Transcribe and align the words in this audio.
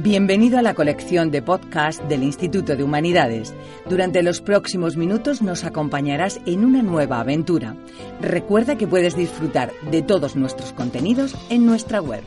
Bienvenido 0.00 0.60
a 0.60 0.62
la 0.62 0.74
colección 0.74 1.32
de 1.32 1.42
podcast 1.42 2.00
del 2.04 2.22
Instituto 2.22 2.76
de 2.76 2.84
Humanidades. 2.84 3.52
Durante 3.90 4.22
los 4.22 4.40
próximos 4.40 4.96
minutos 4.96 5.42
nos 5.42 5.64
acompañarás 5.64 6.40
en 6.46 6.64
una 6.64 6.82
nueva 6.82 7.18
aventura. 7.18 7.74
Recuerda 8.20 8.78
que 8.78 8.86
puedes 8.86 9.16
disfrutar 9.16 9.72
de 9.90 10.02
todos 10.02 10.36
nuestros 10.36 10.72
contenidos 10.72 11.34
en 11.50 11.66
nuestra 11.66 12.00
web. 12.00 12.22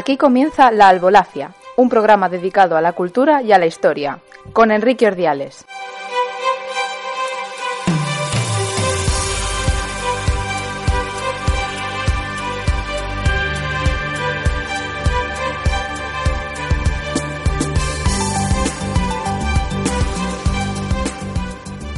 Aquí 0.00 0.16
comienza 0.16 0.70
La 0.70 0.88
Albolacia, 0.88 1.52
un 1.76 1.90
programa 1.90 2.30
dedicado 2.30 2.74
a 2.74 2.80
la 2.80 2.94
cultura 2.94 3.42
y 3.42 3.52
a 3.52 3.58
la 3.58 3.66
historia, 3.66 4.18
con 4.54 4.70
Enrique 4.70 5.06
Ordiales. 5.06 5.66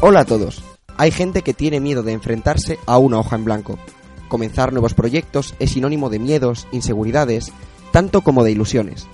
Hola 0.01 0.21
a 0.21 0.24
todos. 0.24 0.65
Hay 0.96 1.12
gente 1.12 1.43
que 1.43 1.55
tiene 1.55 1.79
miedo 1.79 2.02
de 2.02 2.10
enfrentarse 2.10 2.80
a 2.87 2.98
una 2.98 3.21
hoja 3.21 3.37
en 3.37 3.45
blanco. 3.45 3.79
Comenzar 4.27 4.73
nuevos 4.73 4.95
proyectos 4.95 5.55
es 5.60 5.71
sinónimo 5.71 6.10
de 6.10 6.19
miedos, 6.19 6.66
inseguridades, 6.73 7.52
tanto 7.92 8.23
como 8.23 8.43
de 8.43 8.51
ilusiones. 8.51 9.07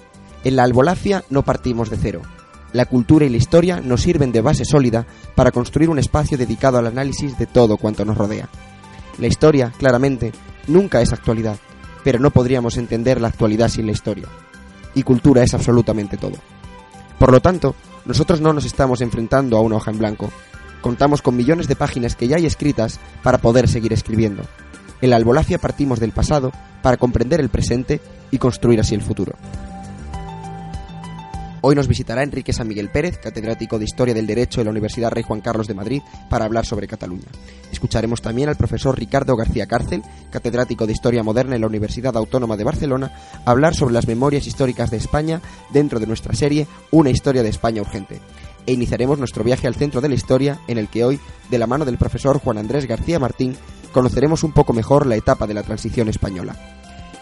En 0.44 0.56
la 0.56 0.62
albolacia 0.62 1.24
no 1.28 1.42
partimos 1.42 1.90
de 1.90 1.98
cero. 1.98 2.22
La 2.72 2.86
cultura 2.86 3.26
y 3.26 3.28
la 3.28 3.36
historia 3.36 3.80
nos 3.80 4.02
sirven 4.02 4.32
de 4.32 4.40
base 4.40 4.64
sólida 4.64 5.06
para 5.34 5.50
construir 5.50 5.90
un 5.90 5.98
espacio 5.98 6.38
dedicado 6.38 6.78
al 6.78 6.86
análisis 6.86 7.36
de 7.36 7.46
todo 7.46 7.76
cuanto 7.76 8.04
nos 8.04 8.16
rodea. 8.16 8.48
La 9.18 9.26
historia, 9.26 9.72
claramente, 9.76 10.32
nunca 10.68 11.02
es 11.02 11.12
actualidad, 11.12 11.56
pero 12.04 12.20
no 12.20 12.30
podríamos 12.30 12.76
entender 12.76 13.20
la 13.20 13.28
actualidad 13.28 13.68
sin 13.68 13.86
la 13.86 13.92
historia. 13.92 14.28
Y 14.94 15.02
cultura 15.02 15.42
es 15.42 15.54
absolutamente 15.54 16.16
todo. 16.16 16.36
Por 17.18 17.32
lo 17.32 17.40
tanto, 17.40 17.74
nosotros 18.04 18.40
no 18.40 18.52
nos 18.52 18.64
estamos 18.64 19.00
enfrentando 19.00 19.56
a 19.56 19.60
una 19.60 19.76
hoja 19.76 19.90
en 19.90 19.98
blanco. 19.98 20.30
Contamos 20.80 21.20
con 21.20 21.36
millones 21.36 21.66
de 21.66 21.76
páginas 21.76 22.14
que 22.14 22.28
ya 22.28 22.36
hay 22.36 22.46
escritas 22.46 23.00
para 23.22 23.38
poder 23.38 23.68
seguir 23.68 23.92
escribiendo. 23.92 24.44
En 25.00 25.10
la 25.10 25.16
albolacia 25.16 25.58
partimos 25.58 26.00
del 26.00 26.12
pasado 26.12 26.52
para 26.82 26.96
comprender 26.96 27.40
el 27.40 27.48
presente 27.48 28.00
y 28.30 28.38
construir 28.38 28.80
así 28.80 28.94
el 28.94 29.02
futuro. 29.02 29.34
Hoy 31.60 31.74
nos 31.74 31.88
visitará 31.88 32.22
Enrique 32.22 32.52
San 32.52 32.68
Miguel 32.68 32.88
Pérez, 32.88 33.18
catedrático 33.18 33.78
de 33.78 33.84
Historia 33.84 34.14
del 34.14 34.28
Derecho 34.28 34.60
de 34.60 34.66
la 34.66 34.70
Universidad 34.70 35.10
Rey 35.10 35.24
Juan 35.24 35.40
Carlos 35.40 35.66
de 35.66 35.74
Madrid, 35.74 36.02
para 36.30 36.44
hablar 36.44 36.64
sobre 36.64 36.86
Cataluña. 36.86 37.26
Escucharemos 37.72 38.22
también 38.22 38.48
al 38.48 38.56
profesor 38.56 38.96
Ricardo 38.96 39.36
García 39.36 39.66
Cárcel, 39.66 40.02
catedrático 40.30 40.86
de 40.86 40.92
Historia 40.92 41.24
Moderna 41.24 41.56
en 41.56 41.62
la 41.62 41.66
Universidad 41.66 42.16
Autónoma 42.16 42.56
de 42.56 42.62
Barcelona, 42.62 43.12
hablar 43.44 43.74
sobre 43.74 43.94
las 43.94 44.06
memorias 44.06 44.46
históricas 44.46 44.90
de 44.90 44.98
España 44.98 45.42
dentro 45.72 45.98
de 45.98 46.06
nuestra 46.06 46.34
serie 46.34 46.68
Una 46.92 47.10
historia 47.10 47.42
de 47.42 47.48
España 47.48 47.82
urgente. 47.82 48.20
E 48.64 48.72
iniciaremos 48.72 49.18
nuestro 49.18 49.42
viaje 49.42 49.66
al 49.66 49.74
centro 49.74 50.00
de 50.00 50.10
la 50.10 50.14
historia, 50.14 50.60
en 50.68 50.78
el 50.78 50.88
que 50.88 51.04
hoy, 51.04 51.18
de 51.50 51.58
la 51.58 51.66
mano 51.66 51.84
del 51.84 51.98
profesor 51.98 52.38
Juan 52.38 52.58
Andrés 52.58 52.86
García 52.86 53.18
Martín, 53.18 53.56
conoceremos 53.92 54.44
un 54.44 54.52
poco 54.52 54.72
mejor 54.72 55.06
la 55.06 55.16
etapa 55.16 55.46
de 55.48 55.54
la 55.54 55.64
transición 55.64 56.08
española. 56.08 56.54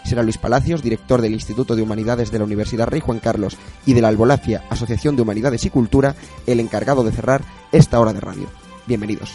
Será 0.07 0.23
Luis 0.23 0.37
Palacios, 0.37 0.81
director 0.81 1.21
del 1.21 1.33
Instituto 1.33 1.75
de 1.75 1.81
Humanidades 1.81 2.31
de 2.31 2.39
la 2.39 2.45
Universidad 2.45 2.87
Rey 2.87 3.01
Juan 3.01 3.19
Carlos 3.19 3.57
y 3.85 3.93
de 3.93 4.01
la 4.01 4.07
Albolacia, 4.07 4.63
Asociación 4.69 5.17
de 5.17 5.21
Humanidades 5.21 5.65
y 5.65 5.69
Cultura, 5.69 6.15
el 6.45 6.61
encargado 6.61 7.03
de 7.03 7.11
cerrar 7.11 7.41
esta 7.73 7.99
hora 7.99 8.13
de 8.13 8.21
radio. 8.21 8.47
Bienvenidos. 8.85 9.33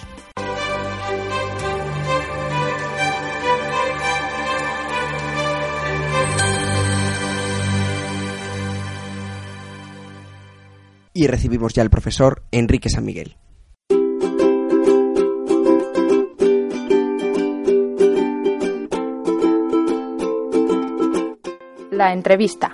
Y 11.12 11.27
recibimos 11.27 11.75
ya 11.75 11.83
al 11.83 11.91
profesor 11.91 12.44
Enrique 12.50 12.89
San 12.89 13.04
Miguel. 13.04 13.37
La 21.92 22.10
entrevista. 22.10 22.72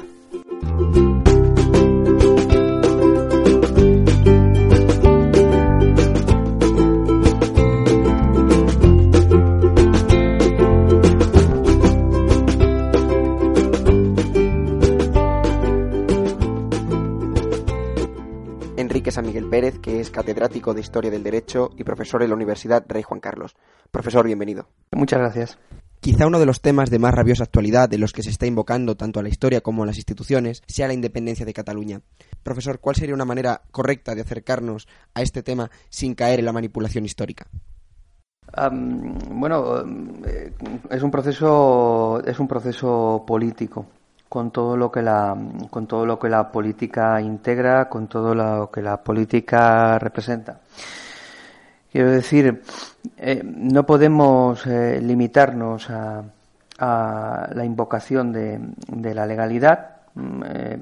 Enrique 18.77 19.11
San 19.11 19.27
Miguel 19.27 19.49
Pérez, 19.51 19.81
que 19.81 19.99
es 19.99 20.11
catedrático 20.11 20.75
de 20.75 20.81
Historia 20.81 21.11
del 21.11 21.25
Derecho 21.25 21.71
y 21.77 21.83
profesor 21.83 22.23
en 22.23 22.29
la 22.29 22.37
Universidad 22.37 22.85
Rey 22.87 23.03
Juan 23.03 23.19
Carlos. 23.19 23.57
Profesor, 23.91 24.25
bienvenido. 24.25 24.69
Muchas 24.93 25.19
gracias. 25.19 25.59
Quizá 26.01 26.27
uno 26.27 26.39
de 26.39 26.47
los 26.47 26.61
temas 26.61 26.91
de 26.91 27.01
más 27.01 27.13
rabiosa 27.13 27.45
actualidad 27.45 27.89
de 27.89 27.99
los 27.99 28.13
que 28.13 28.23
se 28.23 28.31
está 28.31 28.47
invocando 28.47 28.97
tanto 28.97 29.19
a 29.19 29.23
la 29.23 29.29
historia 29.29 29.61
como 29.61 29.83
a 29.83 29.87
las 29.87 29.97
instituciones 29.97 30.63
sea 30.67 30.87
la 30.87 30.95
independencia 30.95 31.45
de 31.45 31.53
Cataluña. 31.53 32.01
Profesor, 32.43 32.79
¿cuál 32.79 32.95
sería 32.97 33.15
una 33.15 33.25
manera 33.25 33.63
correcta 33.73 34.15
de 34.15 34.21
acercarnos 34.21 34.87
a 35.15 35.23
este 35.23 35.43
tema 35.43 35.71
sin 35.89 36.15
caer 36.15 36.39
en 36.39 36.45
la 36.45 36.53
manipulación 36.53 37.05
histórica? 37.05 37.47
Bueno, 39.31 39.83
eh, 40.25 40.53
es 40.91 41.03
un 41.03 41.11
proceso 41.11 42.23
es 42.25 42.39
un 42.39 42.49
proceso 42.49 43.25
político 43.27 43.87
con 44.29 44.51
todo 44.51 44.77
lo 44.77 44.91
que 44.91 45.03
la 45.03 45.37
con 45.71 45.87
todo 45.87 46.07
lo 46.07 46.19
que 46.19 46.29
la 46.29 46.51
política 46.51 47.21
integra, 47.21 47.89
con 47.89 48.09
todo 48.09 48.35
lo 48.35 48.71
que 48.71 48.83
la 48.83 49.03
política 49.03 49.99
representa. 49.99 50.61
Quiero 51.99 52.13
decir, 52.13 52.63
eh, 53.17 53.43
no 53.45 53.85
podemos 53.85 54.65
eh, 54.69 55.01
limitarnos 55.03 55.91
a, 55.91 56.23
la 56.79 57.65
invocación 57.65 58.33
de, 58.33 59.15
la 59.15 59.27
legalidad. 59.27 59.97
Eh, 60.45 60.79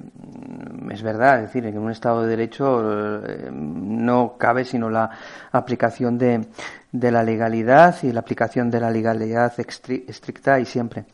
es 0.91 1.03
verdad, 1.03 1.37
es 1.37 1.43
decir, 1.44 1.65
en 1.65 1.78
un 1.78 1.91
Estado 1.91 2.21
de 2.21 2.28
Derecho 2.28 2.82
no 3.50 4.37
cabe 4.37 4.66
sino 4.66 4.91
la 4.91 5.09
aplicación 5.53 6.19
de, 6.19 6.44
la 6.93 7.22
legalidad 7.22 7.97
y 8.03 8.12
la 8.12 8.21
aplicación 8.21 8.71
de 8.71 8.81
la 8.81 8.91
legalidad 8.91 9.54
estricta 9.59 10.60
y 10.60 10.66
siempre. 10.66 11.06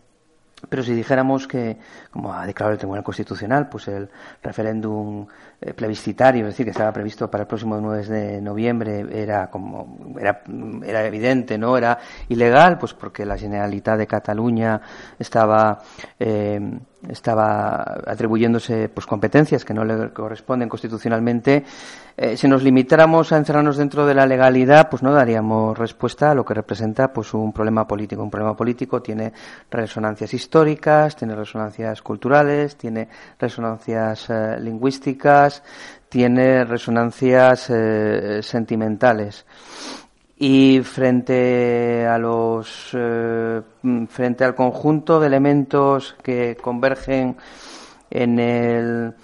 Pero 0.68 0.82
si 0.82 0.94
dijéramos 0.94 1.46
que, 1.46 1.76
como 2.10 2.32
ha 2.32 2.46
declarado 2.46 2.72
el 2.72 2.78
Tribunal 2.78 3.02
Constitucional, 3.02 3.68
pues 3.68 3.88
el 3.88 4.08
referéndum 4.42 5.26
eh, 5.60 5.74
plebiscitario, 5.74 6.46
es 6.46 6.54
decir, 6.54 6.66
que 6.66 6.70
estaba 6.70 6.92
previsto 6.92 7.30
para 7.30 7.42
el 7.42 7.48
próximo 7.48 7.80
9 7.80 8.04
de 8.06 8.40
noviembre, 8.40 9.06
era 9.12 9.50
como 9.50 10.16
era, 10.18 10.42
era 10.84 11.04
evidente, 11.06 11.58
no 11.58 11.76
era 11.76 11.98
ilegal, 12.28 12.78
pues 12.78 12.94
porque 12.94 13.26
la 13.26 13.36
Generalitat 13.36 13.98
de 13.98 14.06
Cataluña 14.06 14.80
estaba 15.18 15.82
eh, 16.18 16.60
estaba 17.08 18.00
atribuyéndose 18.06 18.88
pues 18.88 19.06
competencias 19.06 19.64
que 19.64 19.74
no 19.74 19.84
le 19.84 20.10
corresponden 20.12 20.68
constitucionalmente 20.68 21.64
eh, 22.16 22.36
si 22.36 22.46
nos 22.46 22.62
limitáramos 22.62 23.32
a 23.32 23.38
encerrarnos 23.38 23.76
dentro 23.76 24.06
de 24.06 24.14
la 24.14 24.26
legalidad 24.26 24.88
pues 24.90 25.02
no 25.02 25.12
daríamos 25.12 25.76
respuesta 25.76 26.30
a 26.30 26.34
lo 26.34 26.44
que 26.44 26.54
representa 26.54 27.12
pues 27.12 27.32
un 27.34 27.52
problema 27.52 27.86
político. 27.86 28.22
Un 28.22 28.30
problema 28.30 28.56
político 28.56 29.02
tiene 29.02 29.32
resonancias 29.70 30.32
históricas 30.34 31.16
tiene 31.16 31.34
resonancias 31.34 32.02
culturales 32.02 32.76
tiene 32.76 33.08
resonancias 33.38 34.28
eh, 34.30 34.56
lingüísticas 34.60 35.62
tiene 36.08 36.64
resonancias 36.64 37.70
eh, 37.70 38.40
sentimentales 38.42 39.46
y 40.44 40.80
frente 40.82 42.04
a 42.04 42.18
los 42.18 42.88
eh, 42.94 43.62
frente 44.08 44.42
al 44.42 44.56
conjunto 44.56 45.20
de 45.20 45.28
elementos 45.28 46.16
que 46.20 46.56
convergen 46.60 47.36
en 48.10 48.40
el 48.40 49.14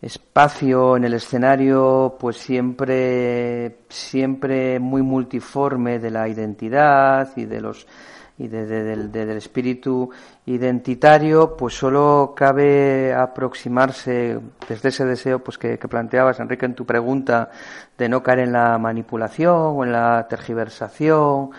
espacio 0.00 0.96
en 0.96 1.04
el 1.04 1.12
escenario 1.12 2.16
pues 2.18 2.38
siempre 2.38 3.80
siempre 3.90 4.80
muy 4.80 5.02
multiforme 5.02 5.98
de 5.98 6.10
la 6.10 6.26
identidad 6.26 7.36
y 7.36 7.44
de 7.44 7.60
los 7.60 7.86
y 8.38 8.48
del, 8.48 9.30
espíritu 9.30 10.10
identitario, 10.44 11.56
pues 11.56 11.74
solo 11.74 12.34
cabe 12.36 13.14
aproximarse 13.14 14.38
desde 14.68 14.90
ese 14.90 15.04
deseo 15.06 15.38
pues 15.38 15.56
que, 15.56 15.78
planteabas, 15.78 16.38
Enrique, 16.40 16.66
en 16.66 16.74
tu 16.74 16.84
pregunta, 16.84 17.50
de 17.96 18.08
no 18.08 18.22
caer 18.22 18.40
en 18.40 18.52
la 18.52 18.76
manipulación 18.76 19.72
o 19.76 19.84
en 19.84 19.92
la 19.92 20.26
tergiversación 20.28 21.50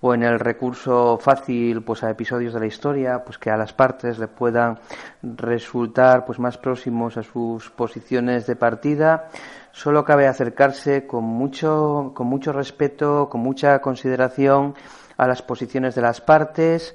o 0.00 0.12
en 0.12 0.22
el 0.22 0.40
recurso 0.40 1.18
fácil 1.18 1.82
pues 1.82 2.02
a 2.02 2.10
episodios 2.10 2.52
de 2.52 2.60
la 2.60 2.66
historia 2.66 3.24
pues 3.24 3.38
que 3.38 3.50
a 3.50 3.56
las 3.56 3.72
partes 3.72 4.18
le 4.18 4.28
puedan 4.28 4.78
resultar 5.22 6.26
pues 6.26 6.38
más 6.38 6.58
próximos 6.58 7.16
a 7.16 7.22
sus 7.22 7.70
posiciones 7.70 8.46
de 8.46 8.56
partida 8.56 9.30
solo 9.72 10.04
cabe 10.04 10.26
acercarse 10.26 11.06
con 11.06 11.24
mucho 11.24 12.12
con 12.14 12.26
mucho 12.26 12.52
respeto 12.52 13.30
con 13.30 13.40
mucha 13.40 13.78
consideración 13.80 14.74
a 15.16 15.26
las 15.26 15.42
posiciones 15.42 15.94
de 15.94 16.02
las 16.02 16.20
partes. 16.20 16.94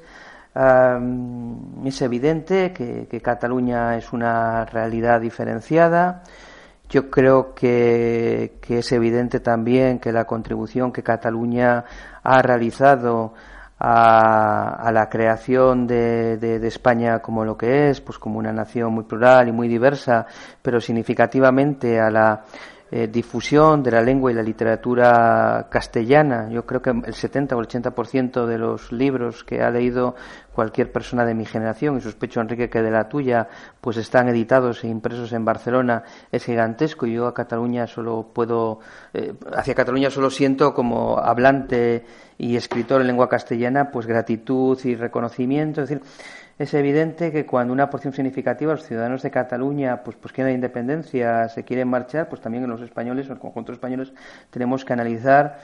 es 1.86 2.02
evidente 2.02 2.74
que, 2.74 3.22
Cataluña 3.22 3.98
es 3.98 4.12
una 4.14 4.66
realidad 4.66 5.22
diferenciada. 5.22 6.24
Yo 6.90 7.10
creo 7.10 7.54
que, 7.54 8.60
es 8.68 8.92
evidente 8.92 9.40
también 9.40 10.00
que 10.00 10.12
la 10.12 10.26
contribución 10.26 10.92
que 10.92 11.04
Cataluña 11.04 11.86
ha 12.24 12.42
realizado 12.42 13.34
a, 13.80 14.90
la 14.92 15.08
creación 15.10 15.88
de, 15.88 16.38
de, 16.38 16.68
España 16.68 17.20
como 17.20 17.46
lo 17.46 17.58
que 17.58 17.90
es, 17.90 18.02
pues 18.02 18.18
como 18.18 18.40
una 18.40 18.52
nación 18.52 18.92
muy 18.94 19.06
plural 19.06 19.48
y 19.48 19.52
muy 19.52 19.68
diversa, 19.68 20.26
pero 20.62 20.82
significativamente 20.82 22.00
a 22.00 22.10
la 22.10 22.44
eh, 22.92 23.08
difusión 23.08 23.84
de 23.84 23.92
la 23.92 24.02
lengua 24.02 24.32
y 24.32 24.34
la 24.34 24.42
literatura 24.42 25.68
castellana. 25.70 26.50
Yo 26.50 26.66
creo 26.66 26.82
que 26.82 26.90
el 26.90 27.14
70 27.14 27.56
o 27.56 27.60
el 27.60 27.68
80% 27.68 28.46
de 28.46 28.58
los 28.58 28.92
libros 28.92 29.44
que 29.44 29.62
ha 29.62 29.70
leído 29.70 30.16
cualquier 30.54 30.92
persona 30.92 31.24
de 31.24 31.34
mi 31.34 31.46
generación, 31.46 31.98
y 31.98 32.02
sospecho, 32.02 32.42
Enrique, 32.42 32.70
que 32.70 32.82
de 32.82 32.92
la 32.92 33.08
tuya, 33.08 33.48
pues 33.80 33.98
están 33.98 34.28
editados 34.28 34.84
e 34.84 34.88
impresos 34.88 35.32
en 35.34 35.46
Barcelona, 35.46 36.04
es 36.32 36.44
gigantesco. 36.44 37.06
Yo 37.06 37.28
a 37.28 37.34
Cataluña 37.34 37.88
solo 37.88 38.32
puedo, 38.34 38.80
eh, 39.14 39.34
hacia 39.56 39.76
Cataluña 39.76 40.10
solo 40.10 40.30
siento 40.30 40.74
como 40.74 41.18
hablante 41.18 42.06
y 42.38 42.56
escritor 42.56 43.02
en 43.02 43.08
lengua 43.08 43.30
castellana, 43.30 43.92
pues 43.92 44.06
gratitud 44.06 44.78
y 44.84 44.96
reconocimiento. 44.96 45.82
Es 45.82 45.90
decir, 45.90 46.04
es 46.60 46.74
evidente 46.74 47.32
que 47.32 47.46
cuando 47.46 47.72
una 47.72 47.90
porción 47.90 48.14
significativa 48.14 48.74
de 48.74 48.78
los 48.78 48.86
ciudadanos 48.86 49.24
de 49.24 49.32
Cataluña 49.32 50.04
pues, 50.04 50.18
pues 50.18 50.34
quieren 50.34 50.52
la 50.52 50.56
independencia, 50.56 51.48
se 51.48 51.64
quieren 51.64 51.88
marchar, 51.88 52.28
pues 52.28 52.42
también 52.42 52.68
los 52.68 52.82
españoles, 52.82 53.28
en 53.28 53.32
el 53.32 53.40
conjunto 53.40 53.72
de 53.72 53.78
españoles, 53.78 54.12
tenemos 54.52 54.84
que 54.84 54.92
analizar 54.92 55.60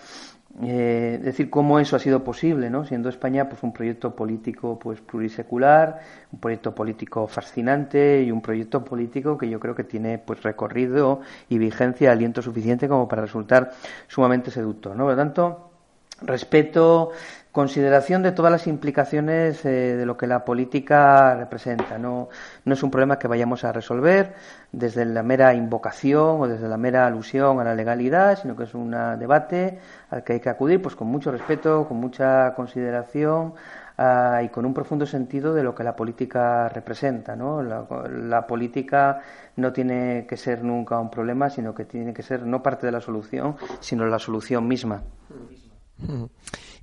eh, 0.63 1.19
decir 1.21 1.49
cómo 1.49 1.79
eso 1.79 1.97
ha 1.97 1.99
sido 1.99 2.23
posible, 2.23 2.69
¿no? 2.69 2.85
Siendo 2.85 3.09
España 3.09 3.49
pues 3.49 3.61
un 3.61 3.73
proyecto 3.73 4.15
político 4.15 4.79
pues 4.79 5.01
plurisecular, 5.01 5.99
un 6.31 6.39
proyecto 6.39 6.73
político 6.73 7.27
fascinante 7.27 8.23
y 8.23 8.31
un 8.31 8.41
proyecto 8.41 8.85
político 8.85 9.37
que 9.37 9.49
yo 9.49 9.59
creo 9.59 9.75
que 9.75 9.83
tiene 9.83 10.17
pues 10.17 10.43
recorrido 10.43 11.19
y 11.49 11.57
vigencia, 11.57 12.13
aliento 12.13 12.41
suficiente 12.41 12.87
como 12.87 13.05
para 13.09 13.23
resultar 13.23 13.71
sumamente 14.07 14.49
seductor, 14.49 14.95
¿no? 14.95 15.03
Por 15.03 15.11
lo 15.11 15.17
tanto, 15.17 15.74
respeto, 16.21 17.11
consideración 17.55 18.21
de 18.21 18.33
todas 18.33 18.51
las 18.51 18.67
implicaciones 18.67 19.63
eh, 19.63 19.95
de 19.95 20.05
lo 20.05 20.17
que 20.17 20.27
la 20.27 20.43
política 20.43 21.35
representa. 21.35 21.97
No, 21.97 22.27
no 22.65 22.73
es 22.73 22.83
un 22.83 22.91
problema 22.91 23.17
que 23.17 23.29
vayamos 23.29 23.63
a 23.63 23.71
resolver 23.71 24.33
desde 24.73 25.05
la 25.05 25.23
mera 25.23 25.53
invocación 25.53 26.41
o 26.41 26.49
desde 26.49 26.67
la 26.67 26.75
mera 26.75 27.07
alusión 27.07 27.61
a 27.61 27.63
la 27.63 27.73
legalidad, 27.73 28.37
sino 28.41 28.57
que 28.57 28.63
es 28.63 28.73
un 28.73 28.91
debate 29.17 29.79
al 30.09 30.21
que 30.25 30.33
hay 30.33 30.39
que 30.41 30.49
acudir 30.49 30.81
pues 30.81 30.97
con 30.97 31.07
mucho 31.07 31.31
respeto, 31.31 31.87
con 31.87 31.95
mucha 31.95 32.53
consideración 32.55 33.53
ah, 33.97 34.41
y 34.43 34.49
con 34.49 34.65
un 34.65 34.73
profundo 34.73 35.05
sentido 35.05 35.53
de 35.53 35.63
lo 35.63 35.73
que 35.73 35.85
la 35.85 35.95
política 35.95 36.67
representa. 36.67 37.37
¿no? 37.37 37.63
La, 37.63 38.45
política 38.45 39.21
no 39.55 39.71
tiene 39.71 40.25
que 40.27 40.35
ser 40.35 40.61
nunca 40.61 40.99
un 40.99 41.09
problema, 41.09 41.49
sino 41.49 41.73
que 41.73 41.85
tiene 41.85 42.13
que 42.13 42.21
ser 42.21 42.45
no 42.45 42.61
parte 42.61 42.85
de 42.85 42.91
la 42.91 42.99
solución, 42.99 43.55
sino 43.79 44.05
la 44.05 44.19
solución 44.19 44.67
misma. 44.67 45.03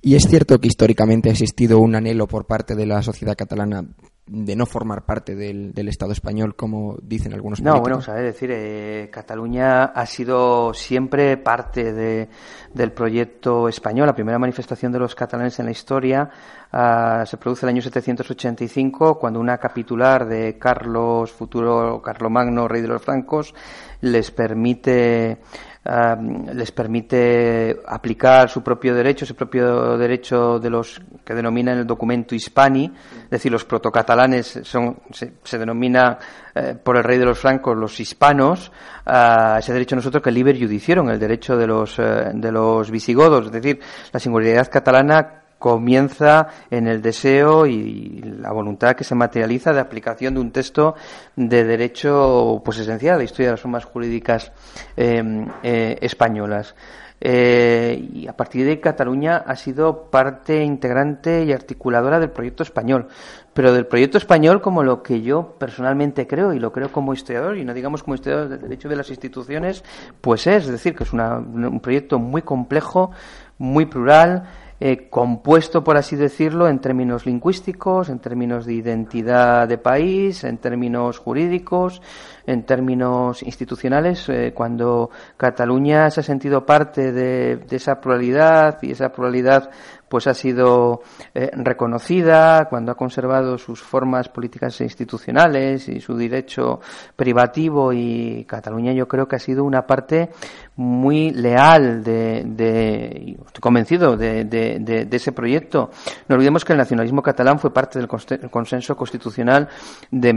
Y 0.01 0.15
es 0.15 0.23
cierto 0.27 0.59
que 0.59 0.67
históricamente 0.67 1.29
ha 1.29 1.31
existido 1.31 1.79
un 1.79 1.95
anhelo 1.95 2.27
por 2.27 2.45
parte 2.45 2.75
de 2.75 2.85
la 2.85 3.01
sociedad 3.01 3.35
catalana 3.35 3.85
de 4.25 4.55
no 4.55 4.65
formar 4.65 5.05
parte 5.05 5.35
del, 5.35 5.73
Estado 5.87 6.13
español, 6.13 6.55
como 6.55 6.97
dicen 7.01 7.33
algunos 7.33 7.59
políticos. 7.59 7.77
No, 7.77 7.81
bueno, 7.81 8.01
sabes 8.01 8.23
decir, 8.23 8.51
eh, 8.51 9.09
Cataluña 9.11 9.85
ha 9.85 10.05
sido 10.05 10.73
siempre 10.73 11.35
parte 11.37 11.91
de, 11.91 12.29
del 12.73 12.93
proyecto 12.93 13.67
español. 13.67 14.07
La 14.07 14.15
primera 14.15 14.39
manifestación 14.39 14.91
de 14.91 14.99
los 14.99 15.13
catalanes 15.13 15.59
en 15.59 15.65
la 15.65 15.71
historia 15.71 16.29
ah, 16.71 17.25
se 17.25 17.37
produce 17.37 17.65
en 17.65 17.69
el 17.69 17.75
año 17.75 17.81
785, 17.81 19.19
cuando 19.19 19.39
una 19.39 19.57
capitular 19.57 20.25
de 20.25 20.57
Carlos, 20.57 21.31
futuro 21.31 22.01
Carlomagno, 22.01 22.67
rey 22.67 22.81
de 22.81 22.87
los 22.87 23.01
francos, 23.01 23.53
les 24.01 24.31
permite 24.31 25.39
les 25.85 26.71
permite 26.71 27.77
aplicar 27.85 28.49
su 28.49 28.63
propio 28.63 28.95
derecho, 28.95 29.25
ese 29.25 29.33
propio 29.33 29.97
derecho 29.97 30.57
de 30.57 30.69
los 30.69 31.01
que 31.25 31.33
denominan 31.33 31.79
el 31.79 31.85
documento 31.85 32.33
hispani, 32.33 32.85
es 33.25 33.29
decir, 33.29 33.51
los 33.51 33.65
protocatalanes 33.65 34.61
son, 34.63 34.99
se, 35.11 35.57
denomina 35.57 36.17
eh, 36.55 36.75
por 36.81 36.95
el 36.95 37.03
rey 37.03 37.17
de 37.17 37.25
los 37.25 37.37
francos 37.37 37.77
los 37.77 37.99
hispanos, 37.99 38.71
ese 39.05 39.73
derecho 39.73 39.97
nosotros 39.97 40.23
que 40.23 40.31
liber 40.31 40.57
judicieron, 40.57 41.09
el 41.09 41.19
derecho 41.19 41.57
de 41.57 41.67
los, 41.67 41.99
eh, 41.99 42.31
de 42.33 42.51
los 42.51 42.89
visigodos, 42.89 43.47
es 43.47 43.51
decir, 43.51 43.81
la 44.13 44.19
singularidad 44.21 44.69
catalana 44.71 45.42
comienza 45.63 46.49
en 46.69 46.87
el 46.87 47.01
deseo 47.01 47.65
y 47.65 48.21
la 48.21 48.51
voluntad 48.51 48.97
que 48.97 49.05
se 49.05 49.15
materializa 49.15 49.71
de 49.71 49.79
aplicación 49.79 50.33
de 50.33 50.41
un 50.41 50.51
texto 50.51 50.95
de 51.37 51.63
derecho 51.63 52.61
pues 52.65 52.79
esencial, 52.79 53.19
la 53.19 53.23
historia 53.23 53.47
de 53.47 53.53
las 53.53 53.61
formas 53.61 53.85
jurídicas 53.85 54.51
em, 54.97 55.47
eh, 55.63 55.97
españolas. 56.01 56.75
Eh, 57.21 58.09
y 58.13 58.27
a 58.27 58.35
partir 58.35 58.65
de 58.65 58.81
Cataluña 58.81 59.37
ha 59.37 59.55
sido 59.55 60.11
parte 60.11 60.61
integrante 60.61 61.45
y 61.45 61.53
articuladora 61.53 62.19
del 62.19 62.31
proyecto 62.31 62.63
español, 62.63 63.07
pero 63.53 63.71
del 63.71 63.87
proyecto 63.87 64.17
español 64.17 64.61
como 64.61 64.83
lo 64.83 65.01
que 65.01 65.21
yo 65.21 65.55
personalmente 65.57 66.27
creo 66.27 66.51
y 66.51 66.59
lo 66.59 66.73
creo 66.73 66.91
como 66.91 67.13
historiador 67.13 67.55
y 67.55 67.63
no 67.63 67.73
digamos 67.73 68.03
como 68.03 68.15
historiador 68.15 68.49
del 68.49 68.59
derecho 68.59 68.89
de 68.89 68.97
las 68.97 69.09
instituciones, 69.09 69.81
pues 70.19 70.45
es, 70.45 70.65
es 70.65 70.71
decir, 70.71 70.93
que 70.93 71.05
es 71.05 71.13
un 71.13 71.79
proyecto 71.81 72.19
muy 72.19 72.41
complejo, 72.41 73.11
muy 73.57 73.85
plural, 73.85 74.43
eh, 74.85 75.07
compuesto, 75.09 75.81
por 75.81 75.95
así 75.95 76.17
decirlo, 76.17 76.67
en 76.67 76.79
términos 76.79 77.25
lingüísticos, 77.25 78.09
en 78.09 78.19
términos 78.19 78.65
de 78.65 78.73
identidad 78.73 79.65
de 79.65 79.77
país, 79.77 80.43
en 80.43 80.57
términos 80.57 81.19
jurídicos, 81.19 82.01
en 82.45 82.63
términos 82.63 83.41
institucionales, 83.43 84.27
eh, 84.29 84.51
cuando 84.53 85.09
Cataluña 85.37 86.09
se 86.09 86.19
ha 86.19 86.23
sentido 86.23 86.65
parte 86.65 87.11
de, 87.11 87.57
de, 87.57 87.75
esa 87.75 88.01
pluralidad 88.01 88.79
y 88.81 88.91
esa 88.91 89.09
pluralidad 89.09 89.69
pues 90.13 90.27
ha 90.27 90.35
sido 90.35 91.01
eh, 91.33 91.49
reconocida, 91.53 92.67
cuando 92.69 92.91
ha 92.91 92.95
conservado 92.95 93.57
sus 93.57 93.81
formas 93.81 94.29
políticas 94.29 94.79
e 94.79 94.83
institucionales 94.83 95.89
y 95.89 95.99
su 95.99 96.15
derecho 96.15 96.81
privativo 97.15 97.91
y 97.91 98.45
Cataluña 98.45 98.93
yo 98.93 99.07
creo 99.07 99.27
que 99.27 99.37
ha 99.37 99.39
sido 99.39 99.63
una 99.63 99.87
parte 99.87 100.29
muy 100.75 101.31
leal 101.31 102.03
de, 102.03 102.43
de 102.45 103.37
estoy 103.43 103.59
convencido 103.59 104.15
de, 104.15 104.45
de, 104.45 105.07
ese 105.09 105.31
proyecto. 105.31 105.89
No 106.27 106.35
olvidemos 106.35 106.63
que 106.63 106.73
el 106.73 106.79
nacionalismo 106.79 107.23
catalán 107.23 107.57
fue 107.57 107.73
parte 107.73 107.97
del 107.97 108.07
consenso 108.07 108.95
constitucional 108.95 109.67
de 110.11 110.31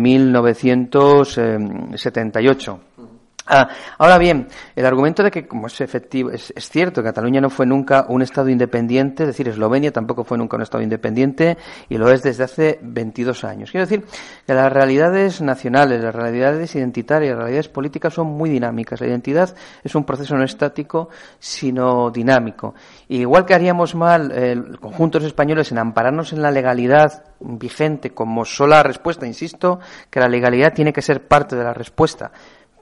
1978. 1.96 3.15
Ah, 3.48 3.68
ahora 3.98 4.18
bien, 4.18 4.48
el 4.74 4.84
argumento 4.84 5.22
de 5.22 5.30
que, 5.30 5.46
como 5.46 5.68
es 5.68 5.80
efectivo, 5.80 6.30
es, 6.30 6.52
cierto, 6.56 7.00
Cataluña 7.00 7.40
no 7.40 7.48
fue 7.48 7.64
nunca 7.64 8.04
un 8.08 8.20
Estado 8.22 8.48
independiente, 8.48 9.22
es 9.22 9.28
decir, 9.28 9.46
Eslovenia 9.48 9.92
tampoco 9.92 10.24
fue 10.24 10.36
nunca 10.36 10.56
un 10.56 10.62
Estado 10.62 10.82
independiente 10.82 11.56
y 11.88 11.96
lo 11.96 12.10
es 12.10 12.24
desde 12.24 12.42
hace 12.42 12.80
22 12.82 13.44
años. 13.44 13.70
Quiero 13.70 13.86
decir 13.86 14.04
que 14.44 14.52
las 14.52 14.72
realidades 14.72 15.40
nacionales, 15.42 16.02
las 16.02 16.12
realidades 16.12 16.74
identitarias, 16.74 17.30
las 17.30 17.38
realidades 17.38 17.68
políticas 17.68 18.14
son 18.14 18.26
muy 18.26 18.50
dinámicas. 18.50 19.00
La 19.00 19.06
identidad 19.06 19.54
es 19.84 19.94
un 19.94 20.04
proceso 20.04 20.36
no 20.36 20.42
estático, 20.42 21.08
sino 21.38 22.10
dinámico. 22.10 22.74
igual 23.08 23.46
que 23.46 23.54
haríamos 23.54 23.94
mal 23.94 24.32
el 24.32 24.80
conjunto 24.80 25.18
de 25.18 25.22
los 25.22 25.28
españoles 25.28 25.70
en 25.70 25.78
ampararnos 25.78 26.32
en 26.32 26.42
la 26.42 26.50
legalidad 26.50 27.22
vigente 27.38 28.10
como 28.10 28.44
sola 28.44 28.82
respuesta, 28.82 29.24
insisto, 29.24 29.78
que 30.10 30.18
la 30.18 30.28
legalidad 30.28 30.72
tiene 30.72 30.92
que 30.92 31.02
ser 31.02 31.28
parte 31.28 31.54
de 31.54 31.62
la 31.62 31.74
respuesta 31.74 32.32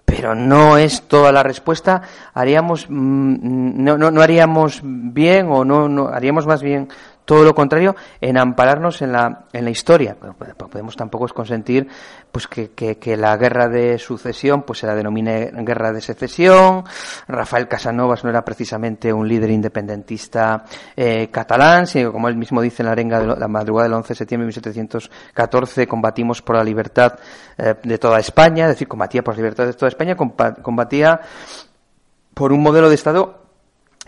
pero 0.05 0.35
no 0.35 0.77
es 0.77 1.03
toda 1.03 1.33
la 1.33 1.43
respuesta, 1.43 2.03
haríamos, 2.35 2.87
mm, 2.89 3.83
no, 3.83 3.99
no, 3.99 4.11
no 4.11 4.23
haríamos 4.23 4.81
bien 4.85 5.49
o 5.51 5.65
no, 5.65 5.89
no, 5.89 6.09
haríamos 6.09 6.47
más 6.47 6.63
bien 6.63 6.89
todo 7.25 7.43
lo 7.43 7.55
contrario, 7.55 7.97
en 8.21 8.39
ampararnos 8.39 9.01
en 9.03 9.13
la, 9.13 9.47
en 9.53 9.65
la 9.65 9.71
historia. 9.71 10.17
Podemos 10.17 10.97
tampoco 10.97 11.27
consentir 11.29 11.89
pues 12.31 12.47
que, 12.49 12.71
que, 12.71 13.17
la 13.17 13.37
guerra 13.37 13.69
de 13.69 13.99
sucesión 13.99 14.63
pues 14.63 14.81
se 14.81 14.87
la 14.87 14.95
denomine 14.95 15.51
guerra 15.65 15.93
de 15.93 16.01
secesión. 16.01 16.85
Rafael 17.29 17.69
Casanovas 17.69 18.25
no 18.25 18.31
era 18.31 18.45
precisamente 18.45 19.13
un 19.13 19.27
líder 19.27 19.51
independentista 19.51 20.65
eh, 20.97 21.29
catalán, 21.31 21.87
sino 21.87 22.13
como 22.13 22.29
él 22.29 22.37
mismo 22.37 22.61
dice 22.61 22.83
en 22.83 22.87
la 22.87 22.93
arenga 22.93 23.21
de 23.21 23.27
la 23.27 23.49
madrugada 23.49 23.89
del 23.89 23.95
11 23.95 24.09
de 24.09 24.15
septiembre 24.15 24.45
de 24.45 24.49
1714, 24.49 25.87
combatimos 25.87 26.43
por 26.43 26.57
la 26.57 26.65
libertad 26.65 27.19
eh, 27.57 27.75
de 27.83 27.99
toda 27.99 28.19
España, 28.19 28.65
es 28.65 28.71
decir, 28.73 28.89
combatía 28.89 29.23
por 29.23 29.35
la 29.35 29.39
libertad 29.39 29.67
de 29.67 29.73
toda 29.73 29.89
España, 29.89 30.17
combatía 30.17 31.21
por 32.35 32.53
un 32.53 32.63
modelo 32.63 32.89
de 32.89 32.97
Estado 32.97 33.44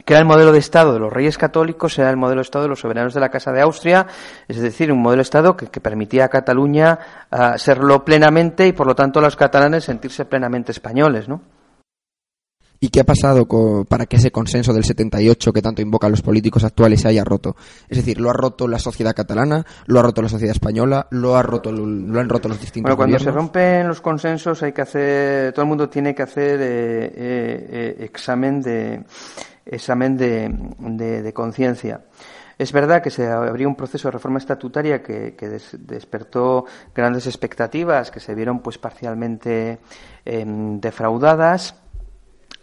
que 0.04 0.12
era 0.12 0.20
el 0.20 0.26
modelo 0.26 0.52
de 0.52 0.58
Estado 0.58 0.92
de 0.92 1.00
los 1.00 1.12
reyes 1.12 1.38
católicos, 1.38 1.98
era 1.98 2.10
el 2.10 2.16
modelo 2.16 2.40
de 2.40 2.42
Estado 2.42 2.64
de 2.64 2.68
los 2.68 2.80
soberanos 2.80 3.14
de 3.14 3.20
la 3.20 3.30
Casa 3.30 3.52
de 3.52 3.62
Austria, 3.62 4.06
es 4.48 4.60
decir, 4.60 4.92
un 4.92 5.00
modelo 5.00 5.20
de 5.20 5.22
Estado 5.22 5.56
que, 5.56 5.80
permitía 5.80 6.26
a 6.26 6.28
Cataluña 6.28 6.98
ah, 7.30 7.56
serlo 7.58 8.04
plenamente 8.04 8.66
y, 8.66 8.72
por 8.72 8.86
lo 8.86 8.94
tanto, 8.94 9.20
a 9.20 9.22
los 9.22 9.36
catalanes 9.36 9.84
sentirse 9.84 10.24
plenamente 10.24 10.72
españoles, 10.72 11.28
¿no? 11.28 11.40
¿Y 12.80 12.90
qué 12.90 13.00
ha 13.00 13.04
pasado 13.04 13.46
para 13.88 14.06
que 14.06 14.16
ese 14.16 14.30
consenso 14.30 14.72
del 14.72 14.84
78 14.84 15.52
que 15.52 15.62
tanto 15.62 15.82
invocan 15.82 16.10
los 16.10 16.22
políticos 16.22 16.64
actuales 16.64 17.00
se 17.00 17.08
haya 17.08 17.24
roto? 17.24 17.56
Es 17.88 17.96
decir, 17.96 18.20
¿lo 18.20 18.30
ha 18.30 18.34
roto 18.34 18.68
la 18.68 18.78
sociedad 18.78 19.14
catalana? 19.14 19.64
¿Lo 19.86 20.00
ha 20.00 20.02
roto 20.02 20.22
la 20.22 20.28
sociedad 20.28 20.54
española? 20.54 21.06
¿Lo, 21.10 21.36
ha 21.36 21.42
roto, 21.42 21.72
lo 21.72 22.20
han 22.20 22.28
roto 22.28 22.48
los 22.48 22.60
distintos 22.60 22.94
Bueno, 22.94 22.96
cuando 22.96 23.18
se 23.18 23.30
rompen 23.30 23.88
los 23.88 24.00
consensos 24.00 24.62
hay 24.62 24.72
que 24.72 24.82
hacer, 24.82 25.52
todo 25.52 25.62
el 25.62 25.68
mundo 25.68 25.88
tiene 25.88 26.14
que 26.14 26.22
hacer 26.22 26.60
eh, 26.60 27.04
eh, 27.06 27.66
eh, 27.70 27.96
examen 28.00 28.60
de 28.60 29.04
examen 29.66 30.16
de, 30.16 30.48
de, 31.22 31.32
conciencia. 31.32 32.02
Es 32.56 32.72
verdad 32.72 33.02
que 33.02 33.10
se 33.10 33.26
abrió 33.26 33.68
un 33.68 33.74
proceso 33.74 34.08
de 34.08 34.12
reforma 34.12 34.38
estatutaria 34.38 35.02
que, 35.02 35.34
despertó 35.78 36.64
grandes 36.94 37.26
expectativas, 37.26 38.10
que 38.10 38.20
se 38.20 38.34
vieron 38.34 38.60
pues 38.60 38.78
parcialmente 38.78 39.80
em, 40.24 40.80
defraudadas. 40.80 41.74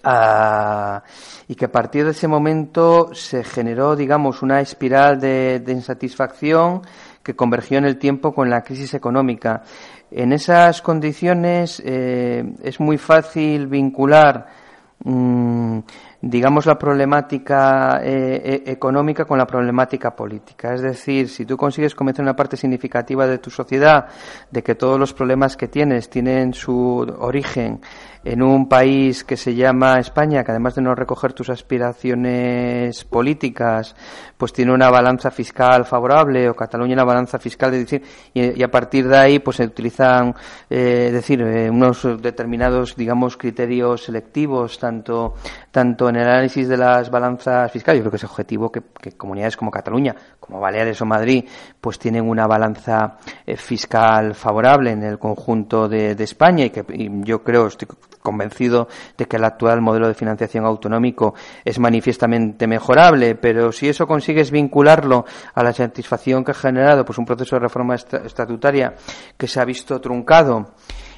Ah, 0.06 1.02
y 1.48 1.56
que 1.56 1.66
a 1.66 1.72
partir 1.72 2.04
de 2.04 2.12
ese 2.12 2.28
momento 2.28 3.14
se 3.14 3.42
generó, 3.42 3.96
digamos, 3.96 4.42
una 4.42 4.60
espiral 4.60 5.18
de, 5.18 5.64
insatisfacción 5.66 6.82
que 7.24 7.38
convergió 7.38 7.78
en 7.78 7.86
el 7.86 7.98
tiempo 7.98 8.34
con 8.34 8.50
la 8.50 8.64
crisis 8.64 8.94
económica. 8.96 9.64
En 10.12 10.34
esas 10.34 10.82
condiciones 10.82 11.82
eh, 11.86 12.44
es 12.64 12.82
muy 12.82 12.98
fácil 12.98 13.68
vincular 13.68 14.63
digamos, 15.06 16.66
la 16.66 16.80
problemática 16.80 18.00
eh, 18.02 18.64
e, 18.66 18.72
económica 18.72 19.26
con 19.26 19.38
la 19.38 19.46
problemática 19.46 20.16
política. 20.16 20.74
Es 20.74 20.82
decir, 20.82 21.28
si 21.28 21.46
tú 21.46 21.58
consigues 21.58 21.94
convencer 21.94 22.24
una 22.24 22.36
parte 22.36 22.56
significativa 22.56 23.28
de 23.28 23.40
tu 23.40 23.50
sociedad 23.50 24.08
de 24.50 24.64
que 24.64 24.76
todos 24.76 24.98
los 24.98 25.14
problemas 25.14 25.58
que 25.58 25.68
tienes 25.68 26.10
tienen 26.10 26.54
su 26.54 27.06
origen 27.20 27.82
en 28.24 28.42
un 28.42 28.70
país 28.70 29.24
que 29.24 29.38
se 29.38 29.54
llama 29.54 30.00
España, 30.00 30.44
que 30.44 30.52
además 30.52 30.76
de 30.76 30.82
no 30.82 30.96
recoger 30.96 31.34
tus 31.34 31.50
aspiraciones 31.50 33.04
políticas, 33.04 33.96
pues 34.38 34.54
tiene 34.54 34.74
una 34.74 34.90
balanza 34.90 35.32
fiscal 35.32 35.86
favorable, 35.86 36.50
o 36.50 36.56
Cataluña 36.56 36.94
una 36.94 37.04
balanza 37.04 37.38
fiscal, 37.40 37.72
de 37.72 37.80
decir, 37.80 38.04
y, 38.34 38.64
a 38.64 38.72
partir 38.72 39.08
de 39.08 39.18
ahí, 39.18 39.40
pues 39.40 39.58
se 39.58 39.66
utilizan, 39.66 40.34
eh, 40.70 41.10
decir, 41.12 41.42
eh, 41.42 41.70
unos 41.70 42.22
determinados, 42.22 42.96
digamos, 42.96 43.38
criterios 43.38 44.04
selectivos, 44.04 44.80
tanto, 44.80 45.36
tanto 45.72 46.10
en 46.10 46.18
el 46.18 46.28
análisis 46.28 46.68
de 46.68 46.78
las 46.78 47.10
balanzas 47.10 47.72
fiscales, 47.72 48.00
yo 48.00 48.04
creo 48.04 48.12
que 48.12 48.18
es 48.18 48.24
objetivo 48.24 48.72
que, 48.72 48.82
comunidades 49.18 49.58
como 49.58 49.72
Cataluña, 49.72 50.16
como 50.46 50.60
Baleares 50.60 51.02
o 51.02 51.06
Madrid, 51.06 51.46
pues 51.80 51.98
tienen 51.98 52.28
una 52.28 52.46
balanza 52.48 53.18
eh, 53.46 53.56
fiscal 53.56 54.36
favorable 54.36 54.92
en 54.92 55.04
el 55.04 55.18
conjunto 55.18 55.88
de, 55.88 56.12
España 56.24 56.66
y 56.66 56.70
que 56.70 56.84
yo 57.24 57.44
creo, 57.44 57.68
estoy 57.68 57.88
convencido 58.22 58.88
de 59.18 59.26
que 59.26 59.38
el 59.38 59.44
actual 59.46 59.82
modelo 59.82 60.08
de 60.08 60.14
financiación 60.14 60.66
autonómico 60.66 61.34
es 61.64 61.80
manifiestamente 61.80 62.68
mejorable, 62.68 63.36
pero 63.36 63.72
si 63.72 63.88
eso 63.88 64.06
consigues 64.06 64.52
vincularlo 64.52 65.26
a 65.54 65.64
la 65.64 65.74
satisfacción 65.74 66.44
que 66.44 66.52
ha 66.52 66.56
generado 66.56 67.06
pues 67.06 67.18
un 67.18 67.26
proceso 67.26 67.56
de 67.56 67.62
reforma 67.62 67.96
estatutaria 67.96 68.96
que 69.38 69.48
se 69.48 69.60
ha 69.62 69.66
visto 69.66 70.00
truncado 70.02 70.74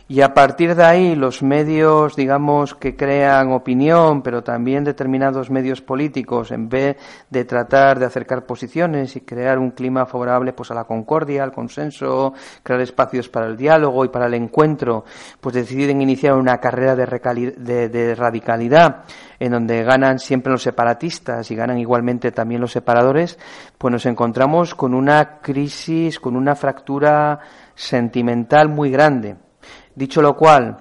y 0.08 0.22
a 0.22 0.36
partir 0.36 0.76
de 0.76 0.84
ahí 0.84 1.16
los 1.16 1.42
medios, 1.42 2.16
digamos, 2.16 2.76
que 2.76 2.96
crean 2.96 3.52
opinión, 3.52 4.22
pero 4.22 4.44
también 4.44 4.84
determinados 4.84 5.50
medios 5.50 5.82
políticos, 5.82 6.52
en 6.52 6.70
vez 6.70 6.98
de 7.32 7.44
tratar 7.44 7.98
de 7.98 8.06
acercar 8.06 8.46
posiciones 8.46 9.16
y 9.16 9.22
crear 9.22 9.58
un 9.58 9.72
clima 9.72 10.06
favorable 10.06 10.54
pues 10.54 10.70
a 10.70 10.76
la 10.76 10.84
concordia, 10.84 11.44
al 11.44 11.52
consenso, 11.52 12.34
crear 12.62 12.82
espacios 12.82 13.30
para 13.30 13.48
el 13.48 13.58
diálogo 13.58 14.06
y 14.06 14.10
para 14.10 14.28
el 14.28 14.36
encuentro, 14.36 15.06
pues 15.42 15.56
deciden 15.56 16.04
iniciar 16.04 16.36
una 16.36 16.60
carrera 16.60 16.96
de, 16.96 17.90
de 17.90 18.16
radicalidad 18.16 19.06
en 19.40 19.54
donde 19.54 19.84
ganan 19.84 20.20
siempre 20.20 20.52
los 20.52 20.62
separatistas 20.62 21.50
y 21.50 21.56
ganan 21.56 21.80
igualmente 21.80 22.32
también 22.32 22.62
los 22.62 22.74
separadores, 22.74 23.40
pues 23.80 23.92
nos 23.92 24.06
encontramos 24.06 24.76
con 24.76 24.94
una 24.94 25.40
crisis, 25.40 26.20
con 26.20 26.36
una 26.36 26.54
fractura 26.56 27.40
sentimental 27.74 28.70
muy 28.70 28.92
grande 28.92 29.45
Dicho 29.96 30.22
lo 30.22 30.36
cual, 30.36 30.78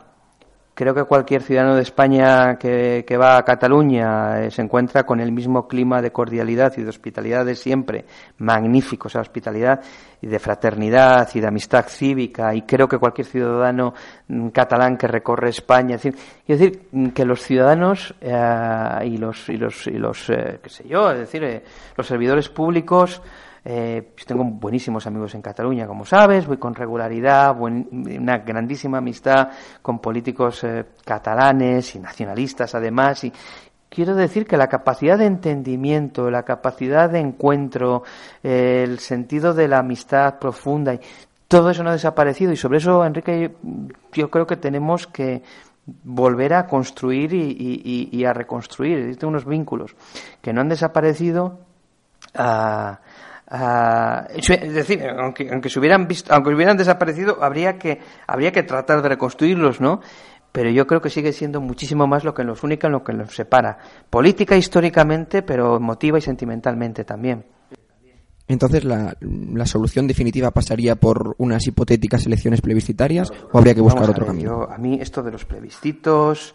creo 0.75 0.93
que 0.93 1.05
cualquier 1.05 1.43
ciudadano 1.43 1.77
de 1.77 1.83
España 1.83 2.59
que, 2.59 3.17
va 3.17 3.39
a 3.39 3.45
Cataluña 3.45 4.43
eh, 4.43 4.51
se 4.51 4.61
encuentra 4.61 5.05
con 5.05 5.21
el 5.21 5.31
mismo 5.31 5.69
clima 5.69 6.03
de 6.03 6.11
cordialidad 6.11 6.73
y 6.77 6.83
de 6.83 6.89
hospitalidad 6.89 7.47
de 7.47 7.55
siempre, 7.55 8.05
magnífico 8.39 9.07
esa 9.07 9.21
hospitalidad 9.21 9.81
y 10.21 10.27
de 10.27 10.39
fraternidad 10.41 11.29
y 11.33 11.41
de 11.41 11.47
amistad 11.47 11.87
cívica 11.89 12.55
y 12.55 12.63
creo 12.63 12.89
que 12.89 12.99
cualquier 12.99 13.29
ciudadano 13.29 13.95
mm, 14.27 14.49
catalán 14.49 14.97
que 14.97 15.07
recorre 15.07 15.51
España, 15.51 15.95
es 15.95 16.03
decir, 16.47 16.89
mm, 16.91 17.09
que 17.11 17.25
los 17.25 17.41
ciudadanos 17.41 18.15
eh, 18.21 18.35
y 19.05 19.17
los 19.17 19.49
y 19.49 19.57
los 19.57 19.87
y 19.87 19.97
los 19.97 20.29
eh, 20.31 20.59
qué 20.61 20.71
sé 20.71 20.89
yo, 20.89 21.13
es 21.13 21.21
decir, 21.21 21.63
los 21.97 22.07
servidores 22.07 22.49
públicos 22.49 23.23
eh, 23.67 24.11
pues 24.15 24.27
tengo 24.27 24.45
buenísimos 24.45 25.07
amigos 25.07 25.35
en 25.35 25.41
Cataluña, 25.41 25.87
como 25.87 26.05
sabes, 26.05 26.47
voy 26.47 26.59
con 26.59 26.75
regularidad, 26.75 27.59
una 27.59 28.39
grandísima 28.39 28.99
amistad 28.99 29.49
con 29.81 30.01
políticos 30.01 30.65
eh, 30.65 30.85
catalanes 31.03 31.95
y 31.95 31.99
nacionalistas 31.99 32.75
además. 32.75 33.25
Y 33.25 33.33
quiero 33.89 34.15
decir 34.15 34.47
que 34.47 34.59
la 34.59 34.69
capacidad 34.69 35.17
de 35.17 35.25
entendimiento, 35.25 36.31
la 36.31 36.43
capacidad 36.43 37.09
de 37.09 37.21
encuentro, 37.21 38.03
eh, 38.43 38.83
el 38.87 38.99
sentido 38.99 39.55
de 39.55 39.67
la 39.67 39.79
amistad 39.79 40.39
profunda, 40.39 40.93
y 40.93 41.01
todo 41.49 41.71
eso 41.71 41.83
no 41.83 41.89
ha 41.89 41.95
desaparecido. 41.95 42.53
Y 42.53 42.57
sobre 42.59 42.79
eso, 42.79 43.03
Enrique, 43.03 43.57
yo 44.13 44.31
creo 44.31 44.47
que 44.47 44.57
tenemos 44.57 45.07
que 45.07 45.43
volver 46.03 46.53
a 46.53 46.67
construir 46.67 47.33
y, 47.33 48.25
a 48.27 48.35
reconstruir. 48.35 49.17
Unos 49.25 49.47
vínculos 49.47 49.97
que 50.43 50.53
no 50.53 50.61
han 50.61 50.69
desaparecido. 50.69 51.61
a 52.35 53.01
Ah, 53.49 54.27
es 54.35 54.75
decir, 54.75 55.03
aunque, 55.07 55.51
aunque 55.51 55.69
se 55.69 55.79
hubieran 55.79 56.09
visto, 56.09 56.33
aunque 56.33 56.55
hubieran 56.55 56.77
desaparecido, 56.77 57.43
habría 57.43 57.79
que, 57.79 58.01
habría 58.27 58.53
que 58.53 58.63
tratar 58.63 59.03
de 59.03 59.09
reconstruirlos, 59.11 59.81
¿no? 59.81 60.01
Pero 60.51 60.71
yo 60.71 60.87
creo 60.87 61.01
que 61.01 61.11
sigue 61.11 61.33
siendo 61.33 61.61
muchísimo 61.61 62.07
más 62.07 62.25
lo 62.25 62.33
que 62.33 62.45
nos 62.45 62.63
única, 62.63 62.89
lo 62.89 63.03
que 63.03 63.13
nos 63.13 63.35
separa. 63.35 63.77
Política 64.09 64.57
históricamente, 64.57 65.43
pero 65.43 65.77
emotiva 65.77 66.19
y 66.19 66.21
sentimentalmente 66.21 67.05
también. 67.05 67.45
Entonces, 68.47 68.85
¿la, 68.85 69.17
la 69.21 69.67
solución 69.67 70.07
definitiva 70.07 70.51
pasaría 70.51 70.97
por 70.97 71.35
unas 71.39 71.67
hipotéticas 71.67 72.27
elecciones 72.27 72.61
plebiscitarias 72.61 73.31
o 73.53 73.59
habría 73.59 73.75
que 73.75 73.81
buscar 73.81 74.09
otro 74.09 74.27
camino? 74.27 74.69
a 74.71 74.79
mí 74.79 74.99
esto 75.01 75.23
de 75.23 75.33
los 75.33 75.45
plebiscitos, 75.45 76.55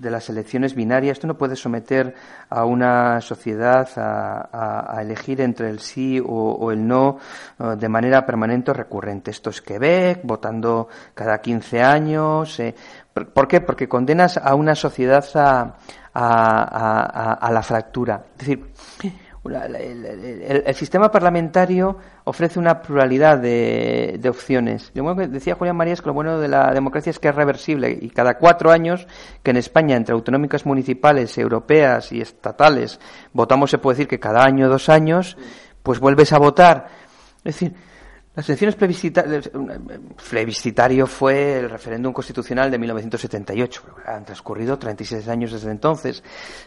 de 0.00 0.10
las 0.10 0.28
elecciones 0.28 0.74
binarias. 0.74 1.18
Tú 1.18 1.26
no 1.26 1.36
puedes 1.36 1.60
someter 1.60 2.14
a 2.48 2.64
una 2.64 3.20
sociedad 3.20 3.88
a, 3.96 4.98
elegir 5.00 5.40
entre 5.40 5.70
el 5.70 5.80
sí 5.80 6.20
o, 6.24 6.70
el 6.72 6.86
no 6.86 7.18
eh, 7.58 7.76
de 7.76 7.88
manera 7.88 8.24
permanente 8.26 8.70
o 8.70 8.74
recurrente. 8.74 9.30
Esto 9.30 9.50
es 9.50 9.62
Quebec, 9.62 10.20
votando 10.24 10.88
cada 11.14 11.40
15 11.40 11.82
años. 11.82 12.58
Eh. 12.60 12.74
¿Por 13.12 13.48
qué? 13.48 13.60
Porque 13.60 13.88
condenas 13.88 14.36
a 14.36 14.54
una 14.54 14.74
sociedad 14.74 15.24
a, 15.34 15.76
a 16.14 17.52
la 17.52 17.62
fractura. 17.62 18.22
Es 18.32 18.38
decir, 18.38 18.72
el, 19.48 20.74
sistema 20.74 21.10
parlamentario 21.10 21.96
ofrece 22.24 22.58
una 22.58 22.80
pluralidad 22.80 23.38
de, 23.38 24.20
opciones. 24.28 24.90
Lo 24.94 25.16
que 25.16 25.26
decía 25.28 25.54
Julián 25.54 25.76
Marías 25.76 26.00
que 26.00 26.08
lo 26.08 26.14
bueno 26.14 26.38
de 26.38 26.48
la 26.48 26.72
democracia 26.72 27.10
es 27.10 27.18
que 27.18 27.28
es 27.28 27.34
reversible 27.34 27.90
y 28.00 28.10
cada 28.10 28.38
cuatro 28.38 28.70
años, 28.70 29.06
que 29.42 29.50
en 29.50 29.56
España 29.56 29.96
entre 29.96 30.14
autonómicas 30.14 30.66
municipales, 30.66 31.36
europeas 31.38 32.12
y 32.12 32.20
estatales 32.20 33.00
votamos, 33.32 33.70
se 33.70 33.78
puede 33.78 33.96
decir 33.96 34.08
que 34.08 34.20
cada 34.20 34.44
año, 34.44 34.68
dos 34.68 34.88
años, 34.88 35.36
pues 35.82 35.98
vuelves 36.00 36.32
a 36.32 36.38
votar. 36.38 36.88
Es 37.44 37.54
decir, 37.54 37.74
Las 38.38 38.48
elecciones 38.48 38.76
plebiscitarias, 38.76 39.50
plebiscitario 40.30 41.08
fue 41.08 41.58
el 41.58 41.68
referéndum 41.68 42.12
constitucional 42.12 42.70
de 42.70 42.78
1978. 42.78 43.82
Han 44.06 44.24
transcurrido 44.24 44.78
36 44.78 45.26
años 45.26 45.50
desde 45.50 45.72
entonces. 45.72 46.22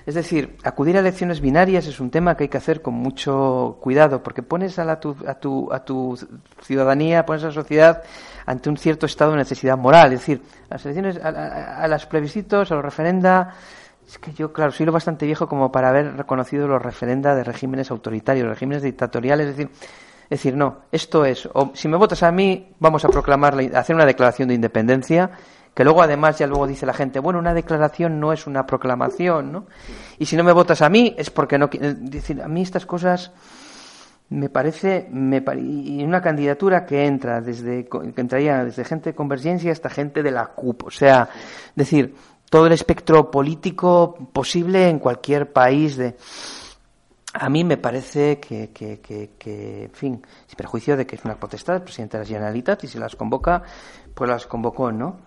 Es 0.06 0.16
decir, 0.16 0.58
acudir 0.66 0.98
a 0.98 1.00
elecciones 1.00 1.40
binarias 1.40 1.88
es 1.88 2.01
un 2.01 2.12
tema 2.12 2.36
que 2.36 2.44
hay 2.44 2.50
que 2.50 2.58
hacer 2.58 2.82
con 2.82 2.96
mucho 2.96 3.78
cuidado, 3.80 4.22
porque 4.22 4.44
pones 4.44 4.80
a, 4.80 4.84
la, 4.84 5.00
tu, 5.00 5.16
a, 5.25 5.36
tu, 5.36 5.72
a 5.72 5.86
tu 5.86 6.20
ciudadanía, 6.62 7.25
pones 7.25 7.42
a 7.44 7.48
la 7.48 7.54
sociedad 7.54 8.04
ante 8.46 8.70
un 8.70 8.75
cierto 8.75 9.06
estado 9.06 9.32
de 9.32 9.38
necesidad 9.38 9.78
moral. 9.78 10.12
Es 10.12 10.20
decir, 10.20 10.42
las 10.70 10.84
elecciones, 10.84 11.24
a, 11.24 11.30
a, 11.30 11.84
a 11.86 11.88
las 11.88 12.06
plebiscitos, 12.06 12.70
a 12.70 12.75
los 12.75 12.84
referenda, 12.84 13.56
es 14.06 14.18
que 14.18 14.34
yo, 14.34 14.51
claro, 14.51 14.74
soy 14.74 14.86
lo 14.86 14.92
bastante 14.92 15.25
viejo 15.25 15.48
como 15.48 15.72
para 15.72 15.88
haber 15.88 16.18
reconocido 16.18 16.68
los 16.68 16.82
referenda 16.82 17.34
de 17.34 17.46
regímenes 17.46 17.92
autoritarios, 17.92 18.46
regímenes 18.50 18.84
dictatoriales. 18.84 19.48
Es 19.48 19.56
decir, 19.56 19.72
decir, 20.38 20.56
no, 20.56 20.84
esto 20.92 21.26
es, 21.26 21.48
o 21.54 21.72
si 21.74 21.88
me 21.88 21.98
votas 21.98 22.24
a 22.24 22.32
mí, 22.32 22.74
vamos 22.80 23.04
a 23.06 23.10
proclamar, 23.10 23.54
hacer 23.76 23.96
una 23.96 24.06
declaración 24.06 24.48
de 24.48 24.56
independencia, 24.56 25.32
que 25.74 25.84
luego 25.84 26.02
además 26.02 26.40
ya 26.40 26.48
luego 26.48 26.68
dice 26.68 26.86
la 26.86 26.94
gente, 26.94 27.20
bueno, 27.20 27.40
una 27.40 27.54
declaración 27.54 28.20
no 28.20 28.34
es 28.34 28.48
una 28.48 28.66
proclamación, 28.66 29.52
¿no? 29.52 29.66
Y 30.20 30.26
si 30.26 30.36
no 30.36 30.44
me 30.44 30.52
votas 30.52 30.82
a 30.82 30.90
mí 30.90 31.14
es 31.18 31.30
porque 31.30 31.58
no, 31.58 31.70
decir, 31.70 32.42
a 32.42 32.48
mí 32.48 32.62
estas 32.62 32.86
cosas 32.86 33.32
me 34.30 34.50
parece, 34.50 35.08
me 35.12 35.44
y 35.58 36.04
una 36.04 36.22
candidatura 36.22 36.86
que 36.86 37.06
entra 37.06 37.42
desde, 37.42 37.86
que 37.86 38.22
entraría 38.22 38.64
desde 38.64 38.86
gente 38.86 39.10
de 39.10 39.16
Convergencia 39.16 39.72
hasta 39.72 39.90
gente 39.90 40.24
de 40.24 40.32
la 40.32 40.48
CUP, 40.48 40.86
o 40.86 40.92
sea, 40.92 41.30
decir, 41.76 42.16
todo 42.50 42.68
el 42.68 42.74
espectro 42.74 43.30
político 43.30 44.30
posible 44.32 44.90
en 44.90 45.00
cualquier 45.00 45.52
país 45.52 45.98
de, 45.98 46.16
a 47.34 47.50
mí 47.50 47.64
me 47.64 47.78
parece 47.78 48.40
que, 48.40 48.72
que, 48.72 49.00
que, 49.00 49.84
en 49.84 49.92
fin, 49.92 50.22
sin 50.48 50.58
perjuicio 50.58 50.98
de 50.98 51.06
que 51.06 51.16
es 51.16 51.24
una 51.24 51.40
potestad 51.40 51.74
del 51.74 51.84
presidente 51.84 52.18
de 52.18 52.24
la 52.24 52.28
Generalitat 52.28 52.84
y 52.84 52.88
si 52.88 52.98
las 52.98 53.16
convoca, 53.16 53.64
pues 54.14 54.30
las 54.30 54.48
convocó, 54.48 54.92
¿no? 54.92 55.20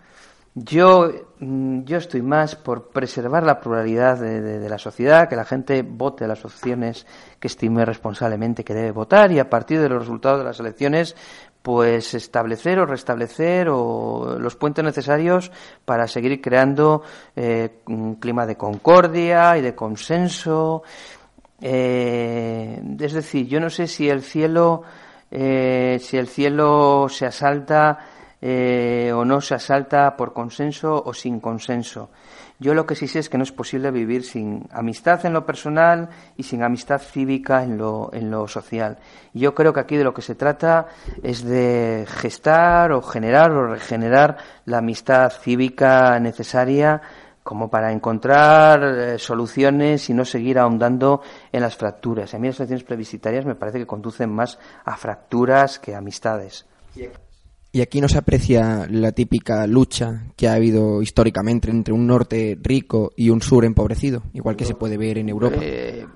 Yo, 0.57 1.11
mm, 1.41 1.83
yo 1.83 1.97
estoy 1.97 2.23
más 2.23 2.55
por 2.55 2.91
preservar 2.91 3.43
la 3.43 3.59
pluralidad 3.59 4.19
de, 4.19 4.41
de, 4.41 4.59
de, 4.61 4.69
la 4.69 4.79
sociedad, 4.79 5.29
que 5.29 5.35
la 5.35 5.45
gente 5.45 5.83
vote 5.83 6.29
las 6.29 6.45
opciones 6.45 7.07
que 7.41 7.49
estime 7.49 7.85
responsablemente 7.85 8.63
que 8.63 8.75
debe 8.75 8.93
votar 8.93 9.33
y 9.33 9.41
a 9.41 9.51
partir 9.51 9.81
de 9.81 9.89
los 9.89 10.01
resultados 10.01 10.39
de 10.39 10.45
las 10.45 10.61
elecciones, 10.61 11.17
pues 11.65 12.13
establecer 12.13 12.79
o 12.79 12.85
restablecer 12.85 13.69
o 13.71 14.37
los 14.39 14.55
puentes 14.55 14.85
necesarios 14.85 15.51
para 15.87 16.07
seguir 16.07 16.41
creando 16.43 17.03
eh, 17.35 17.81
un 17.87 18.17
clima 18.17 18.45
de 18.45 18.57
concordia 18.57 19.57
y 19.57 19.63
de 19.63 19.75
consenso 19.75 20.83
eh, 21.67 22.79
es 23.01 23.15
decir, 23.15 23.47
yo 23.47 23.59
no 23.59 23.71
sé 23.71 23.87
si 23.87 24.11
el 24.11 24.21
cielo, 24.23 24.83
eh, 25.31 25.99
si 25.99 26.19
el 26.19 26.29
cielo 26.29 27.07
se 27.09 27.25
asalta 27.25 28.01
eh, 28.43 29.11
o 29.15 29.25
no 29.25 29.41
se 29.41 29.55
asalta 29.55 30.15
por 30.15 30.35
consenso 30.35 31.03
o 31.03 31.15
sin 31.15 31.41
consenso. 31.41 32.11
Yo 32.59 32.75
lo 32.75 32.85
que 32.85 32.95
sí 32.95 33.09
sé 33.09 33.21
es 33.21 33.31
que 33.31 33.39
no 33.39 33.45
es 33.45 33.53
posible 33.53 33.91
vivir 33.91 34.25
sin 34.25 34.69
amistad 34.73 35.25
en 35.25 35.33
lo 35.33 35.47
personal 35.47 36.11
y 36.37 36.43
sin 36.43 36.63
amistad 36.63 37.01
cívica 37.01 37.65
en 37.65 37.79
lo, 37.79 38.11
en 38.13 38.31
lo 38.31 38.47
social. 38.47 38.99
Yo 39.33 39.55
creo 39.55 39.73
que 39.73 39.81
aquí 39.81 39.97
de 39.97 40.05
lo 40.05 40.13
que 40.13 40.21
se 40.21 40.35
trata 40.35 40.89
es 41.23 41.45
de 41.45 42.05
gestar 42.07 42.93
o 42.93 43.01
generar 43.01 43.51
o 43.53 43.69
regenerar 43.69 44.37
la 44.67 44.79
amistad 44.79 45.33
cívica 45.33 46.21
necesaria 46.21 47.01
como 47.45 47.69
para 47.69 47.93
encontrar 47.93 48.83
eh, 48.83 49.19
soluciones 49.19 50.09
y 50.09 50.15
no 50.15 50.25
seguir 50.25 50.59
ahondando 50.59 51.21
en 51.53 51.61
las 51.61 51.77
fracturas. 51.77 52.35
A 52.35 52.39
mí 52.39 52.49
las 52.49 52.59
elecciones 52.59 52.85
plebiscitarias 52.85 53.45
me 53.45 53.55
parece 53.55 53.79
que 53.79 53.87
conducen 53.87 54.33
más 54.33 54.59
a 54.85 54.97
fracturas 54.97 55.79
que 55.79 55.95
a 55.95 55.99
amistades. 55.99 56.67
Y 57.71 57.83
aquí 57.83 58.01
no 58.01 58.09
se 58.09 58.19
aprecia 58.19 58.87
la 58.89 59.13
típica 59.13 59.67
lucha 59.67 60.23
que 60.37 60.49
ha 60.49 60.55
habido 60.55 61.03
históricamente 61.03 61.71
entre 61.71 61.93
un 61.93 62.07
norte 62.07 62.57
rico 62.63 63.13
y 63.15 63.29
un 63.29 63.43
sur 63.43 63.65
empobrecido, 63.65 64.23
igual 64.33 64.57
que 64.57 64.65
se 64.65 64.75
puede 64.75 64.97
ver 64.97 65.19
en 65.19 65.29
Europa. 65.29 65.59
Eh, 65.61 66.07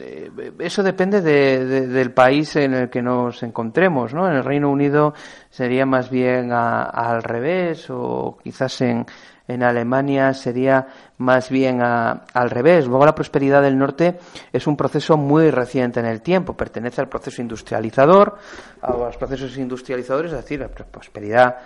eh 0.00 0.30
eso 0.60 0.82
depende 0.82 1.20
de, 1.20 1.66
de, 1.66 1.86
del 1.88 2.12
país 2.12 2.56
en 2.56 2.72
el 2.72 2.88
que 2.88 3.02
nos 3.02 3.42
encontremos, 3.42 4.14
¿no? 4.14 4.26
En 4.28 4.36
el 4.36 4.44
Reino 4.44 4.70
Unido 4.70 5.12
sería 5.50 5.84
más 5.84 6.10
bien 6.10 6.52
a 6.52 6.84
al 6.84 7.22
revés 7.22 7.88
o 7.90 8.38
quizás 8.42 8.80
en, 8.80 9.04
en 9.50 9.64
Alemania 9.64 10.32
sería 10.32 10.86
más 11.18 11.50
bien 11.50 11.82
a, 11.82 12.22
al 12.32 12.50
revés. 12.50 12.86
Luego 12.86 13.04
la 13.04 13.14
prosperidad 13.14 13.62
del 13.62 13.76
norte 13.76 14.18
es 14.52 14.66
un 14.66 14.76
proceso 14.76 15.16
muy 15.16 15.50
reciente 15.50 15.98
en 15.98 16.06
el 16.06 16.22
tiempo, 16.22 16.56
pertenece 16.56 17.00
al 17.00 17.08
proceso 17.08 17.42
industrializador, 17.42 18.38
a 18.80 18.92
los 18.92 19.16
procesos 19.16 19.56
industrializadores, 19.56 20.32
es 20.32 20.38
decir, 20.38 20.60
la 20.60 20.68
prosperidad 20.68 21.56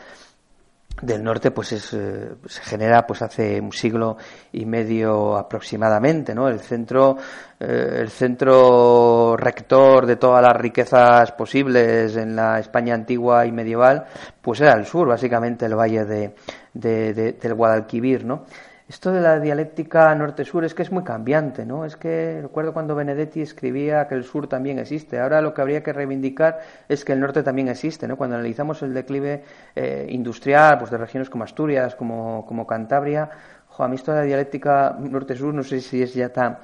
del 1.03 1.23
norte 1.23 1.51
pues 1.51 1.73
es, 1.73 1.93
eh, 1.93 2.35
se 2.47 2.63
genera 2.63 3.07
pues 3.07 3.23
hace 3.23 3.61
un 3.61 3.73
siglo 3.73 4.17
y 4.53 4.65
medio 4.65 5.37
aproximadamente 5.37 6.35
no 6.35 6.49
el 6.49 6.61
centro 6.61 7.17
eh, 7.59 7.99
el 8.01 8.11
centro 8.11 9.37
rector 9.37 10.07
de 10.07 10.17
todas 10.17 10.43
las 10.43 10.57
riquezas 10.57 11.33
posibles 11.33 12.17
en 12.17 12.37
la 12.37 12.59
España 12.61 12.95
antigua 12.95 13.45
y 13.45 13.53
medieval 13.53 14.07
pues 14.41 14.61
era 14.61 14.73
el 14.75 14.87
sur 14.87 15.09
básicamente 15.09 15.67
el 15.67 15.75
valle 15.75 16.05
de, 16.05 16.35
de, 16.73 17.13
de 17.13 17.33
del 17.33 17.55
Guadalquivir 17.55 18.25
no 18.25 18.45
esto 18.87 19.13
de 19.13 19.21
la 19.23 19.41
dialéctica 19.41 20.15
norte-sur 20.15 20.63
es 20.65 20.75
que 20.75 20.83
es 20.83 20.93
muy 20.93 21.05
cambiante, 21.05 21.65
¿no? 21.65 21.87
Es 21.87 21.97
que 21.97 22.41
recuerdo 22.43 22.75
cuando 22.75 22.95
Benedetti 22.95 23.41
escribía 23.41 24.07
que 24.07 24.15
el 24.15 24.25
sur 24.25 24.47
también 24.47 24.79
existe. 24.79 25.19
Ahora 25.19 25.41
lo 25.41 25.55
que 25.55 25.63
habría 25.63 25.83
que 25.83 25.93
reivindicar 25.93 26.61
es 26.87 27.03
que 27.03 27.13
el 27.15 27.21
norte 27.21 27.43
también 27.43 27.69
existe, 27.69 28.07
¿no? 28.07 28.19
Cuando 28.19 28.37
analizamos 28.37 28.83
el 28.83 28.93
declive 28.93 29.43
eh, 29.75 30.07
industrial, 30.11 30.79
pues 30.79 30.91
de 30.91 30.99
regiones 30.99 31.31
como 31.31 31.45
Asturias, 31.45 31.95
como, 31.95 32.67
Cantabria, 32.69 33.31
jo, 33.69 33.85
a 33.85 33.89
mí 33.89 33.97
esto 33.97 34.13
de 34.13 34.19
la 34.19 34.25
dialéctica 34.25 34.95
norte-sur 35.01 35.55
no 35.55 35.63
sé 35.63 35.81
si 35.81 36.03
es 36.03 36.13
ya 36.13 36.29
tan, 36.29 36.59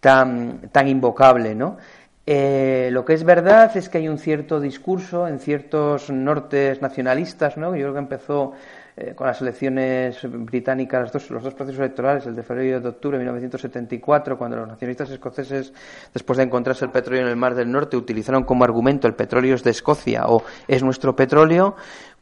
tan, 0.00 0.70
tan 0.72 0.88
invocable, 0.88 1.54
¿no? 1.54 1.76
Eh, 2.24 2.88
lo 2.90 3.04
que 3.04 3.12
es 3.12 3.22
verdad 3.22 3.76
es 3.76 3.88
que 3.88 3.98
hay 3.98 4.08
un 4.08 4.18
cierto 4.18 4.60
discurso 4.60 5.28
en 5.28 5.38
ciertos 5.38 6.10
nortes 6.10 6.80
nacionalistas, 6.80 7.56
¿no? 7.56 7.76
Yo 7.76 7.82
creo 7.82 7.92
que 7.92 7.98
empezó 7.98 8.52
eh, 8.98 9.14
con 9.14 9.26
las 9.26 9.42
elecciones 9.42 10.18
británicas, 10.24 11.02
los 11.02 11.12
dos, 11.12 11.30
los 11.30 11.42
dos 11.42 11.52
procesos 11.52 11.78
electorales, 11.80 12.24
el 12.24 12.34
de 12.34 12.42
febrero 12.42 12.78
y 12.78 12.82
de 12.82 12.88
octubre 12.88 13.18
de 13.18 13.24
1974, 13.24 14.38
cuando 14.38 14.56
los 14.56 14.68
nacionalistas 14.68 15.10
escoceses, 15.10 15.70
después 16.14 16.38
de 16.38 16.44
encontrarse 16.44 16.86
el 16.86 16.90
petróleo 16.90 17.24
en 17.24 17.28
el 17.28 17.36
Mar 17.36 17.54
del 17.54 17.70
Norte, 17.70 17.98
utilizaron 17.98 18.44
como 18.44 18.64
argumento 18.64 19.06
el 19.06 19.12
petróleo 19.12 19.54
es 19.54 19.62
de 19.62 19.72
Escocia 19.72 20.24
o 20.28 20.44
es 20.66 20.82
nuestro 20.82 21.14
petróleo, 21.14 21.76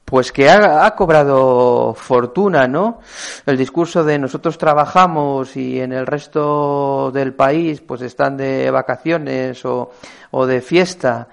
pues 0.05 0.33
que 0.33 0.51
ha, 0.51 0.91
cobrado 0.97 1.95
fortuna, 1.95 2.67
¿no? 2.67 2.99
El 3.47 3.57
discurso 3.57 4.03
de 4.03 4.19
nosotros 4.19 4.59
trabajamos 4.59 5.57
y 5.57 5.81
en 5.81 5.93
el 5.93 6.07
resto 6.07 7.13
del 7.13 7.35
país 7.35 7.83
pues 7.83 8.03
están 8.03 8.37
de 8.37 8.69
vacaciones 8.73 9.65
o 9.65 10.47
de 10.47 10.61
fiesta. 10.61 11.29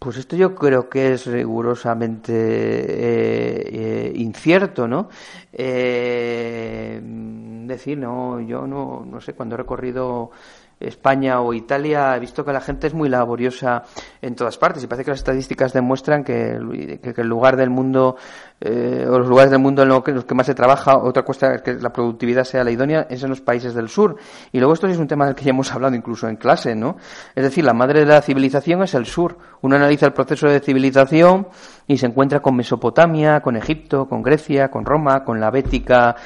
Pues 0.00 0.16
esto 0.16 0.34
yo 0.34 0.54
creo 0.54 0.88
que 0.88 1.12
es 1.12 1.26
rigurosamente 1.26 2.32
eh, 2.32 4.08
eh, 4.08 4.12
incierto, 4.16 4.88
¿no? 4.88 5.10
Eh, 5.52 6.98
decir, 7.66 7.98
no, 7.98 8.40
yo 8.40 8.66
no, 8.66 9.04
no 9.04 9.20
sé, 9.20 9.34
cuando 9.34 9.56
he 9.56 9.58
recorrido 9.58 10.30
España 10.80 11.40
o 11.40 11.52
Italia, 11.52 12.16
he 12.16 12.20
visto 12.20 12.44
que 12.44 12.52
la 12.52 12.60
gente 12.60 12.86
es 12.86 12.94
muy 12.94 13.08
laboriosa 13.08 13.82
en 14.22 14.34
todas 14.34 14.56
partes 14.56 14.82
y 14.82 14.86
parece 14.86 15.04
que 15.04 15.10
las 15.10 15.20
estadísticas 15.20 15.72
demuestran 15.72 16.24
que, 16.24 16.98
que, 17.02 17.20
el 17.20 17.28
lugar 17.28 17.56
del 17.56 17.68
mundo 17.68 18.16
eh, 18.60 19.06
o 19.08 19.18
los 19.18 19.28
lugares 19.28 19.50
del 19.50 19.60
mundo 19.60 19.82
en 19.82 19.88
los 19.88 20.02
que, 20.02 20.14
que 20.24 20.34
más 20.34 20.46
se 20.46 20.54
trabaja, 20.54 20.96
otra 20.96 21.22
cuestión 21.22 21.52
es 21.52 21.62
que 21.62 21.74
la 21.74 21.92
productividad 21.92 22.44
sea 22.44 22.64
la 22.64 22.70
idónea, 22.70 23.06
es 23.10 23.22
en 23.22 23.28
los 23.28 23.40
países 23.40 23.74
del 23.74 23.88
sur. 23.88 24.16
Y 24.52 24.58
luego 24.58 24.74
esto 24.74 24.86
sí 24.86 24.94
es 24.94 24.98
un 24.98 25.06
tema 25.06 25.26
del 25.26 25.34
que 25.34 25.44
ya 25.44 25.50
hemos 25.50 25.72
hablado 25.72 25.94
incluso 25.94 26.28
en 26.28 26.36
clase, 26.36 26.74
¿no? 26.74 26.96
Es 27.34 27.44
decir, 27.44 27.64
la 27.64 27.74
madre 27.74 28.00
de 28.00 28.06
la 28.06 28.22
civilización 28.22 28.82
es 28.82 28.94
el 28.94 29.06
sur. 29.06 29.38
Uno 29.62 29.76
analiza 29.76 30.06
el 30.06 30.12
proceso 30.12 30.48
de 30.48 30.60
civilización 30.60 31.48
y 31.86 31.98
se 31.98 32.06
encuentra 32.06 32.40
con 32.40 32.56
Mesopotamia, 32.56 33.40
con 33.40 33.56
Egipto, 33.56 34.08
con 34.08 34.22
Grecia, 34.22 34.70
con 34.70 34.84
Roma, 34.84 35.24
con 35.24 35.40
la 35.40 35.50
Bética 35.50 36.16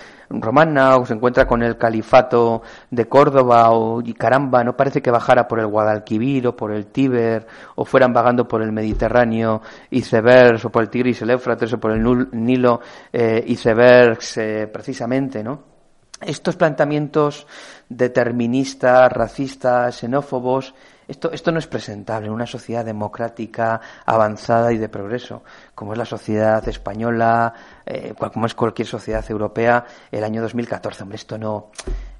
romana 0.40 0.96
o 0.96 1.06
se 1.06 1.14
encuentra 1.14 1.46
con 1.46 1.62
el 1.62 1.76
califato 1.76 2.62
de 2.90 3.06
Córdoba 3.06 3.70
o 3.70 4.00
y 4.00 4.14
caramba, 4.14 4.64
no 4.64 4.76
parece 4.76 5.02
que 5.02 5.10
bajara 5.10 5.48
por 5.48 5.60
el 5.60 5.66
Guadalquivir 5.66 6.46
o 6.46 6.56
por 6.56 6.72
el 6.72 6.86
Tíber 6.86 7.46
o 7.76 7.84
fueran 7.84 8.12
vagando 8.12 8.46
por 8.46 8.62
el 8.62 8.72
Mediterráneo 8.72 9.62
icebergs 9.90 10.64
o 10.64 10.70
por 10.70 10.82
el 10.82 10.90
Tigris, 10.90 11.22
el 11.22 11.30
Éufrates 11.30 11.72
o 11.72 11.78
por 11.78 11.92
el 11.92 12.28
Nilo 12.32 12.80
eh, 13.12 13.44
icebergs 13.46 14.40
precisamente, 14.72 15.42
¿no? 15.42 15.74
Estos 16.20 16.56
planteamientos 16.56 17.46
deterministas, 17.88 19.12
racistas, 19.12 19.96
xenófobos, 19.96 20.74
esto, 21.08 21.30
esto 21.32 21.52
no 21.52 21.58
es 21.58 21.66
presentable 21.66 22.26
en 22.26 22.32
una 22.32 22.46
sociedad 22.46 22.84
democrática, 22.84 23.80
avanzada 24.06 24.72
y 24.72 24.78
de 24.78 24.88
progreso, 24.88 25.42
como 25.74 25.92
es 25.92 25.98
la 25.98 26.04
sociedad 26.04 26.66
española, 26.68 27.54
eh, 27.86 28.14
como 28.32 28.46
es 28.46 28.54
cualquier 28.54 28.88
sociedad 28.88 29.24
europea 29.28 29.84
el 30.10 30.24
año 30.24 30.42
2014. 30.42 31.02
Hombre, 31.02 31.16
esto 31.16 31.38
no, 31.38 31.70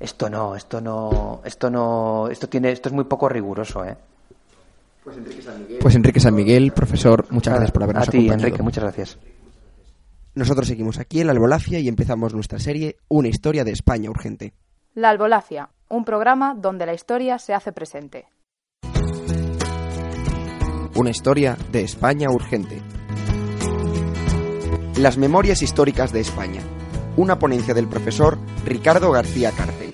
esto 0.00 0.28
no, 0.28 0.56
esto 0.56 0.80
no, 0.80 1.40
esto 1.44 1.70
no, 1.70 2.28
esto 2.28 2.48
tiene, 2.48 2.72
esto 2.72 2.88
es 2.88 2.94
muy 2.94 3.04
poco 3.04 3.28
riguroso, 3.28 3.84
¿eh? 3.84 3.96
Pues 5.80 5.96
Enrique 5.96 6.20
San 6.20 6.34
Miguel, 6.34 6.72
profesor, 6.72 7.26
muchas 7.30 7.52
gracias 7.52 7.72
por 7.72 7.82
habernos 7.82 8.08
a 8.08 8.10
ti, 8.10 8.16
acompañado. 8.16 8.46
Enrique, 8.46 8.62
muchas 8.62 8.84
gracias. 8.84 9.18
Nosotros 10.34 10.66
seguimos 10.66 10.98
aquí 10.98 11.20
en 11.20 11.26
la 11.26 11.32
Albolafia 11.32 11.78
y 11.78 11.88
empezamos 11.88 12.34
nuestra 12.34 12.58
serie 12.58 12.96
Una 13.08 13.28
historia 13.28 13.64
de 13.64 13.72
España 13.72 14.10
urgente. 14.10 14.54
La 14.94 15.10
Albolafia, 15.10 15.68
un 15.88 16.04
programa 16.04 16.54
donde 16.54 16.86
la 16.86 16.94
historia 16.94 17.38
se 17.38 17.52
hace 17.52 17.72
presente. 17.72 18.26
Una 20.96 21.10
historia 21.10 21.58
de 21.72 21.82
España 21.82 22.30
urgente. 22.30 22.80
Las 24.96 25.18
memorias 25.18 25.60
históricas 25.60 26.12
de 26.12 26.20
España. 26.20 26.60
Una 27.16 27.36
ponencia 27.36 27.74
del 27.74 27.88
profesor 27.88 28.38
Ricardo 28.64 29.10
García 29.10 29.50
Cárcel. 29.50 29.92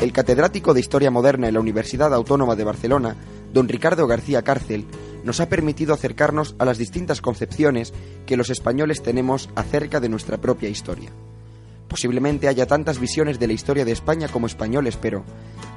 El 0.00 0.12
catedrático 0.12 0.72
de 0.72 0.78
Historia 0.78 1.10
Moderna 1.10 1.48
en 1.48 1.54
la 1.54 1.60
Universidad 1.60 2.14
Autónoma 2.14 2.54
de 2.54 2.62
Barcelona, 2.62 3.16
don 3.52 3.66
Ricardo 3.66 4.06
García 4.06 4.42
Cárcel, 4.42 4.86
nos 5.24 5.40
ha 5.40 5.48
permitido 5.48 5.94
acercarnos 5.94 6.54
a 6.58 6.64
las 6.64 6.78
distintas 6.78 7.20
concepciones 7.20 7.92
que 8.26 8.36
los 8.36 8.50
españoles 8.50 9.02
tenemos 9.02 9.48
acerca 9.54 10.00
de 10.00 10.08
nuestra 10.08 10.38
propia 10.38 10.68
historia. 10.68 11.10
Posiblemente 11.88 12.48
haya 12.48 12.66
tantas 12.66 12.98
visiones 12.98 13.38
de 13.38 13.46
la 13.46 13.52
historia 13.52 13.84
de 13.84 13.92
España 13.92 14.28
como 14.28 14.46
españoles, 14.46 14.98
pero 15.00 15.24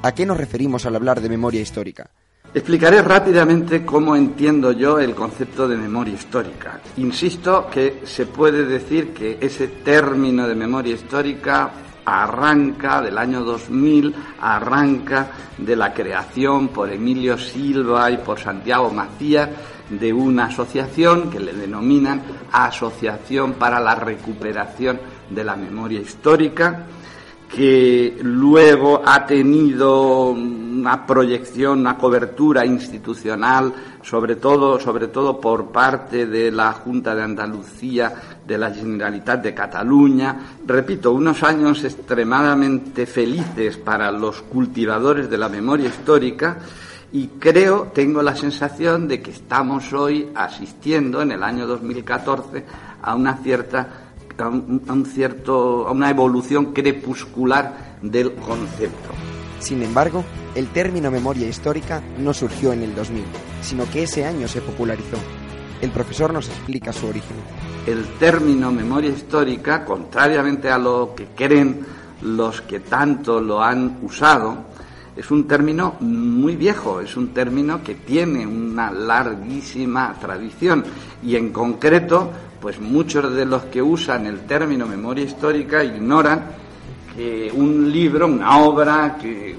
¿a 0.02 0.14
qué 0.14 0.26
nos 0.26 0.38
referimos 0.38 0.86
al 0.86 0.96
hablar 0.96 1.22
de 1.22 1.30
memoria 1.30 1.62
histórica? 1.62 2.10
Explicaré 2.52 3.04
rápidamente 3.04 3.86
cómo 3.86 4.16
entiendo 4.16 4.72
yo 4.72 4.98
el 4.98 5.14
concepto 5.14 5.68
de 5.68 5.78
memoria 5.78 6.16
histórica. 6.16 6.82
Insisto 6.98 7.70
que 7.70 8.02
se 8.06 8.26
puede 8.26 8.66
decir 8.66 9.14
que 9.14 9.38
ese 9.40 9.68
término 9.68 10.48
de 10.48 10.56
memoria 10.56 10.96
histórica 10.96 11.72
arranca 12.10 13.02
del 13.02 13.18
año 13.18 13.44
2000, 13.44 14.16
arranca 14.42 15.28
de 15.58 15.76
la 15.76 15.94
creación 15.94 16.70
por 16.70 16.90
Emilio 16.90 17.38
Silva 17.38 18.10
y 18.12 18.18
por 18.18 18.40
Santiago 18.40 18.90
Macías 18.92 19.50
de 19.90 20.14
una 20.14 20.46
asociación 20.46 21.30
que 21.30 21.40
le 21.40 21.54
denominan 21.54 22.22
Asociación 22.52 23.54
para 23.54 23.80
la 23.80 23.96
Recuperación 23.96 25.00
de 25.30 25.44
la 25.44 25.56
Memoria 25.56 26.00
Histórica, 26.00 26.86
que 27.54 28.18
luego 28.22 29.02
ha 29.04 29.26
tenido 29.26 30.30
una 30.30 31.06
proyección, 31.06 31.80
una 31.80 31.98
cobertura 31.98 32.66
institucional, 32.66 33.74
sobre 34.04 34.36
todo, 34.36 34.80
sobre 34.80 35.08
todo 35.08 35.40
por 35.40 35.72
parte 35.72 36.28
de 36.28 36.52
la 36.52 36.72
Junta 36.74 37.16
de 37.16 37.24
Andalucía, 37.24 38.14
de 38.50 38.58
la 38.58 38.72
Generalitat 38.72 39.44
de 39.44 39.54
Cataluña. 39.54 40.36
Repito, 40.66 41.14
unos 41.14 41.44
años 41.44 41.84
extremadamente 41.84 43.06
felices 43.06 43.78
para 43.78 44.12
los 44.12 44.42
cultivadores 44.42 45.30
de 45.30 45.38
la 45.38 45.48
memoria 45.48 45.88
histórica 45.88 46.58
y 47.12 47.28
creo, 47.40 47.92
tengo 47.94 48.22
la 48.22 48.36
sensación 48.36 49.08
de 49.08 49.22
que 49.22 49.32
estamos 49.32 49.94
hoy 49.94 50.30
asistiendo 50.36 51.22
en 51.22 51.32
el 51.32 51.44
año 51.44 51.66
2014 51.68 52.66
a 53.02 53.16
una 53.16 53.38
cierta 53.38 54.10
a, 54.38 54.48
un, 54.48 55.06
cierto, 55.06 55.88
a 55.88 55.92
una 55.92 56.10
evolución 56.10 56.74
crepuscular 56.74 57.98
del 58.02 58.34
concepto. 58.36 59.10
Sin 59.60 59.84
embargo, 59.84 60.24
el 60.56 60.68
término 60.70 61.12
memoria 61.12 61.48
histórica 61.48 62.02
no 62.18 62.34
surgió 62.34 62.72
en 62.72 62.84
el 62.84 62.96
2000, 62.96 63.24
sino 63.62 63.90
que 63.90 64.04
ese 64.04 64.26
año 64.26 64.48
se 64.48 64.62
popularizó. 64.62 65.18
El 65.82 65.92
profesor 65.92 66.32
nos 66.32 66.48
explica 66.48 66.94
su 66.94 67.08
origen. 67.08 67.36
El 67.86 68.06
término 68.20 68.72
memoria 68.72 69.10
histórica, 69.10 69.84
contrariamente 69.84 70.70
a 70.70 70.78
lo 70.78 71.14
que 71.16 71.28
creen 71.36 71.86
los 72.22 72.62
que 72.62 72.82
tanto 72.82 73.40
lo 73.40 73.62
han 73.62 73.98
usado, 74.02 74.70
es 75.16 75.32
un 75.32 75.48
término 75.48 75.96
muy 76.00 76.56
viejo, 76.56 77.02
es 77.02 77.18
un 77.18 77.30
término 77.34 77.84
que 77.84 77.96
tiene 77.96 78.46
una 78.46 78.92
larguísima 78.92 80.14
tradición. 80.20 80.84
Y 81.24 81.36
en 81.36 81.52
concreto, 81.52 82.32
pues 82.62 82.80
muchos 82.80 83.34
de 83.34 83.46
los 83.46 83.64
que 83.64 83.82
usan 83.82 84.26
el 84.26 84.42
término 84.42 84.86
memoria 84.86 85.26
histórica 85.26 85.84
ignoran 85.84 86.46
que 87.16 87.52
un 87.54 87.92
libro, 87.92 88.28
una 88.28 88.60
obra 88.60 89.18
que 89.20 89.58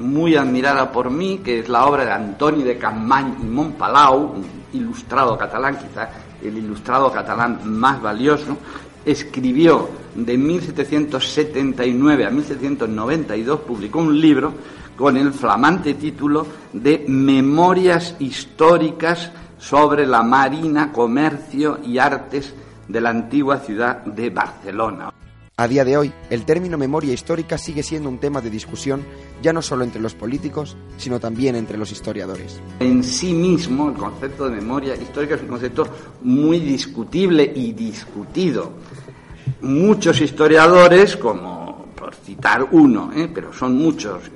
muy 0.00 0.34
admirada 0.34 0.90
por 0.90 1.10
mí, 1.10 1.40
que 1.44 1.60
es 1.60 1.68
la 1.68 1.86
obra 1.86 2.04
de 2.04 2.12
Antoni 2.12 2.62
de 2.62 2.78
Campmany 2.78 3.36
y 3.42 3.44
Montpalau, 3.44 4.32
un 4.34 4.44
ilustrado 4.72 5.36
catalán, 5.36 5.76
quizá 5.76 6.08
el 6.42 6.58
ilustrado 6.58 7.12
catalán 7.12 7.60
más 7.64 8.00
valioso, 8.00 8.56
escribió 9.04 9.88
de 10.14 10.36
1779 10.36 12.26
a 12.26 12.30
1792, 12.30 13.60
publicó 13.60 14.00
un 14.00 14.20
libro 14.20 14.52
con 14.96 15.16
el 15.16 15.32
flamante 15.32 15.94
título 15.94 16.46
de 16.72 17.04
Memorias 17.08 18.16
históricas 18.18 19.30
sobre 19.58 20.06
la 20.06 20.22
marina, 20.22 20.92
comercio 20.92 21.78
y 21.84 21.98
artes 21.98 22.54
de 22.88 23.00
la 23.00 23.10
antigua 23.10 23.58
ciudad 23.58 24.04
de 24.04 24.30
Barcelona. 24.30 25.12
A 25.60 25.68
día 25.68 25.84
de 25.84 25.94
hoy, 25.94 26.10
el 26.30 26.46
término 26.46 26.78
memoria 26.78 27.12
histórica 27.12 27.58
sigue 27.58 27.82
siendo 27.82 28.08
un 28.08 28.16
tema 28.16 28.40
de 28.40 28.48
discusión 28.48 29.04
ya 29.42 29.52
no 29.52 29.60
solo 29.60 29.84
entre 29.84 30.00
los 30.00 30.14
políticos, 30.14 30.74
sino 30.96 31.20
también 31.20 31.54
entre 31.54 31.76
los 31.76 31.92
historiadores. 31.92 32.62
En 32.78 33.04
sí 33.04 33.34
mismo, 33.34 33.90
el 33.90 33.94
concepto 33.94 34.48
de 34.48 34.52
memoria 34.52 34.96
histórica 34.96 35.34
es 35.34 35.42
un 35.42 35.48
concepto 35.48 35.86
muy 36.22 36.60
discutible 36.60 37.52
y 37.54 37.72
discutido. 37.72 38.72
Muchos 39.60 40.22
historiadores, 40.22 41.18
como 41.18 41.88
por 41.94 42.14
citar 42.14 42.66
uno, 42.70 43.12
¿eh? 43.14 43.28
pero 43.30 43.52
son 43.52 43.76
muchos, 43.76 44.30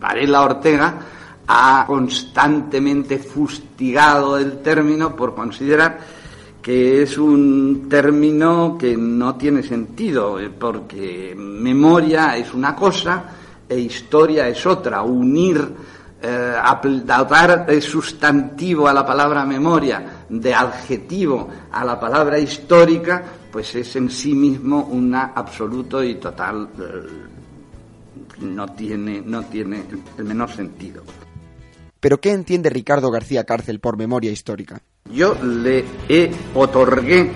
Varela 0.00 0.40
Ortega, 0.40 1.00
ha 1.48 1.84
constantemente 1.86 3.18
fustigado 3.18 4.38
el 4.38 4.62
término 4.62 5.14
por 5.14 5.34
considerar 5.34 6.21
que 6.62 7.02
es 7.02 7.18
un 7.18 7.88
término 7.88 8.78
que 8.78 8.96
no 8.96 9.34
tiene 9.34 9.64
sentido, 9.64 10.38
porque 10.58 11.34
memoria 11.36 12.36
es 12.36 12.54
una 12.54 12.76
cosa 12.76 13.24
e 13.68 13.80
historia 13.80 14.48
es 14.48 14.64
otra. 14.64 15.02
Unir, 15.02 15.60
eh, 16.22 17.80
sustantivo 17.80 18.86
a 18.86 18.92
la 18.92 19.04
palabra 19.04 19.44
memoria, 19.44 20.24
de 20.28 20.54
adjetivo 20.54 21.48
a 21.72 21.84
la 21.84 21.98
palabra 21.98 22.38
histórica, 22.38 23.24
pues 23.50 23.74
es 23.74 23.96
en 23.96 24.08
sí 24.08 24.32
mismo 24.32 24.84
una 24.84 25.32
absoluto 25.34 26.02
y 26.02 26.14
total. 26.14 26.68
Eh, 26.78 28.42
no 28.42 28.68
tiene, 28.72 29.20
no 29.20 29.42
tiene 29.44 29.84
el 30.16 30.24
menor 30.24 30.50
sentido. 30.50 31.02
¿Pero 31.98 32.20
qué 32.20 32.32
entiende 32.32 32.70
Ricardo 32.70 33.10
García 33.10 33.44
Cárcel 33.44 33.80
por 33.80 33.96
memoria 33.96 34.30
histórica? 34.30 34.82
Yo 35.12 35.36
le 35.42 35.84
he 36.08 36.30
otorgué 36.54 37.32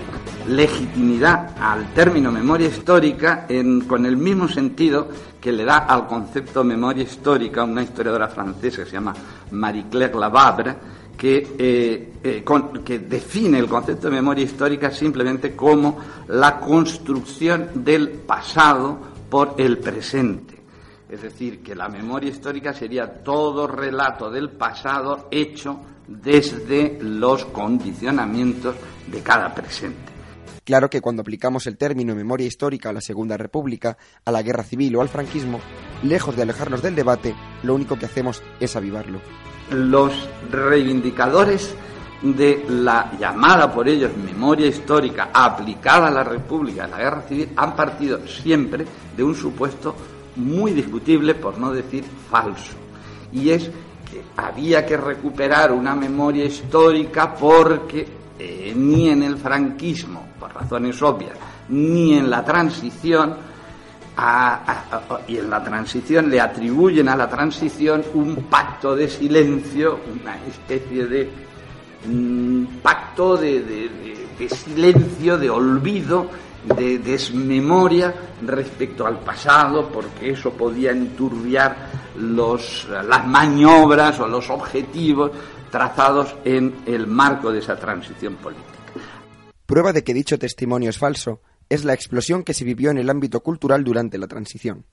legitimidad 0.49 1.57
al 1.61 1.93
término 1.93 2.33
memoria 2.33 2.69
histórica 2.69 3.47
en, 3.49 3.83
con 3.83 4.07
el 4.07 4.17
mismo 4.17 4.49
sentido 4.49 5.09
que 5.41 5.53
le 5.53 5.65
da 5.65 5.79
al 5.79 6.07
concepto 6.07 6.65
memoria 6.65 7.03
histórica 7.03 7.65
una 7.65 7.83
historiadora 7.83 8.29
francesa 8.29 8.83
que 8.83 8.91
se 8.91 8.97
llama 8.97 9.15
Marie-Claire 9.51 10.15
Lavabre, 10.15 10.77
que, 11.17 11.55
eh, 11.59 12.13
eh, 12.23 12.45
que 12.85 12.99
define 13.01 13.59
el 13.59 13.67
concepto 13.67 14.09
de 14.09 14.17
memoria 14.17 14.45
histórica 14.45 14.91
simplemente 14.91 15.55
como 15.55 15.99
la 16.29 16.59
construcción 16.59 17.85
del 17.85 18.11
pasado 18.11 18.99
por 19.29 19.55
el 19.59 19.79
presente. 19.79 20.57
Es 21.09 21.23
decir, 21.23 21.63
que 21.63 21.75
la 21.75 21.89
memoria 21.89 22.31
histórica 22.31 22.73
sería 22.73 23.23
todo 23.23 23.67
relato 23.67 24.31
del 24.31 24.51
pasado 24.51 25.29
hecho 25.31 25.79
desde 26.09 26.99
los 27.01 27.45
condicionamientos 27.47 28.77
de 29.07 29.21
cada 29.23 29.55
presente. 29.55 30.17
Claro 30.65 30.91
que 30.91 31.01
cuando 31.01 31.23
aplicamos 31.23 31.67
el 31.69 31.77
término 31.77 32.15
memoria 32.17 32.47
histórica 32.47 32.91
a 32.91 32.93
la 32.93 33.01
Segunda 33.01 33.37
República, 33.37 33.97
a 34.25 34.33
la 34.33 34.43
Guerra 34.43 34.65
Civil 34.65 34.97
o 34.97 35.01
al 35.01 35.09
franquismo, 35.09 35.61
lejos 36.03 36.35
de 36.35 36.43
alejarnos 36.43 36.83
del 36.83 36.97
debate, 36.97 37.37
lo 37.63 37.75
único 37.75 37.97
que 37.97 38.07
hacemos 38.07 38.43
es 38.59 38.75
avivarlo. 38.75 39.21
Los 39.71 40.13
reivindicadores 40.51 41.73
de 42.23 42.65
la 42.69 43.13
llamada 43.19 43.73
por 43.73 43.89
ellos 43.89 44.11
memoria 44.17 44.67
histórica 44.67 45.31
aplicada 45.33 46.09
a 46.09 46.11
la 46.11 46.25
República, 46.25 46.85
a 46.85 46.89
la 46.89 46.99
Guerra 46.99 47.23
Civil, 47.23 47.51
han 47.57 47.77
partido 47.77 48.27
siempre 48.27 48.85
de 49.17 49.23
un 49.23 49.37
supuesto 49.37 49.95
muy 50.35 50.73
discutible, 50.73 51.35
por 51.35 51.59
no 51.59 51.73
decir 51.73 52.05
falso, 52.31 52.73
y 53.33 53.51
es 53.51 53.71
que 54.09 54.23
había 54.37 54.87
que 54.87 54.97
recuperar 54.97 55.73
una 55.73 55.95
memoria 55.95 56.45
histórica 56.45 57.35
porque 57.35 58.07
eh, 58.39 58.73
ni 58.77 59.09
en 59.09 59.23
el 59.23 59.37
franquismo, 59.37 60.29
por 60.39 60.55
razones 60.55 61.01
obvias, 61.03 61.37
ni 61.69 62.15
en 62.15 62.31
la 62.31 62.45
transición, 62.45 63.35
y 65.29 65.37
en 65.37 65.51
la 65.51 65.63
transición 65.63 66.31
le 66.31 66.41
atribuyen 66.41 67.09
a 67.09 67.17
la 67.17 67.29
transición 67.29 68.03
un 68.15 68.47
pacto 68.49 68.97
de 68.97 69.09
silencio, 69.09 70.01
una 70.21 70.39
especie 70.47 71.07
de 71.07 71.31
mm, 72.07 72.65
pacto 72.83 73.37
de, 73.37 73.91
silencio, 74.49 75.37
de 75.37 75.51
olvido, 75.51 76.29
de 76.77 76.99
desmemoria 76.99 78.15
respecto 78.43 79.07
al 79.07 79.19
pasado, 79.19 79.89
porque 79.89 80.31
eso 80.31 80.51
podía 80.53 80.93
enturbiar 80.93 81.77
los, 82.19 82.87
las 82.89 83.27
maniobras 83.27 84.19
o 84.21 84.27
los 84.27 84.49
objetivos 84.51 85.31
trazados 85.71 86.35
en 86.45 86.75
el 86.87 87.07
marco 87.07 87.53
de 87.53 87.59
esa 87.59 87.77
transición 87.77 88.37
política. 88.37 88.67
Prueba 89.67 89.93
de 89.93 90.05
que 90.05 90.15
dicho 90.15 90.39
testimonio 90.39 90.91
es 90.91 90.99
falso 90.99 91.41
es 91.69 91.85
la 91.85 91.95
explosión 91.95 92.45
que 92.45 92.55
se 92.55 92.65
vivió 92.65 92.91
en 92.91 92.99
el 92.99 93.11
ámbito 93.11 93.41
cultural 93.41 93.83
durante 93.83 94.19
la 94.19 94.29
transición. 94.29 94.87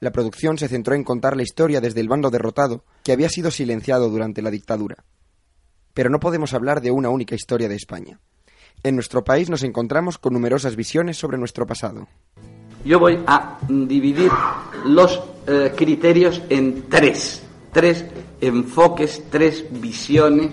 La 0.00 0.10
producción 0.10 0.58
se 0.58 0.66
centró 0.66 0.96
en 0.96 1.04
contar 1.04 1.36
la 1.36 1.44
historia 1.44 1.80
desde 1.80 2.00
el 2.00 2.08
bando 2.08 2.30
derrotado, 2.30 2.84
que 3.04 3.12
había 3.12 3.28
sido 3.28 3.52
silenciado 3.52 4.10
durante 4.10 4.42
la 4.42 4.50
dictadura. 4.50 5.04
Pero 5.94 6.10
no 6.10 6.18
podemos 6.18 6.54
hablar 6.54 6.80
de 6.80 6.90
una 6.90 7.08
única 7.08 7.36
historia 7.36 7.68
de 7.68 7.76
España. 7.76 8.18
En 8.82 8.96
nuestro 8.96 9.22
país 9.22 9.48
nos 9.48 9.62
encontramos 9.62 10.18
con 10.18 10.32
numerosas 10.32 10.74
visiones 10.74 11.16
sobre 11.16 11.38
nuestro 11.38 11.66
pasado. 11.66 12.08
Yo 12.84 12.98
voy 12.98 13.18
a 13.26 13.58
dividir 13.68 14.30
los 14.86 15.20
eh, 15.46 15.72
criterios 15.76 16.42
en 16.48 16.88
tres, 16.88 17.42
tres 17.72 18.04
enfoques, 18.40 19.24
tres 19.30 19.64
visiones, 19.70 20.50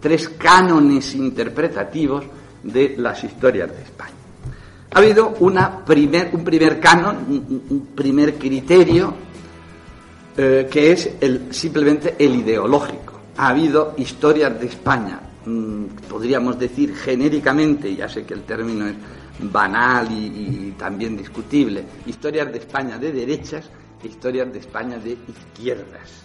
tres 0.00 0.30
cánones 0.30 1.14
interpretativos 1.14 2.24
de 2.62 2.94
las 2.96 3.22
historias 3.24 3.70
de 3.70 3.82
España. 3.82 4.12
Ha 4.92 4.98
habido 4.98 5.34
una 5.40 5.84
primer, 5.84 6.30
un 6.32 6.42
primer 6.42 6.80
canon, 6.80 7.16
un, 7.68 7.88
primer 7.94 8.36
criterio, 8.36 9.12
eh, 10.36 10.66
que 10.70 10.92
es 10.92 11.10
el, 11.20 11.52
simplemente 11.52 12.16
el 12.18 12.36
ideológico. 12.36 13.20
Ha 13.36 13.48
habido 13.48 13.94
historias 13.98 14.58
de 14.58 14.66
España, 14.66 15.20
mm, 15.44 15.84
podríamos 16.08 16.58
decir 16.58 16.96
genéricamente, 16.96 17.94
ya 17.94 18.08
sé 18.08 18.24
que 18.24 18.32
el 18.32 18.44
término 18.44 18.86
es 18.86 18.94
banal 19.40 20.10
y, 20.10 20.74
también 20.78 21.16
discutible, 21.16 21.84
historias 22.06 22.52
de 22.52 22.58
España 22.58 22.98
de 22.98 23.12
derechas 23.12 23.68
e 24.02 24.08
historias 24.08 24.52
de 24.52 24.58
España 24.58 24.98
de 24.98 25.16
izquierdas. 25.28 26.24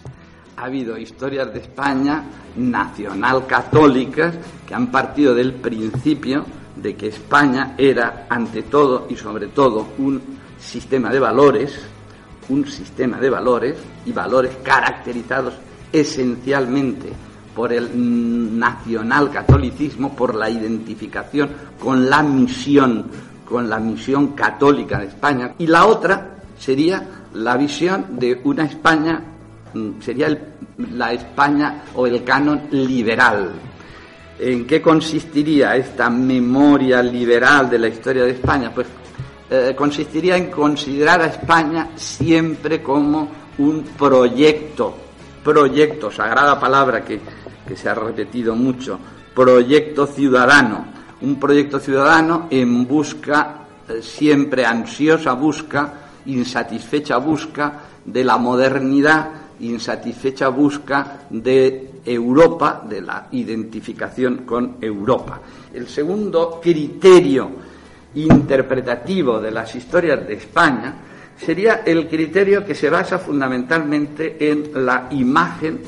Ha 0.56 0.64
habido 0.64 0.98
historias 0.98 1.52
de 1.52 1.60
España 1.60 2.24
nacional 2.56 3.46
católicas 3.46 4.34
que 4.66 4.74
han 4.74 4.90
partido 4.90 5.34
del 5.34 5.54
principio 5.54 6.44
de 6.76 6.94
que 6.94 7.08
España 7.08 7.74
era 7.78 8.26
ante 8.28 8.62
todo 8.62 9.06
y 9.08 9.16
sobre 9.16 9.48
todo 9.48 9.88
un 9.98 10.20
sistema 10.58 11.10
de 11.10 11.20
valores, 11.20 11.80
un 12.48 12.66
sistema 12.66 13.18
de 13.18 13.30
valores 13.30 13.76
y 14.04 14.12
valores 14.12 14.56
caracterizados 14.62 15.54
esencialmente 15.92 17.12
por 17.54 17.72
el 17.72 18.58
nacional 18.58 19.30
catolicismo, 19.30 20.14
por 20.14 20.34
la 20.34 20.48
identificación 20.48 21.50
con 21.78 22.08
la 22.08 22.22
misión, 22.22 23.06
con 23.44 23.68
la 23.68 23.78
misión 23.78 24.28
católica 24.28 24.98
de 24.98 25.06
España. 25.06 25.54
Y 25.58 25.66
la 25.66 25.86
otra 25.86 26.36
sería 26.58 27.02
la 27.34 27.56
visión 27.56 28.18
de 28.18 28.40
una 28.44 28.64
España, 28.64 29.22
mm, 29.74 30.00
sería 30.00 30.36
la 30.92 31.12
España 31.12 31.84
o 31.94 32.06
el 32.06 32.24
canon 32.24 32.62
liberal, 32.70 33.52
¿En 34.44 34.66
qué 34.66 34.82
consistiría 34.82 35.76
esta 35.76 36.10
memoria 36.10 37.00
liberal 37.00 37.70
de 37.70 37.78
la 37.78 37.86
historia 37.86 38.24
de 38.24 38.32
España? 38.32 38.72
Pues 38.74 38.88
eh, 39.48 39.72
consistiría 39.76 40.36
en 40.36 40.50
considerar 40.50 41.22
a 41.22 41.26
España 41.26 41.90
siempre 41.94 42.82
como 42.82 43.28
un 43.58 43.84
proyecto, 43.96 44.96
proyecto, 45.42 46.10
sagrada 46.10 46.58
palabra 46.58 47.04
que, 47.04 47.20
que 47.66 47.76
se 47.76 47.88
ha 47.88 47.94
repetido 47.94 48.54
mucho, 48.54 48.98
proyecto 49.34 50.06
ciudadano, 50.06 50.86
un 51.22 51.38
proyecto 51.38 51.78
ciudadano 51.78 52.48
en 52.50 52.86
busca, 52.86 53.66
eh, 53.88 54.02
siempre 54.02 54.64
ansiosa 54.64 55.32
busca, 55.34 55.94
insatisfecha 56.26 57.16
busca 57.18 57.80
de 58.04 58.24
la 58.24 58.36
modernidad, 58.38 59.28
insatisfecha 59.60 60.48
busca 60.48 61.22
de 61.30 61.90
Europa, 62.04 62.82
de 62.88 63.00
la 63.00 63.28
identificación 63.30 64.38
con 64.38 64.76
Europa. 64.80 65.40
El 65.72 65.86
segundo 65.88 66.60
criterio 66.60 67.50
interpretativo 68.14 69.40
de 69.40 69.50
las 69.50 69.74
historias 69.74 70.26
de 70.26 70.34
España 70.34 70.94
sería 71.44 71.82
el 71.84 72.08
criterio 72.08 72.64
que 72.64 72.74
se 72.74 72.88
basa 72.88 73.18
fundamentalmente 73.18 74.50
en 74.50 74.86
la 74.86 75.08
imagen, 75.10 75.80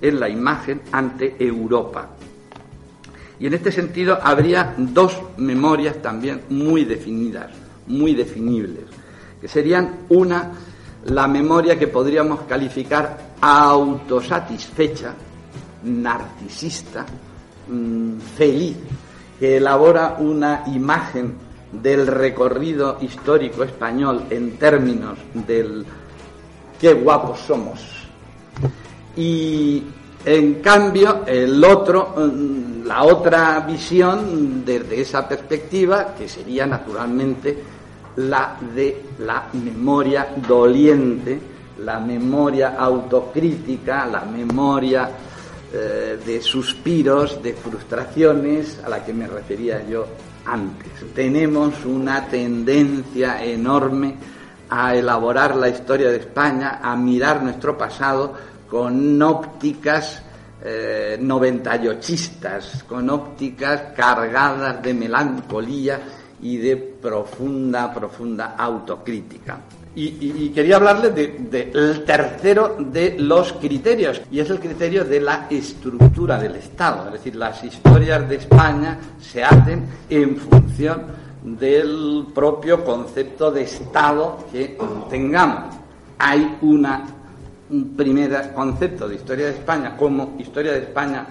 en 0.00 0.20
la 0.20 0.28
imagen 0.28 0.82
ante 0.92 1.36
Europa. 1.38 2.10
Y 3.38 3.46
en 3.46 3.54
este 3.54 3.72
sentido 3.72 4.18
habría 4.22 4.74
dos 4.76 5.18
memorias 5.38 6.00
también 6.02 6.42
muy 6.50 6.84
definidas, 6.84 7.50
muy 7.86 8.14
definibles, 8.14 8.84
que 9.40 9.48
serían 9.48 10.00
una, 10.10 10.52
la 11.06 11.26
memoria 11.26 11.78
que 11.78 11.88
podríamos 11.88 12.42
calificar 12.42 13.30
autosatisfecha, 13.40 15.14
narcisista, 15.84 17.06
mm, 17.68 18.18
feliz, 18.36 18.76
que 19.38 19.56
elabora 19.56 20.16
una 20.18 20.64
imagen 20.66 21.49
del 21.72 22.06
recorrido 22.06 22.98
histórico 23.00 23.62
español 23.62 24.24
en 24.30 24.56
términos 24.56 25.18
del 25.34 25.84
qué 26.80 26.94
guapos 26.94 27.40
somos. 27.40 27.80
Y 29.16 29.82
en 30.24 30.54
cambio, 30.54 31.22
el 31.26 31.62
otro, 31.64 32.14
mm, 32.16 32.86
la 32.86 33.04
otra 33.04 33.60
visión 33.60 34.64
desde 34.64 35.00
esa 35.00 35.28
perspectiva, 35.28 36.14
que 36.14 36.28
sería 36.28 36.66
naturalmente 36.66 37.56
la 38.16 38.56
de 38.74 39.02
la 39.20 39.48
memoria 39.52 40.28
doliente, 40.46 41.40
la 41.78 42.00
memoria 42.00 42.76
autocrítica, 42.76 44.06
la 44.06 44.22
memoria 44.22 45.10
eh, 45.72 46.18
de 46.24 46.42
suspiros, 46.42 47.42
de 47.42 47.54
frustraciones 47.54 48.80
a 48.84 48.88
la 48.88 49.04
que 49.04 49.12
me 49.12 49.26
refería 49.26 49.86
yo 49.88 50.04
antes. 50.44 50.92
Tenemos 51.14 51.84
una 51.84 52.26
tendencia 52.26 53.44
enorme 53.44 54.16
a 54.68 54.94
elaborar 54.94 55.56
la 55.56 55.68
historia 55.68 56.10
de 56.10 56.18
España, 56.18 56.80
a 56.82 56.94
mirar 56.96 57.42
nuestro 57.42 57.76
pasado 57.76 58.34
con 58.68 59.20
ópticas 59.20 60.22
eh, 60.62 61.18
noventayochistas, 61.20 62.84
con 62.84 63.10
ópticas 63.10 63.94
cargadas 63.96 64.82
de 64.82 64.94
melancolía 64.94 66.00
y 66.40 66.56
de 66.56 66.76
profunda, 66.76 67.92
profunda 67.92 68.54
autocrítica. 68.56 69.58
Y, 69.92 70.50
quería 70.50 70.76
hablarles 70.76 71.14
del 71.14 72.04
tercero 72.04 72.76
de 72.78 73.16
los 73.18 73.52
criterios, 73.54 74.22
y 74.30 74.38
es 74.38 74.48
el 74.48 74.60
criterio 74.60 75.04
de 75.04 75.20
la 75.20 75.48
estructura 75.50 76.38
del 76.38 76.54
Estado. 76.56 77.06
Es 77.06 77.14
decir, 77.14 77.34
las 77.34 77.62
historias 77.64 78.28
de 78.28 78.36
España 78.36 78.98
se 79.20 79.42
hacen 79.42 79.84
en 80.08 80.36
función 80.36 81.02
del 81.42 82.26
propio 82.32 82.84
concepto 82.84 83.50
de 83.50 83.62
Estado 83.62 84.38
que 84.52 84.78
tengamos. 85.08 85.74
Hay 86.18 86.58
una, 86.62 87.04
un 87.70 87.96
primer 87.96 88.52
concepto 88.52 89.08
de 89.08 89.16
historia 89.16 89.46
de 89.46 89.52
España 89.52 89.96
como 89.96 90.36
historia 90.38 90.72
de 90.72 90.80
España 90.80 91.26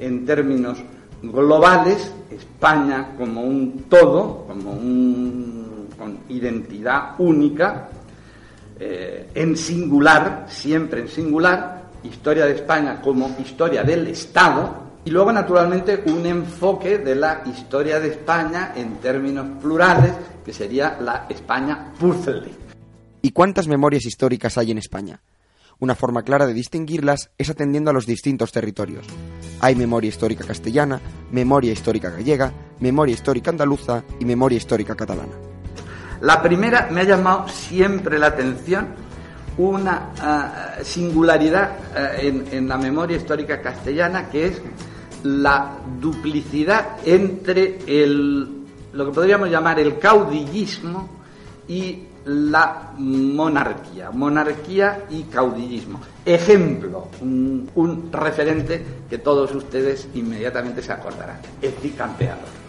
en 0.00 0.26
términos 0.26 0.78
globales, 1.22 2.12
España 2.30 3.12
como 3.16 3.42
un 3.42 3.84
todo, 3.88 4.46
como 4.48 4.72
un, 4.72 5.88
con 5.98 6.18
identidad 6.28 7.14
única, 7.18 7.90
eh, 8.80 9.28
en 9.34 9.56
singular, 9.58 10.46
siempre 10.48 11.02
en 11.02 11.08
singular, 11.08 11.90
historia 12.02 12.46
de 12.46 12.54
España 12.54 13.00
como 13.02 13.36
historia 13.38 13.82
del 13.82 14.06
Estado, 14.06 14.88
y 15.04 15.10
luego, 15.10 15.32
naturalmente, 15.32 16.02
un 16.06 16.26
enfoque 16.26 16.98
de 16.98 17.14
la 17.14 17.42
historia 17.46 18.00
de 18.00 18.08
España 18.08 18.72
en 18.74 18.96
términos 18.96 19.46
plurales, 19.60 20.12
que 20.44 20.52
sería 20.52 20.98
la 21.00 21.26
España 21.28 21.92
puzzle. 21.98 22.50
¿Y 23.22 23.32
cuántas 23.32 23.68
memorias 23.68 24.04
históricas 24.06 24.58
hay 24.58 24.70
en 24.70 24.78
España? 24.78 25.20
Una 25.78 25.94
forma 25.94 26.22
clara 26.22 26.46
de 26.46 26.52
distinguirlas 26.52 27.30
es 27.38 27.48
atendiendo 27.48 27.90
a 27.90 27.94
los 27.94 28.06
distintos 28.06 28.52
territorios. 28.52 29.06
Hay 29.60 29.74
memoria 29.74 30.08
histórica 30.08 30.46
castellana, 30.46 31.00
memoria 31.30 31.72
histórica 31.72 32.10
gallega, 32.10 32.52
memoria 32.80 33.14
histórica 33.14 33.50
andaluza 33.50 34.04
y 34.18 34.24
memoria 34.26 34.58
histórica 34.58 34.94
catalana. 34.94 35.49
La 36.20 36.42
primera 36.42 36.88
me 36.90 37.00
ha 37.00 37.04
llamado 37.04 37.48
siempre 37.48 38.18
la 38.18 38.26
atención 38.28 38.88
una 39.56 40.78
eh, 40.80 40.84
singularidad 40.84 41.70
eh, 41.94 42.48
en, 42.52 42.68
la 42.68 42.78
memoria 42.78 43.16
histórica 43.16 43.60
castellana 43.60 44.28
que 44.28 44.46
es 44.46 44.62
la 45.24 45.76
duplicidad 46.00 46.98
entre 47.04 47.78
el, 47.86 48.64
lo 48.92 49.06
que 49.06 49.12
podríamos 49.12 49.50
llamar 49.50 49.78
el 49.78 49.98
caudillismo 49.98 51.08
y 51.68 52.04
la 52.24 52.92
monarquía, 52.98 54.10
monarquía 54.10 55.04
y 55.10 55.22
caudillismo. 55.24 56.00
Ejemplo, 56.24 57.08
un, 57.20 58.10
referente 58.12 58.84
que 59.08 59.18
todos 59.18 59.54
ustedes 59.54 60.08
inmediatamente 60.14 60.82
se 60.82 60.92
acordarán, 60.92 61.38
el 61.62 61.94
Campeador. 61.96 62.60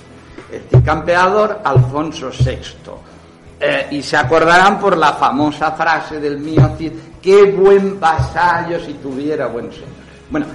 El 0.71 0.83
Campeador 0.83 1.61
Alfonso 1.63 2.31
VI. 2.31 3.10
Eh, 3.63 3.87
y 3.91 4.01
se 4.01 4.17
acordarán 4.17 4.79
por 4.79 4.97
la 4.97 5.13
famosa 5.13 5.73
frase 5.73 6.19
del 6.19 6.39
mío 6.39 6.73
Cid, 6.77 6.93
qué 7.21 7.43
buen 7.51 7.99
vasallo 7.99 8.79
si 8.79 8.95
tuviera 8.95 9.45
buen 9.45 9.71
señor. 9.71 9.87
Bueno, 10.31 10.47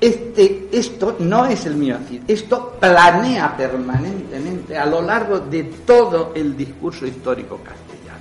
este, 0.00 0.68
esto 0.72 1.16
no 1.18 1.46
es 1.46 1.66
el 1.66 1.74
mío 1.76 1.96
esto 2.28 2.76
planea 2.78 3.56
permanentemente 3.56 4.76
a 4.76 4.86
lo 4.86 5.02
largo 5.02 5.40
de 5.40 5.64
todo 5.84 6.32
el 6.34 6.56
discurso 6.56 7.06
histórico 7.06 7.58
castellano. 7.58 8.18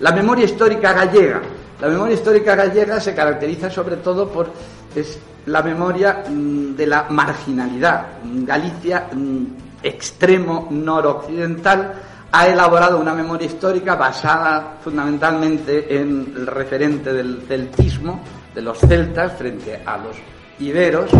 La 0.00 0.12
memoria 0.12 0.44
histórica 0.44 0.92
gallega. 0.92 1.40
La 1.80 1.88
memoria 1.88 2.14
histórica 2.14 2.54
gallega 2.54 3.00
se 3.00 3.14
caracteriza 3.14 3.70
sobre 3.70 3.96
todo 3.96 4.28
por 4.28 4.50
es 4.94 5.18
la 5.46 5.62
memoria 5.62 6.24
mm, 6.28 6.74
de 6.76 6.86
la 6.86 7.06
marginalidad. 7.08 8.06
Galicia, 8.22 9.08
mm, 9.12 9.44
extremo 9.82 10.68
noroccidental, 10.70 11.94
ha 12.32 12.48
elaborado 12.48 12.98
una 12.98 13.14
memoria 13.14 13.46
histórica 13.46 13.94
basada 13.94 14.78
fundamentalmente 14.82 15.94
en 15.94 16.32
el 16.34 16.46
referente 16.46 17.12
del 17.12 17.42
celtismo, 17.46 18.22
de 18.54 18.62
los 18.62 18.78
celtas 18.78 19.34
frente 19.36 19.82
a 19.84 19.98
los 19.98 20.16
iberos, 20.58 21.10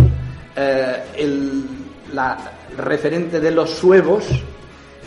eh, 0.57 1.03
el 1.17 1.65
referente 2.79 3.41
de 3.41 3.51
los 3.51 3.71
suevos 3.71 4.25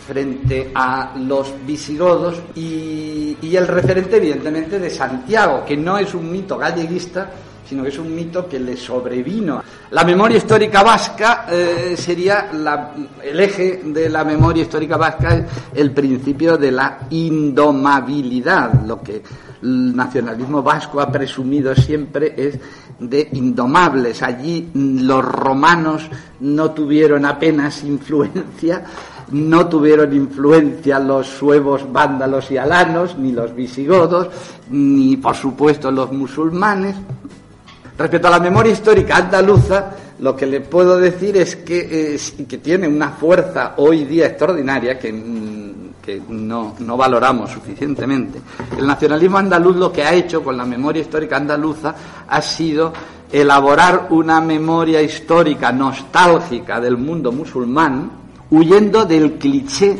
frente 0.07 0.71
a 0.75 1.13
los 1.17 1.53
visigodos 1.65 2.39
y, 2.53 3.35
el 3.55 3.67
referente 3.67 4.17
evidentemente 4.17 4.77
de 4.79 4.89
Santiago, 4.89 5.63
que 5.65 5.77
no 5.77 5.97
es 5.97 6.13
un 6.13 6.29
mito 6.31 6.57
galleguista, 6.57 7.31
sino 7.67 7.84
que 7.84 7.89
es 7.89 7.97
un 7.97 8.13
mito 8.13 8.47
que 8.47 8.60
le 8.60 8.78
sobrevino. 8.78 9.63
La 9.91 10.04
memoria 10.04 10.38
histórica 10.38 10.84
vasca 10.84 11.45
eh, 11.49 11.95
sería 11.97 12.49
el 13.23 13.39
eje 13.39 13.82
de 13.86 14.10
la 14.10 14.23
memoria 14.23 14.63
histórica 14.63 14.97
vasca, 14.97 15.45
el 15.73 15.91
principio 15.91 16.58
de 16.58 16.71
la 16.71 16.99
indomabilidad, 17.10 18.86
lo 18.86 19.01
que 19.01 19.21
el 19.62 19.95
nacionalismo 19.95 20.62
vasco 20.62 21.01
ha 21.01 21.12
presumido 21.12 21.75
siempre 21.75 22.34
es 22.38 22.60
de 22.99 23.30
indomables. 23.34 24.21
Allí 24.21 24.69
los 24.73 25.23
romanos 25.25 26.10
no 26.41 26.71
tuvieron 26.71 27.25
apenas 27.25 27.84
influencia 27.84 28.84
no 29.32 29.67
tuvieron 29.67 30.13
influencia 30.13 30.99
los 30.99 31.28
suevos 31.28 31.91
vándalos 31.91 32.51
y 32.51 32.58
alanos, 32.58 33.17
ni 33.17 33.32
los 33.32 33.56
visigodos, 33.56 34.30
ni 34.69 35.17
por 35.17 35.36
supuesto 35.36 35.91
los 35.91 36.12
musulmanes. 36.12 36.95
Respecto 37.97 38.27
a 38.27 38.31
la 38.31 38.39
memoria 38.39 38.73
histórica 38.73 39.15
andaluza, 39.15 39.91
lo 40.19 40.36
que 40.36 40.45
le 40.45 40.62
puedo 40.62 40.97
decir 40.97 41.38
es 41.38 41.55
que, 41.55 42.19
tiene 42.62 42.88
una 42.88 43.12
fuerza 43.12 43.75
hoy 43.77 44.03
día 44.03 44.27
extraordinaria 44.27 44.99
que, 44.99 45.12
no, 46.29 46.75
no, 46.79 46.97
valoramos 46.97 47.51
suficientemente. 47.51 48.39
El 48.77 48.86
nacionalismo 48.86 49.38
andaluz 49.38 49.75
lo 49.77 49.91
que 49.91 50.03
ha 50.03 50.13
hecho 50.13 50.43
con 50.43 50.58
la 50.58 50.65
memoria 50.65 51.01
histórica 51.01 51.38
andaluza 51.38 51.95
ha 52.27 52.41
sido 52.41 52.93
elaborar 53.31 54.08
una 54.12 54.39
memoria 54.41 55.01
histórica 55.01 55.71
nostálgica 55.71 56.79
del 56.79 56.97
mundo 56.97 57.31
musulmán, 57.31 58.12
huyendo 58.51 59.05
del 59.05 59.34
cliché 59.34 59.97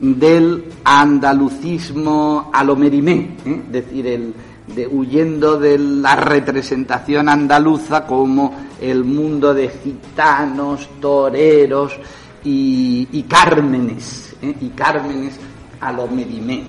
del 0.00 0.64
andalucismo 0.84 2.50
a 2.52 2.64
lo 2.64 2.76
merimé, 2.76 3.36
¿eh? 3.44 3.62
es 3.66 3.72
decir, 3.72 4.06
el, 4.06 4.34
de, 4.74 4.86
huyendo 4.86 5.58
de 5.58 5.78
la 5.78 6.16
representación 6.16 7.28
andaluza 7.28 8.06
como 8.06 8.54
el 8.80 9.04
mundo 9.04 9.54
de 9.54 9.68
gitanos, 9.68 10.88
toreros 11.00 11.98
y, 12.44 13.22
cármenes, 13.28 14.36
¿eh? 14.42 14.54
y 14.60 14.68
cármenes 14.70 15.38
a 15.80 15.92
lo 15.92 16.06
merimé. 16.06 16.68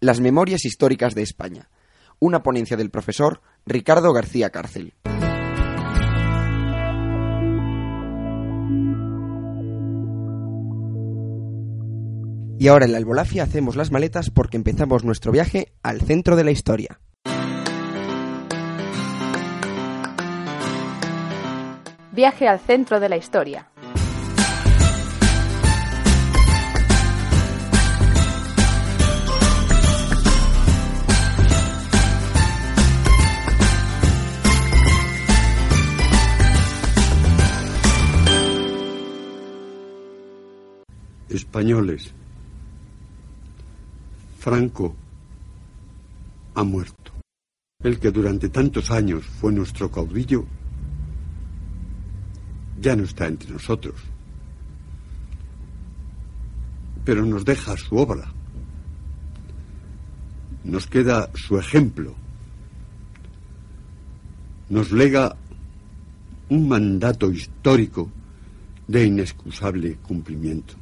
Las 0.00 0.20
Memorias 0.20 0.64
Históricas 0.64 1.14
de 1.14 1.22
España. 1.22 1.68
Una 2.20 2.42
ponencia 2.42 2.76
del 2.76 2.90
profesor 2.90 3.40
Ricardo 3.66 4.12
García 4.12 4.50
Cárcel. 4.50 4.94
Y 12.60 12.66
ahora 12.66 12.86
en 12.86 12.92
la 12.92 12.98
Albolafia 12.98 13.44
hacemos 13.44 13.76
las 13.76 13.92
maletas 13.92 14.30
porque 14.30 14.56
empezamos 14.56 15.04
nuestro 15.04 15.30
viaje 15.30 15.72
al 15.84 16.00
centro 16.00 16.34
de 16.34 16.42
la 16.42 16.50
historia. 16.50 17.00
Viaje 22.10 22.48
al 22.48 22.58
centro 22.58 22.98
de 22.98 23.08
la 23.08 23.16
historia. 23.16 23.70
Españoles, 41.28 42.14
Franco 44.38 44.94
ha 46.54 46.64
muerto. 46.64 47.12
El 47.82 47.98
que 47.98 48.10
durante 48.10 48.48
tantos 48.48 48.90
años 48.90 49.24
fue 49.24 49.52
nuestro 49.52 49.90
caudillo 49.90 50.46
ya 52.80 52.94
no 52.94 53.04
está 53.04 53.26
entre 53.26 53.50
nosotros. 53.50 53.96
Pero 57.04 57.24
nos 57.24 57.44
deja 57.44 57.76
su 57.76 57.96
obra. 57.96 58.32
Nos 60.64 60.86
queda 60.86 61.30
su 61.34 61.58
ejemplo. 61.58 62.14
Nos 64.68 64.92
lega 64.92 65.36
un 66.50 66.68
mandato 66.68 67.30
histórico 67.30 68.10
de 68.86 69.06
inexcusable 69.06 69.96
cumplimiento. 69.96 70.74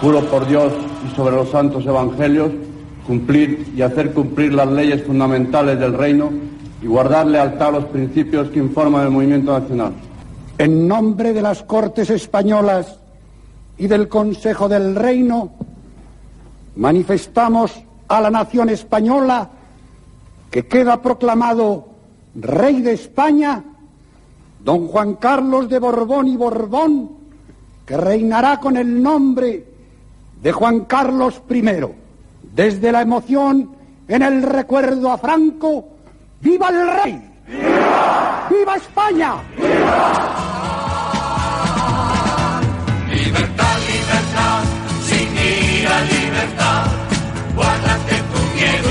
Juro 0.00 0.24
por 0.30 0.46
Dios 0.46 0.72
y 1.06 1.14
sobre 1.14 1.36
los 1.36 1.50
santos 1.50 1.84
evangelios 1.84 2.50
cumplir 3.06 3.70
y 3.76 3.82
hacer 3.82 4.14
cumplir 4.14 4.54
las 4.54 4.68
leyes 4.68 5.04
fundamentales 5.04 5.78
del 5.78 5.92
reino 5.92 6.30
y 6.80 6.86
guardar 6.86 7.26
lealtad 7.26 7.68
a 7.68 7.72
los 7.72 7.84
principios 7.86 8.48
que 8.48 8.60
informan 8.60 9.04
el 9.04 9.10
movimiento 9.10 9.58
nacional. 9.58 9.92
En 10.56 10.88
nombre 10.88 11.34
de 11.34 11.42
las 11.42 11.62
Cortes 11.64 12.08
Españolas 12.08 12.98
y 13.76 13.88
del 13.88 14.08
Consejo 14.08 14.70
del 14.70 14.94
Reino, 14.96 15.52
manifestamos 16.76 17.72
a 18.08 18.20
la 18.22 18.30
nación 18.30 18.70
española 18.70 19.50
que 20.50 20.66
queda 20.66 21.02
proclamado 21.02 21.88
Rey 22.34 22.80
de 22.80 22.92
España, 22.92 23.62
don 24.64 24.88
Juan 24.88 25.14
Carlos 25.16 25.68
de 25.68 25.78
Borbón 25.78 26.28
y 26.28 26.36
Borbón, 26.36 27.10
que 27.84 27.96
reinará 27.98 28.60
con 28.60 28.76
el 28.76 29.02
nombre 29.02 29.69
de 30.42 30.52
Juan 30.52 30.84
Carlos 30.84 31.42
I. 31.48 31.62
Desde 32.54 32.92
la 32.92 33.02
emoción 33.02 33.76
en 34.08 34.22
el 34.22 34.42
recuerdo 34.42 35.10
a 35.10 35.18
Franco, 35.18 35.88
¡viva 36.40 36.68
el 36.68 36.90
rey! 37.02 37.32
¡Viva, 37.46 38.48
¡Viva 38.50 38.76
España! 38.76 39.34
¡Viva! 39.56 40.40
Libertad, 43.08 43.76
libertad, 43.88 44.64
sin 45.04 45.28
ira, 45.28 46.00
libertad. 46.02 46.86
Guárdate 47.54 48.14
tu 48.32 48.56
miedo 48.56 48.89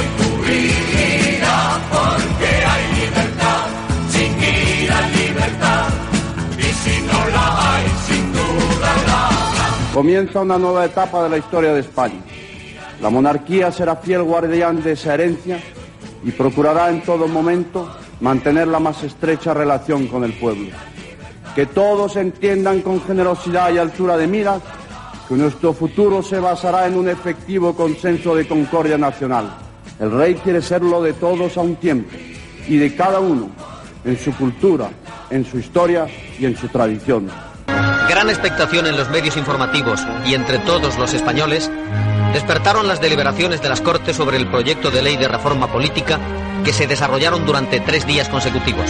Comienza 10.00 10.40
una 10.40 10.58
nueva 10.58 10.86
etapa 10.86 11.24
de 11.24 11.30
la 11.30 11.38
historia 11.40 11.74
de 11.74 11.82
España. 11.82 12.22
La 13.02 13.10
monarquía 13.10 13.70
será 13.70 13.98
fiel 13.98 14.24
guardián 14.24 14.82
de 14.82 14.94
esa 14.94 15.14
herencia 15.14 15.60
y 16.24 16.32
procurará 16.32 16.90
en 16.90 17.02
todo 17.02 17.28
momento 17.28 17.86
mantener 18.22 18.70
la 18.70 18.80
más 18.80 19.04
estrecha 19.04 19.54
relación 19.54 20.08
con 20.08 20.24
el 20.24 20.32
pueblo. 20.32 20.70
Que 21.54 21.66
todos 21.66 22.16
entiendan 22.16 22.82
con 22.82 23.02
generosidad 23.02 23.74
y 23.74 23.78
altura 23.78 24.16
de 24.16 24.28
miras 24.28 24.62
que 25.28 25.36
nuestro 25.36 25.74
futuro 25.74 26.24
se 26.24 26.40
basará 26.40 26.88
en 26.88 26.98
un 26.98 27.10
efectivo 27.10 27.76
consenso 27.76 28.34
de 28.36 28.48
concordia 28.48 28.98
nacional. 28.98 29.54
El 30.00 30.12
rey 30.12 30.36
quiere 30.36 30.62
serlo 30.62 31.04
de 31.04 31.12
todos 31.12 31.58
a 31.58 31.62
un 31.62 31.76
tiempo 31.76 32.16
y 32.70 32.78
de 32.78 32.96
cada 32.96 33.20
uno 33.20 33.50
en 34.06 34.18
su 34.18 34.34
cultura, 34.38 34.92
en 35.30 35.44
su 35.44 35.60
historia 35.60 36.08
y 36.40 36.46
en 36.46 36.56
su 36.56 36.70
tradición. 36.70 37.49
Gran 38.10 38.28
expectación 38.28 38.88
en 38.88 38.98
los 38.98 39.08
medios 39.12 39.38
informativos 39.38 40.04
y 40.26 40.34
entre 40.34 40.58
todos 40.58 40.98
los 40.98 41.14
españoles 41.14 41.70
despertaron 42.34 42.88
las 42.88 43.00
deliberaciones 43.00 43.62
de 43.62 43.70
las 43.70 43.82
Cortes 43.82 44.16
sobre 44.16 44.38
el 44.38 44.50
proyecto 44.50 44.90
de 44.90 45.04
ley 45.04 45.16
de 45.16 45.28
reforma 45.28 45.72
política 45.72 46.20
que 46.66 46.74
se 46.74 46.88
desarrollaron 46.88 47.46
durante 47.46 47.80
tres 47.82 48.08
días 48.08 48.28
consecutivos. 48.28 48.90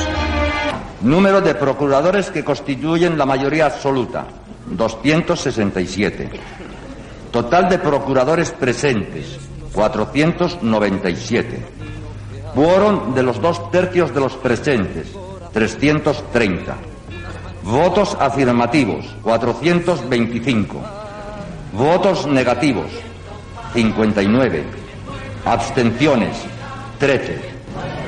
Número 1.01 1.41
de 1.41 1.53
procuradores 1.53 2.29
que 2.29 2.45
constituyen 2.45 3.17
la 3.17 3.25
mayoría 3.25 3.65
absoluta, 3.65 4.25
267. 4.67 6.29
Total 7.29 7.67
de 7.67 7.77
procuradores 7.77 8.51
presentes, 8.51 9.37
497. 9.73 11.65
Quórum 12.55 13.13
de 13.13 13.23
los 13.23 13.41
dos 13.41 13.69
tercios 13.69 14.13
de 14.13 14.19
los 14.21 14.37
presentes, 14.37 15.07
330. 15.51 16.77
Votos 17.63 18.17
afirmativos, 18.19 19.05
425. 19.21 20.81
Votos 21.73 22.25
negativos, 22.27 22.87
59. 23.73 24.63
Abstenciones, 25.45 26.35
13. 26.99 27.49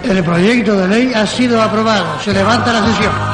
El 0.03 0.23
proyecto 0.23 0.75
de 0.75 0.87
ley 0.87 1.13
ha 1.13 1.25
sido 1.27 1.61
aprobado. 1.61 2.19
Se 2.23 2.33
levanta 2.33 2.73
la 2.73 2.85
sesión. 2.87 3.30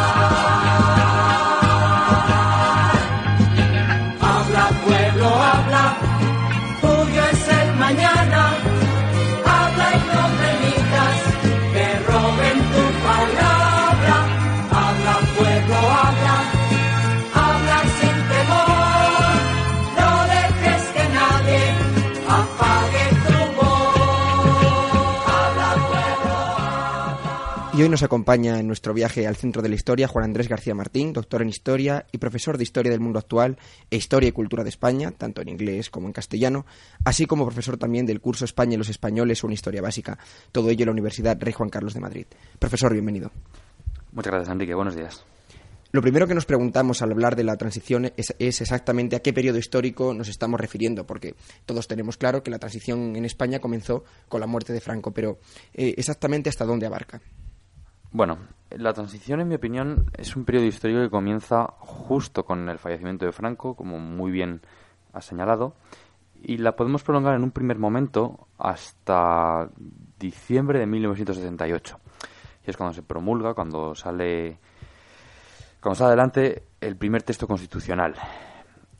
Y 27.77 27.83
hoy 27.83 27.89
nos 27.89 28.01
acompaña 28.01 28.59
en 28.59 28.65
nuestro 28.65 28.91
viaje 28.91 29.27
al 29.27 29.35
centro 29.35 29.61
de 29.61 29.69
la 29.69 29.75
historia 29.75 30.07
Juan 30.07 30.25
Andrés 30.25 30.49
García 30.49 30.73
Martín, 30.73 31.13
doctor 31.13 31.43
en 31.43 31.49
historia 31.49 32.07
y 32.11 32.17
profesor 32.17 32.57
de 32.57 32.63
historia 32.63 32.91
del 32.91 33.01
mundo 33.01 33.19
actual 33.19 33.59
e 33.91 33.97
historia 33.97 34.29
y 34.29 34.31
cultura 34.31 34.63
de 34.63 34.69
España, 34.69 35.11
tanto 35.11 35.43
en 35.43 35.49
inglés 35.49 35.91
como 35.91 36.07
en 36.07 36.13
castellano, 36.13 36.65
así 37.05 37.27
como 37.27 37.45
profesor 37.45 37.77
también 37.77 38.07
del 38.07 38.19
curso 38.19 38.45
España 38.45 38.73
y 38.73 38.77
los 38.77 38.89
españoles, 38.89 39.43
una 39.43 39.53
historia 39.53 39.83
básica. 39.83 40.17
Todo 40.51 40.71
ello 40.71 40.81
en 40.81 40.85
la 40.87 40.93
Universidad 40.93 41.37
Rey 41.39 41.53
Juan 41.53 41.69
Carlos 41.69 41.93
de 41.93 41.99
Madrid. 41.99 42.25
Profesor, 42.57 42.93
bienvenido. 42.93 43.29
Muchas 44.11 44.31
gracias, 44.31 44.51
Enrique. 44.51 44.73
Buenos 44.73 44.95
días. 44.95 45.23
Lo 45.91 46.01
primero 46.01 46.25
que 46.25 46.33
nos 46.33 46.45
preguntamos 46.45 47.03
al 47.03 47.11
hablar 47.11 47.35
de 47.35 47.43
la 47.43 47.57
transición 47.57 48.11
es, 48.17 48.33
es, 48.39 48.59
exactamente 48.59 49.15
a 49.15 49.19
qué 49.19 49.33
periodo 49.33 49.59
histórico 49.59 50.15
nos 50.15 50.29
estamos 50.29 50.59
refiriendo, 50.59 51.05
porque 51.05 51.35
todos 51.67 51.87
tenemos 51.87 52.17
claro 52.17 52.41
que 52.41 52.49
la 52.49 52.57
transición 52.57 53.15
en 53.15 53.23
España 53.23 53.59
comenzó 53.59 54.03
con 54.29 54.41
la 54.41 54.47
muerte 54.47 54.73
de 54.73 54.81
Franco, 54.81 55.11
pero 55.11 55.37
eh, 55.75 55.93
exactamente 55.95 56.49
hasta 56.49 56.65
dónde 56.65 56.87
abarca. 56.87 57.21
Bueno, 58.11 58.37
la 58.71 58.93
transición, 58.93 59.41
en 59.41 59.47
mi 59.47 59.55
opinión, 59.55 60.05
es 60.17 60.35
un 60.35 60.45
periodo 60.45 60.65
histórico 60.65 61.01
que 61.01 61.09
comienza 61.09 61.67
justo 61.79 62.45
con 62.45 62.69
el 62.69 62.79
fallecimiento 62.79 63.25
de 63.25 63.31
Franco, 63.31 63.75
como 63.75 63.99
muy 63.99 64.31
bien 64.31 64.61
ha 65.13 65.21
señalado, 65.21 65.73
y 66.41 66.57
la 66.57 66.75
podemos 66.75 67.03
prolongar 67.03 67.35
en 67.35 67.43
un 67.43 67.51
primer 67.51 67.77
momento 67.77 68.47
hasta 68.57 69.69
diciembre 70.19 70.79
de 70.79 70.85
1978. 70.85 71.99
Y 72.65 72.69
es 72.69 72.77
cuando 72.77 72.93
se 72.93 73.03
promulga, 73.03 73.53
cuando 73.53 73.93
sale, 73.95 74.59
cuando 75.81 75.95
sale 75.95 76.07
adelante 76.09 76.63
el 76.79 76.95
primer 76.95 77.23
texto 77.23 77.47
constitucional. 77.47 78.15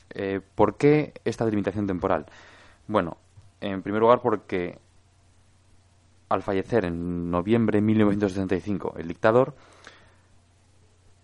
Eh, 0.10 0.42
¿Por 0.56 0.78
qué 0.78 1.14
esta 1.24 1.46
delimitación 1.46 1.88
temporal? 1.88 2.26
Bueno, 2.88 3.18
en 3.62 3.82
primer 3.84 4.02
lugar 4.02 4.22
porque 4.22 4.80
al 6.30 6.42
fallecer 6.42 6.86
en 6.86 7.32
noviembre 7.32 7.78
de 7.78 7.82
1975 7.82 8.96
el 8.98 9.08
dictador, 9.08 9.56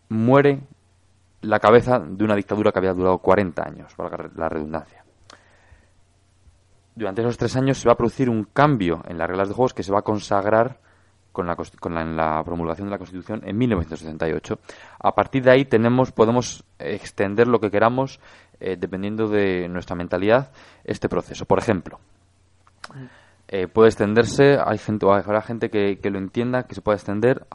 muere 0.10 0.62
la 1.42 1.60
cabeza 1.60 2.00
de 2.00 2.24
una 2.24 2.36
dictadura 2.36 2.72
que 2.72 2.80
había 2.80 2.94
durado 2.94 3.18
40 3.18 3.68
años, 3.68 3.96
valga 3.98 4.30
la 4.36 4.50
redundancia. 4.50 5.04
Durante 6.96 7.22
esos 7.22 7.38
tres 7.38 7.56
años 7.56 7.80
se 7.80 7.88
va 7.88 7.94
a 7.94 7.98
producir 7.98 8.30
un 8.30 8.46
cambio 8.46 9.02
en 9.08 9.18
las 9.18 9.28
reglas 9.28 9.50
de 9.50 9.56
juegos 9.56 9.74
que 9.74 9.84
se 9.84 9.92
va 9.92 10.00
a 10.00 10.04
consagrar 10.04 10.80
con 11.32 11.48
la, 11.48 11.56
con 11.56 11.96
la, 11.96 12.02
en 12.02 12.16
la 12.16 12.44
promulgación 12.46 12.88
de 12.88 12.92
la 12.92 12.98
Constitución 13.00 13.42
en 13.44 13.58
1978. 13.58 14.60
A 15.00 15.16
partir 15.16 15.44
de 15.44 15.52
ahí 15.52 15.66
tenemos, 15.66 16.12
podemos 16.12 16.64
extender 16.78 17.48
lo 17.48 17.60
que 17.60 17.72
queramos, 17.72 18.20
eh, 18.60 18.78
dependiendo 18.80 19.28
de 19.28 19.68
nuestra 19.68 19.96
mentalidad, 19.96 20.52
este 20.84 21.10
proceso. 21.10 21.46
Por 21.46 21.58
ejemplo, 21.58 22.00
eh, 23.56 23.68
puede 23.68 23.90
extenderse, 23.90 24.58
hay 24.66 24.80
gente, 24.80 25.06
habrá 25.06 25.44
gente 25.44 25.70
que, 25.70 26.00
que, 26.00 26.10
lo 26.10 26.18
entienda, 26.18 26.64
que 26.64 26.74
se 26.74 26.82
puede 26.82 26.96
extender, 26.96 27.46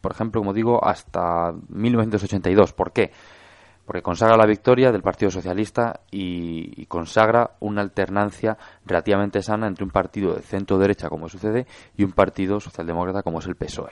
por 0.00 0.12
ejemplo, 0.12 0.40
como 0.40 0.52
digo, 0.52 0.78
hasta 0.84 1.52
1982. 1.70 2.72
¿Por 2.72 2.92
qué? 2.92 3.10
Porque 3.84 4.00
consagra 4.00 4.36
la 4.36 4.46
victoria 4.46 4.92
del 4.92 5.02
Partido 5.02 5.32
Socialista 5.32 6.02
y, 6.08 6.80
y 6.80 6.86
consagra 6.86 7.56
una 7.58 7.80
alternancia 7.80 8.56
relativamente 8.86 9.42
sana 9.42 9.66
entre 9.66 9.82
un 9.82 9.90
partido 9.90 10.34
de 10.34 10.42
centro-derecha, 10.42 11.08
como 11.08 11.28
sucede, 11.28 11.66
y 11.96 12.04
un 12.04 12.12
partido 12.12 12.60
socialdemócrata, 12.60 13.24
como 13.24 13.40
es 13.40 13.46
el 13.46 13.56
PSOE. 13.56 13.90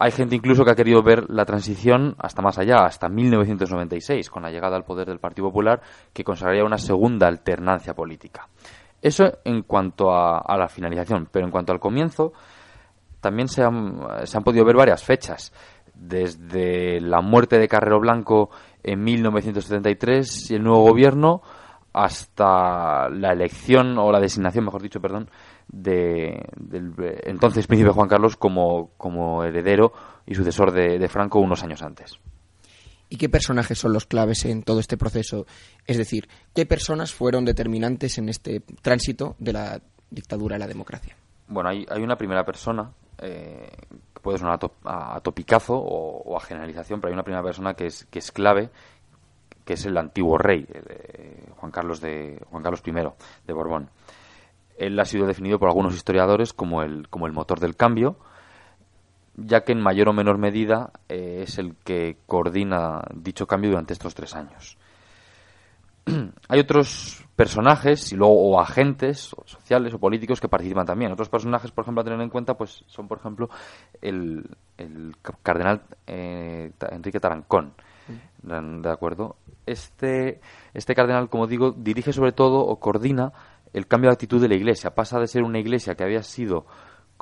Hay 0.00 0.10
gente 0.10 0.34
incluso 0.34 0.64
que 0.64 0.72
ha 0.72 0.74
querido 0.74 1.04
ver 1.04 1.30
la 1.30 1.44
transición 1.44 2.16
hasta 2.18 2.42
más 2.42 2.58
allá, 2.58 2.84
hasta 2.84 3.08
1996, 3.08 4.28
con 4.28 4.42
la 4.42 4.50
llegada 4.50 4.74
al 4.74 4.82
poder 4.82 5.06
del 5.06 5.20
Partido 5.20 5.46
Popular, 5.46 5.80
que 6.12 6.24
consagraría 6.24 6.64
una 6.64 6.78
segunda 6.78 7.28
alternancia 7.28 7.94
política. 7.94 8.48
Eso 9.02 9.38
en 9.44 9.62
cuanto 9.62 10.12
a, 10.12 10.38
a, 10.38 10.56
la 10.56 10.68
finalización, 10.68 11.28
pero 11.30 11.44
en 11.44 11.50
cuanto 11.50 11.72
al 11.72 11.80
comienzo, 11.80 12.32
también 13.20 13.48
se 13.48 13.62
han, 13.62 14.00
se 14.24 14.36
han, 14.36 14.44
podido 14.44 14.64
ver 14.64 14.76
varias 14.76 15.02
fechas. 15.02 15.52
Desde 15.94 17.00
la 17.00 17.20
muerte 17.20 17.58
de 17.58 17.68
Carrero 17.68 18.00
Blanco 18.00 18.50
en 18.82 19.02
1973 19.02 20.50
y 20.50 20.54
el 20.54 20.62
nuevo 20.62 20.82
gobierno 20.82 21.42
hasta 21.92 23.08
la 23.10 23.32
elección 23.32 23.98
o 23.98 24.10
la 24.10 24.20
designación, 24.20 24.64
mejor 24.64 24.82
dicho, 24.82 25.00
perdón, 25.00 25.30
de, 25.68 26.48
del 26.56 26.94
entonces 27.24 27.66
príncipe 27.66 27.90
Juan 27.90 28.08
Carlos 28.08 28.36
como, 28.36 28.90
como 28.96 29.44
heredero 29.44 29.92
y 30.26 30.34
sucesor 30.34 30.72
de, 30.72 30.98
de 30.98 31.08
Franco 31.08 31.38
unos 31.38 31.62
años 31.62 31.82
antes. 31.82 32.18
¿Y 33.12 33.18
qué 33.18 33.28
personajes 33.28 33.78
son 33.78 33.92
los 33.92 34.06
claves 34.06 34.46
en 34.46 34.62
todo 34.62 34.80
este 34.80 34.96
proceso? 34.96 35.44
Es 35.86 35.98
decir, 35.98 36.30
¿qué 36.54 36.64
personas 36.64 37.12
fueron 37.12 37.44
determinantes 37.44 38.16
en 38.16 38.30
este 38.30 38.60
tránsito 38.80 39.36
de 39.38 39.52
la 39.52 39.82
dictadura 40.08 40.56
a 40.56 40.58
la 40.58 40.66
democracia? 40.66 41.14
Bueno, 41.46 41.68
hay, 41.68 42.02
una 42.02 42.16
primera 42.16 42.42
persona 42.42 42.90
eh, 43.18 43.70
puede 44.22 44.38
sonar 44.38 44.54
a, 44.54 44.58
to, 44.58 44.72
a, 44.84 45.16
a 45.16 45.20
topicazo 45.20 45.74
o, 45.74 46.22
o, 46.22 46.38
a 46.38 46.40
generalización, 46.40 47.02
pero 47.02 47.10
hay 47.10 47.12
una 47.12 47.22
primera 47.22 47.42
persona 47.42 47.74
que 47.74 47.84
es, 47.84 48.06
que 48.06 48.18
es 48.18 48.32
clave, 48.32 48.70
que 49.66 49.74
es 49.74 49.84
el 49.84 49.98
antiguo 49.98 50.38
rey, 50.38 50.66
eh, 50.72 51.44
Juan 51.58 51.70
Carlos 51.70 52.00
de 52.00 52.42
Juan 52.50 52.62
Carlos 52.62 52.82
I 52.86 52.92
de 53.46 53.52
Borbón. 53.52 53.90
Él 54.78 54.98
ha 54.98 55.04
sido 55.04 55.26
definido 55.26 55.58
por 55.58 55.68
algunos 55.68 55.94
historiadores 55.94 56.54
como 56.54 56.82
el, 56.82 57.10
como 57.10 57.26
el 57.26 57.34
motor 57.34 57.60
del 57.60 57.76
cambio, 57.76 58.16
ya 59.36 59.64
que 59.64 59.72
en 59.72 59.80
mayor 59.80 60.08
o 60.08 60.12
menor 60.12 60.38
medida 60.38 60.92
eh, 61.08 61.40
es 61.44 61.58
el 61.58 61.76
que 61.76 62.18
coordina 62.26 63.02
dicho 63.14 63.46
cambio 63.46 63.70
durante 63.70 63.92
estos 63.92 64.14
tres 64.14 64.34
años. 64.34 64.76
Hay 66.48 66.60
otros 66.60 67.24
personajes 67.36 68.12
y 68.12 68.16
luego 68.16 68.34
o 68.34 68.60
agentes 68.60 69.34
sociales 69.46 69.94
o 69.94 69.98
políticos 69.98 70.40
que 70.40 70.48
participan 70.48 70.86
también. 70.86 71.12
Otros 71.12 71.28
personajes, 71.28 71.70
por 71.70 71.82
ejemplo, 71.84 72.02
a 72.02 72.04
tener 72.04 72.20
en 72.20 72.28
cuenta, 72.28 72.54
pues 72.54 72.84
son, 72.86 73.08
por 73.08 73.18
ejemplo, 73.18 73.48
el, 74.00 74.44
el 74.76 75.14
cardenal 75.42 75.82
eh, 76.06 76.72
Enrique 76.90 77.20
Tarancón. 77.20 77.72
¿De 78.42 78.90
acuerdo? 78.90 79.36
Este, 79.64 80.40
este 80.74 80.94
cardenal, 80.94 81.28
como 81.28 81.46
digo, 81.46 81.70
dirige 81.70 82.12
sobre 82.12 82.32
todo 82.32 82.58
o 82.58 82.80
coordina 82.80 83.32
el 83.72 83.86
cambio 83.86 84.10
de 84.10 84.14
actitud 84.14 84.40
de 84.40 84.48
la 84.48 84.56
Iglesia. 84.56 84.94
Pasa 84.94 85.20
de 85.20 85.28
ser 85.28 85.44
una 85.44 85.60
Iglesia 85.60 85.94
que 85.94 86.02
había 86.02 86.22
sido 86.22 86.66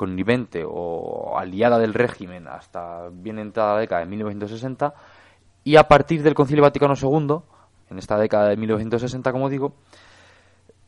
connivente 0.01 0.65
o 0.67 1.39
aliada 1.39 1.79
del 1.79 1.93
régimen 1.93 2.49
hasta 2.49 3.11
bien 3.13 3.39
entrada 3.39 3.75
la 3.75 3.81
década 3.81 4.01
de 4.01 4.09
1960 4.09 4.95
y 5.63 5.77
a 5.77 5.83
partir 5.83 6.23
del 6.23 6.33
Concilio 6.33 6.63
Vaticano 6.63 6.95
II, 6.95 7.37
en 7.91 7.99
esta 7.99 8.17
década 8.17 8.49
de 8.49 8.57
1960, 8.57 9.31
como 9.31 9.51
digo, 9.51 9.75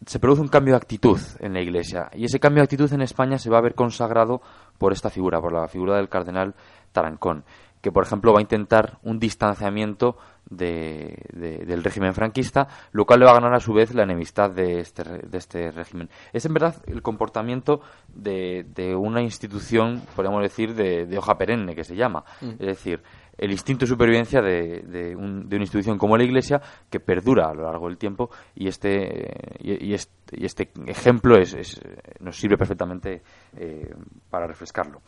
se 0.07 0.19
produce 0.19 0.41
un 0.41 0.49
cambio 0.49 0.73
de 0.73 0.79
actitud 0.79 1.21
en 1.41 1.53
la 1.53 1.61
Iglesia. 1.61 2.09
Y 2.15 2.25
ese 2.25 2.41
cambio 2.41 2.63
de 2.63 2.65
actitud 2.65 2.91
en 2.91 3.03
España 3.03 3.37
se 3.37 3.51
va 3.51 3.59
a 3.59 3.61
ver 3.61 3.75
consagrado 3.75 4.41
por 4.79 4.95
esta 4.95 5.11
figura, 5.11 5.43
por 5.43 5.53
la 5.53 5.69
figura 5.69 5.97
del 5.97 6.09
cardenal 6.09 6.55
Tarancón, 6.93 7.45
que 7.83 7.93
por 7.93 8.05
ejemplo 8.05 8.33
va 8.33 8.39
a 8.39 8.43
intentar 8.43 8.99
un 9.03 9.19
distanciamiento 9.19 10.17
de, 10.49 11.17
de- 11.33 11.65
del 11.67 11.83
régimen 11.85 12.15
franquista, 12.15 12.69
lo 12.93 13.05
cual 13.05 13.21
le 13.21 13.27
va 13.27 13.33
a 13.33 13.35
ganar 13.35 13.55
a 13.55 13.61
su 13.61 13.73
vez 13.73 13.95
la 13.95 14.05
enemistad 14.05 14.51
de 14.51 14.81
este, 14.81 15.03
de 15.05 15.39
este 15.39 15.71
régimen. 15.73 16.09
Es 16.33 16.47
en 16.47 16.55
verdad 16.55 16.77
el 16.87 17.03
comportamiento 17.03 17.81
de, 18.09 18.65
de 18.75 18.95
una 18.95 19.21
institución, 19.23 20.03
podríamos 20.17 20.43
decir, 20.43 20.75
de, 20.75 21.07
de 21.07 21.19
hoja 21.19 21.37
perenne, 21.37 21.75
que 21.75 21.85
se 21.85 21.97
llama. 21.97 22.25
Mm. 22.41 22.51
Es 22.53 22.67
decir, 22.67 23.03
el 23.39 23.51
instinto 23.51 23.85
de 23.85 23.89
supervivencia 23.91 24.41
de, 24.43 24.83
de, 24.83 25.17
un- 25.17 25.49
de 25.49 25.57
una 25.57 25.65
institución 25.65 25.97
como 25.99 26.17
la 26.17 26.25
Iglesia 26.25 26.61
que 26.91 27.01
perdura 27.01 27.49
a 27.49 27.55
lo 27.55 27.63
largo 27.65 27.89
del 27.89 27.97
tiempo 27.99 28.31
y 28.55 28.69
este, 28.69 29.27
eh, 29.27 29.57
y, 29.61 29.89
y 29.91 29.95
este, 29.95 30.13
y 30.37 30.45
este 30.45 30.71
ejemplo 30.87 31.37
es, 31.37 31.55
es, 31.55 31.81
nos 32.21 32.37
sirve 32.37 32.57
perfectamente 32.57 33.23
eh, 33.57 33.93
para 34.31 34.47
refrescarlo. 34.47 35.01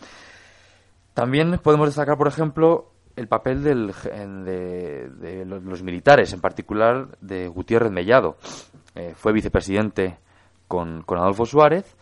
También 1.15 1.59
podemos 1.62 1.87
destacar, 1.87 2.19
por 2.19 2.29
ejemplo, 2.29 2.91
el 3.17 3.29
papel 3.29 3.62
del, 3.62 3.93
de, 4.45 5.09
de 5.09 5.45
los, 5.45 5.83
militares, 5.83 6.33
en 6.33 6.41
particular 6.41 7.17
de 7.21 7.47
Gutiérrez 7.49 7.93
Mellado. 7.93 8.37
Eh, 8.97 9.12
fue 9.15 9.33
vicepresidente 9.33 10.19
con, 10.67 11.03
con 11.03 11.19
Adolfo 11.19 11.47
Suárez, 11.47 11.97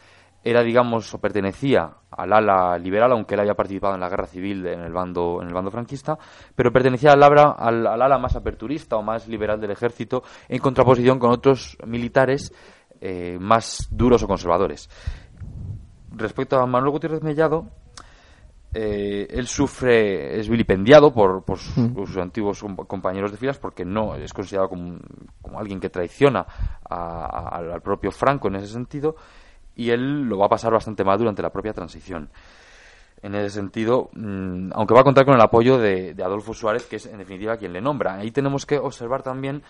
era, 0.44 0.62
digamos, 0.62 1.12
o 1.14 1.18
pertenecía 1.20 1.90
al 2.10 2.32
ala 2.32 2.76
liberal, 2.78 3.12
aunque 3.12 3.34
él 3.34 3.40
había 3.40 3.54
participado 3.54 3.94
en 3.94 4.00
la 4.00 4.08
guerra 4.08 4.26
civil 4.26 4.66
en 4.66 4.80
el 4.80 4.92
bando, 4.92 5.40
en 5.40 5.48
el 5.48 5.54
bando 5.54 5.70
franquista, 5.70 6.18
pero 6.54 6.72
pertenecía 6.72 7.12
al, 7.12 7.22
abra- 7.22 7.54
al, 7.56 7.86
al 7.86 8.02
ala 8.02 8.18
más 8.18 8.34
aperturista 8.34 8.96
o 8.96 9.02
más 9.02 9.28
liberal 9.28 9.60
del 9.60 9.70
ejército, 9.70 10.22
en 10.48 10.58
contraposición 10.58 11.18
con 11.18 11.30
otros 11.30 11.78
militares 11.86 12.52
eh, 13.00 13.36
más 13.40 13.88
duros 13.90 14.22
o 14.22 14.26
conservadores. 14.26 14.88
Respecto 16.10 16.58
a 16.58 16.66
Manuel 16.66 16.92
Gutiérrez 16.92 17.22
Mellado, 17.22 17.68
eh, 18.74 19.26
él 19.30 19.46
sufre, 19.46 20.38
es 20.40 20.48
vilipendiado 20.48 21.12
por, 21.12 21.44
por 21.44 21.58
sus, 21.58 21.76
Mm. 21.76 21.94
sus 22.06 22.16
antiguos 22.16 22.60
com- 22.60 22.76
compañeros 22.86 23.30
de 23.30 23.36
filas 23.36 23.58
porque 23.58 23.84
no 23.84 24.14
es 24.16 24.32
considerado 24.32 24.68
como, 24.70 24.98
como 25.42 25.58
alguien 25.58 25.78
que 25.80 25.90
traiciona 25.90 26.46
a- 26.88 27.26
a- 27.26 27.48
al 27.58 27.82
propio 27.82 28.10
Franco 28.10 28.48
en 28.48 28.56
ese 28.56 28.68
sentido 28.68 29.16
y 29.76 29.90
él 29.90 30.22
lo 30.22 30.38
va 30.38 30.46
a 30.46 30.48
pasar 30.50 30.72
bastante 30.72 31.04
mal 31.04 31.18
durante 31.18 31.42
la 31.42 31.50
propia 31.50 31.72
transición. 31.72 32.30
En 33.22 33.34
ese 33.36 33.50
sentido, 33.50 34.10
mm, 34.14 34.70
aunque 34.74 34.94
va 34.94 35.00
a 35.00 35.04
contar 35.04 35.24
con 35.24 35.34
el 35.34 35.40
apoyo 35.40 35.78
de, 35.78 36.12
de 36.14 36.24
Adolfo 36.24 36.54
Suárez, 36.54 36.86
que 36.86 36.96
es 36.96 37.06
en 37.06 37.18
definitiva 37.18 37.56
quien 37.56 37.72
le 37.72 37.80
nombra. 37.80 38.14
Ahí 38.14 38.30
tenemos 38.32 38.66
que 38.66 38.78
observar 38.78 39.22
también 39.22 39.62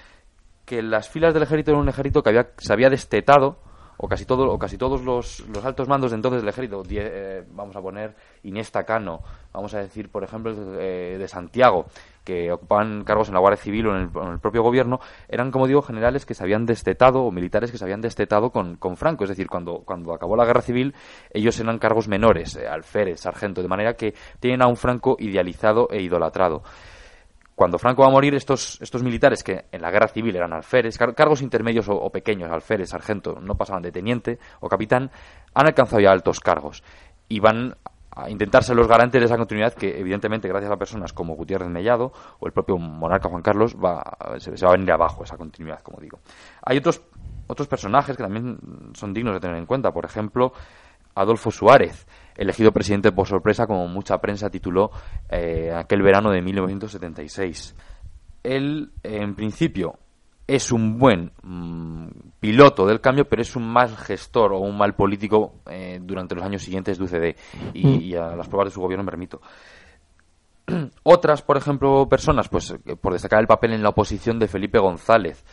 que 0.64 0.80
las 0.80 1.09
filas 1.11 1.34
del 1.34 1.42
ejército 1.42 1.72
era 1.72 1.80
un 1.80 1.88
ejército 1.88 2.22
que 2.22 2.30
había, 2.30 2.48
se 2.57 2.72
había 2.72 2.88
destetado, 2.88 3.59
o 4.05 4.09
casi, 4.09 4.24
todo, 4.24 4.50
o 4.50 4.59
casi 4.59 4.76
todos 4.76 5.03
los, 5.03 5.46
los 5.46 5.64
altos 5.64 5.86
mandos 5.86 6.11
de 6.11 6.16
entonces 6.16 6.42
del 6.42 6.48
ejército, 6.48 6.82
eh, 6.90 7.44
vamos 7.53 7.76
a 7.76 7.80
poner 7.80 8.16
Iniesta 8.42 8.82
Cano, 8.82 9.20
vamos 9.53 9.72
a 9.74 9.78
decir, 9.78 10.11
por 10.11 10.24
ejemplo, 10.24 10.53
eh, 10.80 11.16
de 11.20 11.28
Santiago, 11.28 11.86
que 12.24 12.50
ocupaban 12.50 13.05
cargos 13.05 13.28
en 13.28 13.34
la 13.34 13.40
Guardia 13.40 13.62
Civil 13.62 13.86
o 13.86 13.96
en 13.96 14.03
el, 14.03 14.11
o 14.12 14.24
en 14.24 14.32
el 14.32 14.38
propio 14.40 14.64
gobierno, 14.64 14.98
eran, 15.28 15.53
como 15.53 15.68
digo, 15.68 15.82
generales 15.82 16.26
que 16.26 16.34
se 16.34 16.42
habían 16.42 16.66
destetado, 16.66 17.22
o 17.22 17.30
militares 17.30 17.70
que 17.70 17.78
se 17.78 17.84
habían 17.84 18.00
destetado 18.00 18.50
con, 18.50 18.74
con 18.74 18.96
Franco. 18.96 19.22
Es 19.22 19.30
decir, 19.30 19.46
cuando, 19.46 19.82
cuando 19.84 20.12
acabó 20.12 20.34
la 20.34 20.46
Guerra 20.46 20.62
Civil, 20.62 20.96
ellos 21.30 21.61
eran 21.61 21.78
cargos 21.78 22.09
menores, 22.09 22.57
eh, 22.57 22.66
alférez, 22.66 23.20
sargento, 23.20 23.62
de 23.62 23.68
manera 23.68 23.94
que 23.94 24.14
tienen 24.40 24.62
a 24.62 24.66
un 24.66 24.76
Franco 24.76 25.14
idealizado 25.20 25.86
e 25.92 26.03
idolatrado 26.03 26.64
cuando 27.55 27.78
Franco 27.78 28.03
va 28.03 28.09
a 28.09 28.11
morir, 28.11 28.34
estos, 28.34 28.80
estos 28.80 29.03
militares 29.03 29.42
que 29.44 29.66
en 29.70 29.82
la 29.82 29.90
guerra 29.90 30.09
civil 30.09 30.34
eran 30.34 30.53
alférez, 30.53 30.96
car- 30.96 31.14
cargos 31.14 31.42
intermedios 31.42 31.88
o, 31.88 31.94
o 31.94 32.11
pequeños, 32.11 32.50
alférez, 32.50 32.88
sargento, 32.90 33.38
no 33.40 33.55
pasaban 33.57 33.82
de 33.82 33.92
teniente 33.92 34.38
o 34.61 34.68
capitán, 34.68 35.11
han 35.55 35.66
alcanzado 35.66 36.00
ya 36.00 36.11
altos 36.11 36.40
cargos 36.40 36.82
y 37.28 37.40
van 37.40 37.76
a 38.14 38.28
intentar 38.28 38.62
ser 38.62 38.76
los 38.76 38.88
garantes 38.88 39.20
de 39.20 39.26
esa 39.26 39.38
continuidad 39.38 39.72
que, 39.72 39.98
evidentemente, 39.98 40.46
gracias 40.46 40.70
a 40.70 40.76
personas 40.76 41.12
como 41.14 41.34
Gutiérrez 41.34 41.68
Mellado 41.68 42.12
o 42.40 42.46
el 42.46 42.53
propio 42.53 42.76
monarca 42.76 43.28
Juan 43.30 43.40
Carlos, 43.42 43.74
va, 43.76 44.18
se, 44.38 44.55
se 44.57 44.66
va 44.66 44.72
a 44.72 44.76
venir 44.76 44.92
abajo 44.92 45.24
esa 45.24 45.38
continuidad, 45.38 45.80
como 45.80 45.98
digo. 45.98 46.18
Hay 46.62 46.76
otros, 46.76 47.00
otros 47.46 47.68
personajes 47.68 48.16
que 48.16 48.22
también 48.22 48.59
son 48.94 49.14
dignos 49.14 49.32
de 49.34 49.40
tener 49.40 49.57
en 49.57 49.64
cuenta, 49.64 49.92
por 49.92 50.05
ejemplo, 50.05 50.53
Adolfo 51.14 51.50
Suárez, 51.50 52.07
elegido 52.37 52.72
presidente 52.72 53.12
por 53.12 53.26
sorpresa, 53.26 53.66
como 53.66 53.89
mucha 53.89 54.18
prensa 54.18 54.51
tituló 54.51 54.91
eh, 55.28 55.72
aquel 55.74 56.03
verano 56.03 56.30
de 56.30 56.43
1976. 56.43 57.74
Él, 58.43 58.91
en 59.03 59.35
principio, 59.35 59.99
es 60.47 60.72
un 60.72 60.99
buen 60.99 61.33
mm, 61.43 62.07
piloto 62.41 62.87
del 62.87 63.01
cambio, 63.01 63.24
pero 63.26 63.43
es 63.43 63.55
un 63.57 63.66
mal 63.66 63.97
gestor 63.97 64.53
o 64.53 64.59
un 64.59 64.76
mal 64.76 64.95
político 64.95 65.55
eh, 65.70 66.01
durante 66.03 66.35
los 66.35 66.45
años 66.45 66.62
siguientes 66.62 66.99
de 66.99 67.05
UCD. 67.05 67.37
Y, 67.74 67.87
Mm. 67.87 68.01
y 68.01 68.14
a 68.16 68.37
las 68.37 68.49
pruebas 68.49 68.68
de 68.68 68.74
su 68.74 68.80
gobierno 68.80 69.05
me 69.05 69.12
remito. 69.12 69.41
Otras, 71.03 71.43
por 71.43 71.57
ejemplo, 71.57 72.09
personas, 72.09 72.49
pues 72.49 72.70
eh, 72.70 72.97
por 72.97 73.12
destacar 73.12 73.41
el 73.41 73.47
papel 73.47 73.72
en 73.72 73.83
la 73.83 73.91
oposición 73.91 74.39
de 74.39 74.49
Felipe 74.49 74.78
González, 74.78 75.45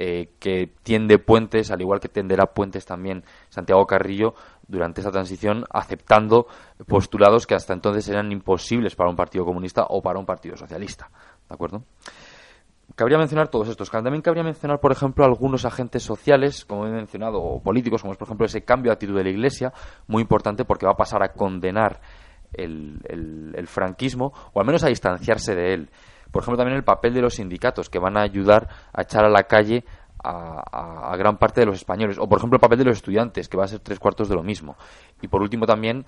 eh, 0.00 0.28
que 0.38 0.70
tiende 0.84 1.18
puentes, 1.18 1.72
al 1.72 1.80
igual 1.80 1.98
que 1.98 2.08
tenderá 2.08 2.46
puentes 2.46 2.86
también 2.86 3.24
Santiago 3.48 3.84
Carrillo 3.84 4.32
durante 4.68 5.00
esa 5.00 5.10
transición, 5.10 5.64
aceptando 5.70 6.46
postulados 6.86 7.48
que 7.48 7.56
hasta 7.56 7.72
entonces 7.72 8.08
eran 8.08 8.30
imposibles 8.30 8.94
para 8.94 9.10
un 9.10 9.16
partido 9.16 9.44
comunista 9.44 9.86
o 9.88 10.00
para 10.00 10.20
un 10.20 10.24
partido 10.24 10.56
socialista. 10.56 11.10
¿De 11.48 11.52
acuerdo? 11.52 11.82
Cabría 12.94 13.18
mencionar 13.18 13.48
todos 13.48 13.68
estos. 13.68 13.90
También 13.90 14.22
cabría 14.22 14.44
mencionar, 14.44 14.78
por 14.78 14.92
ejemplo, 14.92 15.24
algunos 15.24 15.64
agentes 15.64 16.04
sociales, 16.04 16.64
como 16.64 16.86
he 16.86 16.90
mencionado, 16.90 17.42
o 17.42 17.60
políticos, 17.60 18.02
como 18.02 18.12
es, 18.12 18.18
por 18.18 18.28
ejemplo, 18.28 18.46
ese 18.46 18.62
cambio 18.62 18.90
de 18.90 18.94
actitud 18.94 19.16
de 19.16 19.24
la 19.24 19.30
Iglesia, 19.30 19.72
muy 20.06 20.22
importante 20.22 20.64
porque 20.64 20.86
va 20.86 20.92
a 20.92 20.96
pasar 20.96 21.24
a 21.24 21.32
condenar 21.32 22.00
el, 22.52 23.66
franquismo, 23.66 24.32
o 24.52 24.60
al 24.60 24.66
menos 24.66 24.84
a 24.84 24.88
distanciarse 24.88 25.56
de 25.56 25.74
él. 25.74 25.90
Por 26.30 26.42
ejemplo, 26.42 26.58
también 26.58 26.76
el 26.76 26.84
papel 26.84 27.14
de 27.14 27.22
los 27.22 27.34
sindicatos, 27.34 27.88
que 27.88 27.98
van 27.98 28.16
a 28.16 28.22
ayudar 28.22 28.68
a 28.92 29.02
echar 29.02 29.24
a 29.24 29.30
la 29.30 29.44
calle 29.44 29.84
a, 30.22 31.14
gran 31.16 31.38
parte 31.38 31.60
de 31.60 31.66
los 31.66 31.76
españoles. 31.76 32.18
O, 32.18 32.28
por 32.28 32.38
ejemplo, 32.38 32.56
el 32.56 32.60
papel 32.60 32.78
de 32.78 32.84
los 32.84 32.96
estudiantes, 32.96 33.48
que 33.48 33.56
va 33.56 33.64
a 33.64 33.68
ser 33.68 33.80
tres 33.80 33.98
cuartos 33.98 34.28
de 34.28 34.34
lo 34.34 34.42
mismo. 34.42 34.76
Y, 35.22 35.28
por 35.28 35.42
último, 35.42 35.66
también 35.66 36.04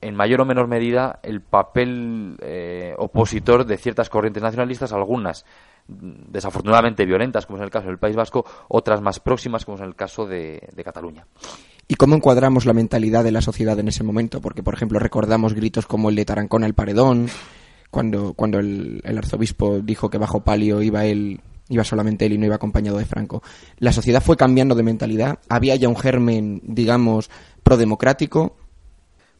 en 0.00 0.14
mayor 0.14 0.40
o 0.40 0.44
menor 0.44 0.68
medida 0.68 1.18
el 1.22 1.40
papel 1.40 2.36
eh, 2.40 2.94
opositor 2.98 3.64
de 3.64 3.76
ciertas 3.76 4.08
corrientes 4.08 4.42
nacionalistas, 4.42 4.92
algunas 4.92 5.44
desafortunadamente 5.88 7.04
violentas, 7.06 7.46
como 7.46 7.58
es 7.58 7.64
el 7.64 7.70
caso 7.70 7.88
del 7.88 7.98
País 7.98 8.14
Vasco, 8.14 8.44
otras 8.68 9.00
más 9.00 9.20
próximas, 9.20 9.64
como 9.64 9.76
es 9.78 9.82
el 9.82 9.96
caso 9.96 10.26
de, 10.26 10.68
de 10.74 10.84
Cataluña. 10.84 11.26
¿Y 11.88 11.94
cómo 11.94 12.14
encuadramos 12.14 12.66
la 12.66 12.74
mentalidad 12.74 13.24
de 13.24 13.32
la 13.32 13.40
sociedad 13.40 13.78
en 13.78 13.88
ese 13.88 14.04
momento? 14.04 14.42
Porque, 14.42 14.62
por 14.62 14.74
ejemplo, 14.74 14.98
recordamos 14.98 15.54
gritos 15.54 15.86
como 15.86 16.10
el 16.10 16.16
de 16.16 16.26
Tarancón 16.26 16.62
al 16.62 16.74
paredón, 16.74 17.28
cuando, 17.90 18.34
cuando 18.34 18.58
el, 18.58 19.02
arzobispo 19.04 19.80
dijo 19.80 20.10
que 20.10 20.18
bajo 20.18 20.40
palio 20.40 20.82
iba 20.82 21.04
él, 21.04 21.40
iba 21.68 21.84
solamente 21.84 22.26
él 22.26 22.34
y 22.34 22.38
no 22.38 22.46
iba 22.46 22.56
acompañado 22.56 22.98
de 22.98 23.06
Franco. 23.06 23.42
La 23.78 23.92
sociedad 23.92 24.22
fue 24.22 24.36
cambiando 24.36 24.74
de 24.74 24.82
mentalidad, 24.82 25.38
había 25.48 25.76
ya 25.76 25.88
un 25.88 25.96
germen, 25.96 26.60
digamos, 26.64 27.30
prodemocrático. 27.62 28.56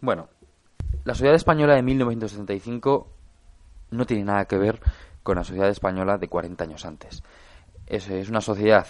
Bueno, 0.00 0.28
la 1.04 1.14
sociedad 1.14 1.34
española 1.34 1.74
de 1.74 1.82
1965 1.82 3.08
no 3.90 4.06
tiene 4.06 4.24
nada 4.24 4.46
que 4.46 4.56
ver 4.56 4.80
con 5.22 5.36
la 5.36 5.44
sociedad 5.44 5.68
española 5.68 6.18
de 6.18 6.28
40 6.28 6.64
años 6.64 6.84
antes. 6.84 7.22
Es, 7.86 8.08
es 8.08 8.28
una 8.28 8.40
sociedad 8.40 8.86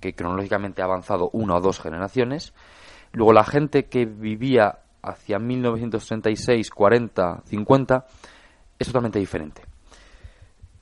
que 0.00 0.14
cronológicamente 0.14 0.82
ha 0.82 0.86
avanzado 0.86 1.30
una 1.32 1.56
o 1.56 1.60
dos 1.60 1.80
generaciones. 1.80 2.52
Luego 3.12 3.32
la 3.32 3.44
gente 3.44 3.86
que 3.86 4.06
vivía 4.06 4.80
hacia 5.02 5.38
1936, 5.38 6.70
40, 6.70 7.42
50 7.44 8.06
es 8.80 8.86
totalmente 8.86 9.18
diferente. 9.18 9.62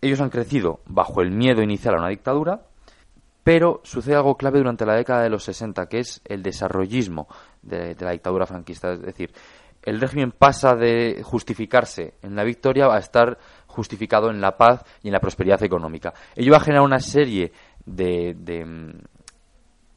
Ellos 0.00 0.20
han 0.20 0.30
crecido 0.30 0.80
bajo 0.86 1.20
el 1.20 1.32
miedo 1.32 1.60
inicial 1.60 1.96
a 1.96 1.98
una 1.98 2.08
dictadura, 2.08 2.62
pero 3.42 3.80
sucede 3.82 4.14
algo 4.14 4.36
clave 4.36 4.58
durante 4.58 4.86
la 4.86 4.94
década 4.94 5.22
de 5.22 5.30
los 5.30 5.42
60, 5.44 5.86
que 5.88 5.98
es 5.98 6.20
el 6.24 6.42
desarrollismo 6.42 7.26
de, 7.62 7.96
la 7.98 8.12
dictadura 8.12 8.46
franquista. 8.46 8.92
Es 8.92 9.02
decir, 9.02 9.32
el 9.82 10.00
régimen 10.00 10.30
pasa 10.30 10.76
de 10.76 11.22
justificarse 11.24 12.14
en 12.22 12.36
la 12.36 12.44
victoria 12.44 12.86
a 12.86 12.98
estar 12.98 13.36
justificado 13.66 14.30
en 14.30 14.40
la 14.40 14.56
paz 14.56 14.84
y 15.02 15.08
en 15.08 15.14
la 15.14 15.20
prosperidad 15.20 15.62
económica. 15.62 16.14
Ello 16.36 16.52
va 16.52 16.58
a 16.58 16.60
generar 16.60 16.84
una 16.84 17.00
serie 17.00 17.52
de, 17.84 18.36
de, 18.38 18.94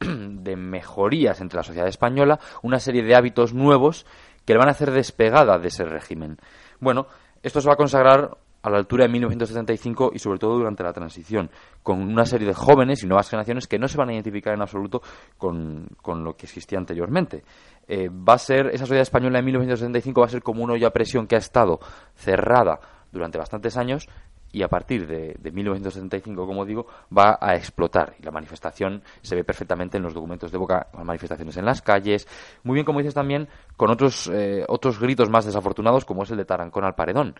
de 0.00 0.56
mejorías 0.56 1.40
entre 1.40 1.58
la 1.58 1.62
sociedad 1.62 1.88
española, 1.88 2.40
una 2.62 2.80
serie 2.80 3.04
de 3.04 3.14
hábitos 3.14 3.54
nuevos 3.54 4.06
que 4.44 4.54
le 4.54 4.58
van 4.58 4.68
a 4.68 4.72
hacer 4.72 4.90
despegada 4.90 5.58
de 5.58 5.68
ese 5.68 5.84
régimen. 5.84 6.38
Bueno, 6.80 7.06
esto 7.42 7.60
se 7.60 7.68
va 7.68 7.74
a 7.74 7.76
consagrar 7.76 8.36
a 8.62 8.70
la 8.70 8.78
altura 8.78 9.04
de 9.04 9.10
1975 9.10 10.12
y 10.14 10.18
sobre 10.18 10.38
todo 10.38 10.56
durante 10.56 10.84
la 10.84 10.92
transición, 10.92 11.50
con 11.82 12.00
una 12.00 12.24
serie 12.24 12.46
de 12.46 12.54
jóvenes 12.54 13.02
y 13.02 13.06
nuevas 13.06 13.28
generaciones 13.28 13.66
que 13.66 13.78
no 13.78 13.88
se 13.88 13.98
van 13.98 14.10
a 14.10 14.12
identificar 14.12 14.54
en 14.54 14.62
absoluto 14.62 15.02
con, 15.36 15.88
con 16.00 16.22
lo 16.22 16.36
que 16.36 16.46
existía 16.46 16.78
anteriormente. 16.78 17.42
Eh, 17.88 18.08
va 18.08 18.34
a 18.34 18.38
ser, 18.38 18.68
esa 18.68 18.86
sociedad 18.86 19.02
española 19.02 19.38
de 19.38 19.44
1975 19.44 20.20
va 20.20 20.26
a 20.26 20.30
ser 20.30 20.42
como 20.42 20.62
una 20.62 20.74
olla 20.74 20.88
a 20.88 20.92
presión 20.92 21.26
que 21.26 21.34
ha 21.34 21.38
estado 21.40 21.80
cerrada 22.14 22.78
durante 23.10 23.38
bastantes 23.38 23.76
años 23.76 24.08
y 24.52 24.62
a 24.62 24.68
partir 24.68 25.06
de, 25.06 25.34
de 25.38 25.50
1975, 25.50 26.46
como 26.46 26.64
digo, 26.64 26.86
va 27.16 27.38
a 27.40 27.56
explotar. 27.56 28.14
Y 28.18 28.22
la 28.22 28.30
manifestación 28.30 29.02
se 29.22 29.34
ve 29.34 29.44
perfectamente 29.44 29.96
en 29.96 30.02
los 30.02 30.12
documentos 30.14 30.52
de 30.52 30.58
Boca, 30.58 30.88
con 30.92 31.06
manifestaciones 31.06 31.56
en 31.56 31.64
las 31.64 31.80
calles, 31.80 32.28
muy 32.62 32.74
bien, 32.74 32.84
como 32.84 32.98
dices 32.98 33.14
también, 33.14 33.48
con 33.76 33.90
otros, 33.90 34.30
eh, 34.32 34.64
otros 34.68 35.00
gritos 35.00 35.30
más 35.30 35.46
desafortunados, 35.46 36.04
como 36.04 36.22
es 36.22 36.30
el 36.30 36.36
de 36.36 36.44
Tarancón 36.44 36.84
al 36.84 36.94
paredón. 36.94 37.34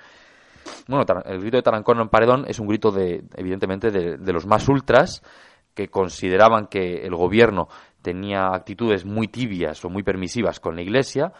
Bueno, 0.88 1.04
el 1.26 1.40
grito 1.40 1.58
de 1.58 1.62
Tarancón 1.62 1.98
al 1.98 2.08
paredón 2.08 2.44
es 2.48 2.58
un 2.58 2.66
grito 2.66 2.90
de, 2.90 3.24
evidentemente, 3.36 3.90
de, 3.90 4.16
de 4.16 4.32
los 4.32 4.46
más 4.46 4.68
ultras, 4.68 5.22
que 5.74 5.88
consideraban 5.88 6.66
que 6.66 7.06
el 7.06 7.14
gobierno 7.14 7.68
tenía 8.02 8.48
actitudes 8.48 9.04
muy 9.04 9.28
tibias 9.28 9.84
o 9.84 9.88
muy 9.88 10.02
permisivas 10.02 10.60
con 10.60 10.76
la 10.76 10.82
Iglesia, 10.82 11.32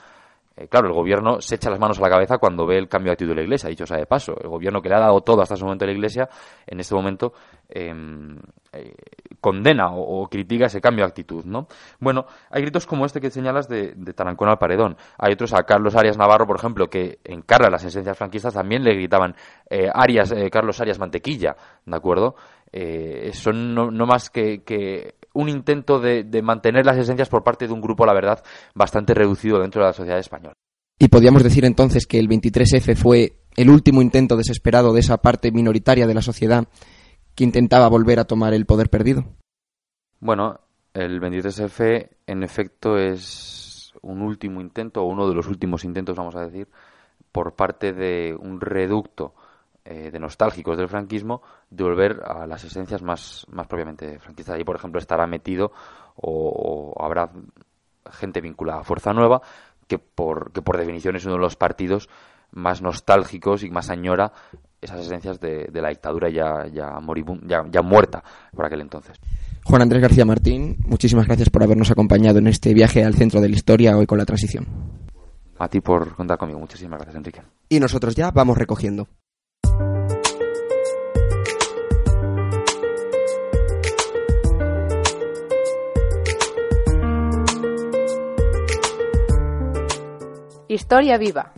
eh, 0.55 0.69
claro, 0.69 0.89
el 0.89 0.93
gobierno 0.93 1.41
se 1.41 1.55
echa 1.55 1.71
las 1.71 1.79
manos 1.79 1.99
a 1.99 2.03
la 2.03 2.11
cabeza 2.11 2.39
cuando 2.39 2.67
ve 2.67 2.77
el 2.77 2.89
cambio 2.89 3.11
de 3.11 3.13
actitud 3.15 3.31
de 3.31 3.37
la 3.37 3.43
Iglesia, 3.43 3.71
dicho 3.71 3.87
sea 3.87 3.97
de 3.97 4.07
paso. 4.07 4.35
El 4.39 4.49
gobierno 4.49 4.83
que 4.83 4.89
le 4.89 4.97
ha 4.97 5.01
dado 5.01 5.21
todo 5.23 5.41
hasta 5.41 5.55
ese 5.55 5.65
momento 5.65 5.85
a 5.85 5.89
la 5.89 5.95
Iglesia, 5.95 6.29
en 6.67 6.81
este 6.81 6.95
momento 6.95 7.33
em, 7.71 8.37
eh, 8.73 8.95
condena 9.41 9.93
o, 9.93 10.29
critica 10.29 10.67
ese 10.67 10.81
cambio 10.81 11.05
de 11.05 11.09
actitud, 11.09 11.45
¿no? 11.45 11.69
Bueno, 12.01 12.27
hay 12.51 12.63
gritos 12.63 12.87
como 12.87 13.07
este 13.07 13.21
que 13.21 13.31
señalas 13.31 13.67
de, 13.67 13.95
Tarancón 14.15 14.51
al 14.51 14.59
paredón. 14.59 14.97
Hay 15.19 15.33
otros 15.33 15.55
a 15.55 15.63
Carlos 15.63 15.97
Arias 15.97 16.19
Navarro, 16.19 16.47
por 16.47 16.57
ejemplo, 16.57 16.89
que 16.89 17.19
encarga 17.25 17.71
las 17.71 17.85
esencias 17.85 18.19
franquistas, 18.19 18.53
también 18.53 18.85
le 18.85 18.95
gritaban 18.95 19.35
eh, 19.71 19.89
Arias, 19.93 20.35
Carlos 20.51 20.81
Arias 20.81 20.99
Mantequilla, 20.99 21.57
¿de 21.87 21.97
acuerdo? 21.97 22.35
son 23.33 23.75
no, 23.75 24.07
más 24.07 24.31
que 24.31 24.63
un 25.35 25.49
intento 25.49 25.99
de, 25.99 26.25
mantener 26.43 26.87
las 26.87 26.99
esencias 26.99 27.29
por 27.29 27.43
parte 27.43 27.67
de 27.67 27.73
un 27.73 27.81
grupo, 27.81 28.07
la 28.07 28.15
verdad, 28.15 28.43
bastante 28.75 29.15
reducido 29.15 29.59
dentro 29.59 29.83
de 29.83 29.89
la 29.89 29.93
sociedad 29.93 30.19
española. 30.19 30.55
Y 30.99 31.09
podríamos 31.09 31.43
decir 31.43 31.65
entonces 31.65 32.07
que 32.07 32.19
el 32.19 32.29
23F 32.29 32.97
fue 32.97 33.41
el 33.57 33.71
último 33.71 34.03
intento 34.03 34.37
desesperado 34.37 34.93
de 34.93 35.01
esa 35.01 35.19
parte 35.19 35.51
minoritaria 35.51 36.07
de 36.07 36.15
la 36.15 36.23
sociedad 36.23 36.69
que 37.35 37.45
intentaba 37.45 37.89
volver 37.89 38.21
a 38.21 38.25
tomar 38.25 38.55
el 38.55 38.67
poder 38.67 38.89
perdido. 38.89 39.25
Bueno, 40.21 40.61
el 40.95 41.21
23F 41.21 42.09
en 42.27 42.43
efecto 42.43 42.99
es 42.99 43.93
un 44.03 44.23
último 44.23 44.61
intento, 44.61 45.03
o 45.03 45.07
uno 45.07 45.29
de 45.29 45.35
los 45.35 45.47
últimos 45.49 45.85
intentos, 45.85 46.17
vamos 46.17 46.37
a 46.37 46.47
decir, 46.47 46.69
por 47.31 47.55
parte 47.55 47.93
de 47.93 48.37
un 48.39 48.61
reducto 48.61 49.35
eh, 49.85 50.11
de 50.13 50.19
nostálgicos 50.21 50.77
del 50.77 50.89
franquismo 50.89 51.43
de 51.69 51.85
volver 51.85 52.21
a 52.25 52.47
las 52.47 52.63
esencias 52.65 53.03
más, 53.03 53.47
más 53.51 53.67
propiamente 53.67 54.19
franquistas. 54.21 54.55
Ahí, 54.55 54.65
por 54.65 54.77
ejemplo, 54.77 55.01
estará 55.01 55.27
metido 55.27 55.73
o, 56.17 56.95
habrá 57.01 57.31
gente 58.11 58.41
vinculada 58.41 58.81
a 58.81 58.85
Fuerza 58.85 59.13
Nueva, 59.13 59.43
que 59.89 59.99
por, 59.99 60.53
que 60.53 60.63
por 60.63 60.79
definición 60.79 61.17
es 61.17 61.25
uno 61.25 61.35
de 61.35 61.41
los 61.41 61.57
partidos 61.57 62.09
más 62.53 62.83
nostálgicos 62.83 63.65
y 63.65 63.71
más 63.71 63.91
añora 63.91 64.33
esas 64.81 65.01
esencias 65.01 65.41
de, 65.41 65.69
la 65.73 65.89
dictadura 65.89 66.29
ya, 66.29 66.67
ya, 66.67 66.99
ya, 67.47 67.65
ya 67.71 67.83
muerta 67.83 68.23
por 68.55 68.67
aquel 68.67 68.83
entonces. 68.83 69.19
Juan 69.65 69.83
Andrés 69.83 70.03
García 70.03 70.25
Martín, 70.25 70.77
muchísimas 70.85 71.27
gracias 71.27 71.51
por 71.51 71.63
habernos 71.63 71.91
acompañado 71.91 72.39
en 72.39 72.49
este 72.49 72.75
viaje 72.75 73.05
al 73.05 73.15
centro 73.15 73.41
de 73.41 73.49
la 73.49 73.55
historia 73.55 73.97
hoy 73.97 74.07
con 74.07 74.19
la 74.19 74.27
transición. 74.27 74.67
A 75.59 75.69
ti 75.69 75.81
por 75.81 76.17
contar 76.17 76.39
conmigo. 76.39 76.59
Muchísimas 76.59 76.99
gracias, 76.99 77.17
Enrique. 77.17 77.43
Y 77.69 77.79
nosotros 77.79 78.17
ya 78.17 78.33
vamos 78.33 78.59
recogiendo. 78.59 79.07
Historia 90.73 91.19
viva. 91.19 91.53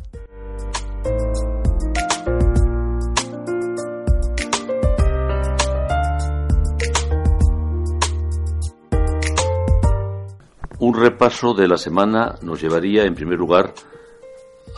Un 10.81 10.95
repaso 10.97 11.55
de 11.55 11.69
la 11.69 11.77
semana 11.79 12.35
nos 12.43 12.61
llevaría, 12.61 13.05
en 13.05 13.15
primer 13.15 13.39
lugar, 13.39 13.73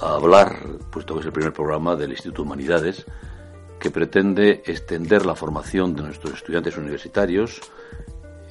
a 0.02 0.16
hablar, 0.16 0.58
puesto 0.92 1.14
que 1.14 1.20
es 1.20 1.26
el 1.26 1.32
primer 1.32 1.54
programa 1.54 1.96
del 1.96 2.10
Instituto 2.10 2.42
de 2.42 2.46
Humanidades, 2.46 3.06
que 3.80 3.90
pretende 3.90 4.62
extender 4.66 5.24
la 5.24 5.34
formación 5.34 5.96
de 5.96 6.02
nuestros 6.02 6.34
estudiantes 6.34 6.76
universitarios 6.76 7.62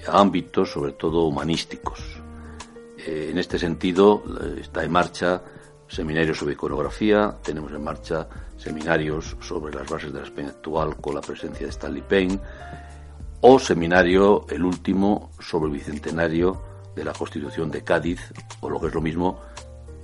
a 0.08 0.20
ámbitos, 0.20 0.72
sobre 0.72 0.94
todo, 0.94 1.28
humanísticos. 1.28 2.00
Eh, 2.98 3.28
en 3.30 3.38
este 3.38 3.60
sentido, 3.60 4.24
eh, 4.42 4.62
está 4.62 4.84
en 4.84 4.92
marcha 4.92 5.44
seminarios 5.88 6.38
sobre 6.38 6.54
iconografía, 6.54 7.38
tenemos 7.44 7.72
en 7.72 7.84
marcha 7.84 8.28
seminarios 8.58 9.36
sobre 9.42 9.74
las 9.74 9.90
bases 9.90 10.12
de 10.12 10.20
la 10.20 10.26
España 10.26 10.50
actual 10.50 10.96
con 10.98 11.16
la 11.16 11.22
presencia 11.22 11.66
de 11.66 11.72
Stanley 11.72 12.04
Payne, 12.08 12.40
o 13.42 13.60
seminario, 13.60 14.46
el 14.50 14.64
último, 14.64 15.32
sobre 15.40 15.68
el 15.68 15.78
bicentenario 15.78 16.62
de 16.96 17.04
la 17.04 17.14
Constitución 17.14 17.70
de 17.70 17.84
Cádiz, 17.84 18.34
o 18.62 18.70
lo 18.70 18.80
que 18.80 18.88
es 18.88 18.94
lo 18.94 19.02
mismo, 19.02 19.40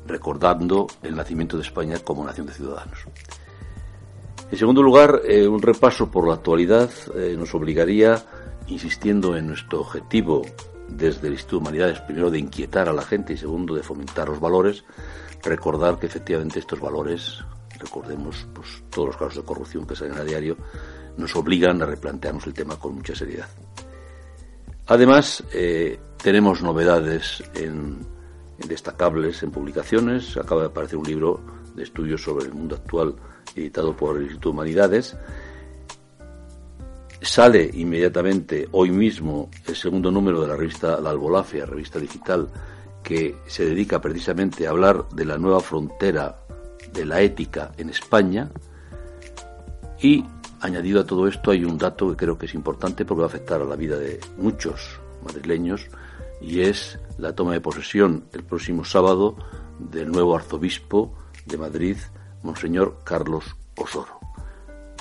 recordando 0.06 0.88
el 1.02 1.16
nacimiento 1.16 1.58
de 1.58 1.64
España 1.64 1.98
como 2.04 2.26
nación 2.26 2.48
de 2.48 2.54
ciudadanos. 2.54 3.06
En 4.52 4.58
segundo 4.58 4.84
lugar, 4.84 5.22
eh, 5.26 5.48
un 5.48 5.62
repaso 5.62 6.12
por 6.12 6.28
la 6.28 6.36
actualidad 6.36 6.90
eh, 7.16 7.36
nos 7.38 7.56
obligaría, 7.56 8.22
insistiendo 8.68 9.38
en 9.38 9.48
nuestro 9.48 9.82
objetivo 9.82 10.42
desde 10.90 11.28
el 11.28 11.34
Instituto 11.34 11.56
de 11.56 11.62
Humanidades, 11.62 12.02
primero 12.02 12.30
de 12.30 12.40
inquietar 12.40 12.90
a 12.90 12.94
la 12.94 13.02
gente 13.02 13.34
y 13.34 13.38
segundo 13.38 13.76
de 13.76 13.82
fomentar 13.82 14.28
los 14.28 14.42
valores, 14.42 14.84
recordar 15.44 15.98
que 15.98 16.08
efectivamente 16.08 16.60
estos 16.60 16.80
valores, 16.80 17.44
recordemos 17.80 18.48
pues, 18.54 18.84
todos 18.90 19.08
los 19.08 19.18
casos 19.18 19.38
de 19.38 19.44
corrupción 19.44 19.86
que 19.86 19.96
salen 19.96 20.18
a 20.18 20.24
diario, 20.24 20.58
nos 21.18 21.36
obligan 21.36 21.82
a 21.82 21.86
replantearnos 21.86 22.46
el 22.48 22.54
tema 22.54 22.78
con 22.78 22.96
mucha 22.96 23.16
seriedad. 23.16 23.48
Además, 24.88 25.44
eh, 25.54 26.00
tenemos 26.22 26.62
novedades 26.62 27.44
en, 27.54 28.00
destacables 28.68 29.42
en 29.44 29.52
publicaciones. 29.52 30.38
Acaba 30.38 30.62
de 30.62 30.68
aparecer 30.68 30.98
un 30.98 31.06
libro 31.06 31.40
de 31.76 31.84
estudios 31.84 32.22
sobre 32.22 32.46
el 32.46 32.54
mundo 32.54 32.76
actual 32.76 33.16
editado 33.56 33.96
por 33.96 34.18
el 34.18 34.24
Instituto 34.24 34.50
de 34.50 34.54
Humanidades. 34.54 35.16
Sale 37.22 37.70
inmediatamente 37.74 38.68
hoy 38.72 38.90
mismo 38.90 39.50
el 39.68 39.76
segundo 39.76 40.12
número 40.12 40.42
de 40.42 40.48
la 40.48 40.56
revista 40.56 41.00
La 41.00 41.12
Albolafia, 41.12 41.66
revista 41.66 42.00
digital, 42.00 42.50
que 43.04 43.38
se 43.48 43.66
dedica 43.66 44.02
precisamente 44.02 44.68
a 44.68 44.72
hablar 44.72 45.10
de 45.10 45.26
la 45.26 45.38
nueva 45.38 45.60
frontera 45.60 46.42
de 46.94 47.06
la 47.06 47.22
ética 47.22 47.72
en 47.78 47.90
España 47.90 48.52
y 50.02 50.26
añadido 50.62 51.02
a 51.02 51.06
todo 51.06 51.28
esto 51.28 51.52
hay 51.52 51.64
un 51.64 51.78
dato 51.78 52.10
que 52.10 52.16
creo 52.16 52.38
que 52.38 52.46
es 52.46 52.54
importante 52.54 53.06
porque 53.06 53.22
va 53.22 53.26
a 53.26 53.30
afectar 53.30 53.62
a 53.62 53.66
la 53.66 53.76
vida 53.76 53.98
de 53.98 54.20
muchos 54.38 55.00
madrileños 55.24 55.88
y 56.42 56.62
es 56.62 57.00
la 57.18 57.34
toma 57.34 57.54
de 57.54 57.62
posesión 57.62 58.26
el 58.34 58.44
próximo 58.44 58.84
sábado 58.84 59.36
del 59.80 60.12
nuevo 60.12 60.36
arzobispo 60.36 61.16
de 61.46 61.58
Madrid, 61.58 61.98
Monseñor 62.44 63.00
Carlos 63.04 63.56
Osoro. 63.76 64.20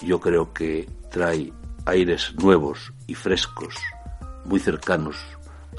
Yo 0.02 0.20
creo 0.20 0.52
que 0.52 0.88
trae 1.10 1.52
aires 1.86 2.34
nuevos 2.38 2.92
y 3.06 3.14
frescos, 3.14 3.74
muy 4.44 4.60
cercanos 4.60 5.16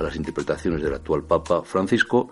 a 0.02 0.06
las 0.06 0.16
interpretaciones 0.16 0.82
del 0.82 0.94
actual 0.94 1.24
Papa 1.24 1.62
Francisco 1.64 2.30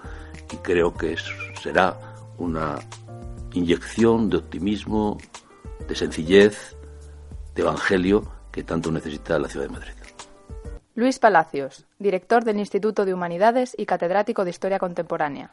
y 0.52 0.58
creo 0.58 0.94
que 0.94 1.16
será 1.62 1.98
una 2.38 2.80
inyección 3.54 4.30
de 4.30 4.38
optimismo, 4.38 5.18
de 5.88 5.96
sencillez, 5.96 6.76
de 7.56 7.62
evangelio 7.62 8.32
que 8.52 8.64
tanto 8.64 8.92
necesita 8.92 9.40
la 9.40 9.48
ciudad 9.48 9.68
de 9.68 9.74
Madrid. 9.74 9.94
Luis 10.96 11.20
Palacios, 11.20 11.86
director 11.98 12.44
del 12.44 12.60
Instituto 12.60 13.06
de 13.06 13.14
Humanidades 13.14 13.74
y 13.78 13.86
catedrático 13.86 14.44
de 14.44 14.50
Historia 14.50 14.80
Contemporánea. 14.80 15.52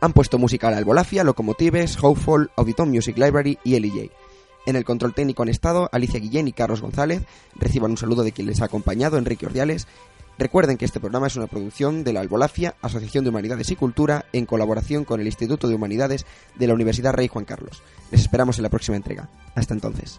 Han 0.00 0.14
puesto 0.14 0.38
música 0.38 0.68
a 0.68 0.70
la 0.70 0.78
Albolafia, 0.78 1.24
Locomotives, 1.24 1.98
Hopeful, 2.02 2.50
Auditon 2.56 2.90
Music 2.90 3.18
Library 3.18 3.58
y 3.64 3.78
LJ. 3.78 4.10
En 4.66 4.76
el 4.76 4.84
control 4.84 5.14
técnico 5.14 5.42
en 5.42 5.50
estado, 5.50 5.90
Alicia 5.92 6.20
Guillén 6.20 6.48
y 6.48 6.52
Carlos 6.52 6.80
González 6.80 7.22
reciban 7.54 7.90
un 7.90 7.96
saludo 7.98 8.22
de 8.22 8.32
quien 8.32 8.46
les 8.46 8.62
ha 8.62 8.66
acompañado, 8.66 9.18
Enrique 9.18 9.46
Ordiales. 9.46 9.86
Recuerden 10.38 10.78
que 10.78 10.86
este 10.86 11.00
programa 11.00 11.26
es 11.26 11.36
una 11.36 11.48
producción 11.48 12.02
de 12.02 12.14
la 12.14 12.20
Albolafia, 12.20 12.76
Asociación 12.80 13.24
de 13.24 13.30
Humanidades 13.30 13.70
y 13.70 13.76
Cultura, 13.76 14.24
en 14.32 14.46
colaboración 14.46 15.04
con 15.04 15.20
el 15.20 15.26
Instituto 15.26 15.68
de 15.68 15.74
Humanidades 15.74 16.24
de 16.56 16.66
la 16.66 16.74
Universidad 16.74 17.12
Rey 17.12 17.28
Juan 17.28 17.44
Carlos. 17.44 17.82
Les 18.10 18.22
esperamos 18.22 18.58
en 18.58 18.62
la 18.62 18.70
próxima 18.70 18.96
entrega. 18.96 19.28
Hasta 19.54 19.74
entonces. 19.74 20.18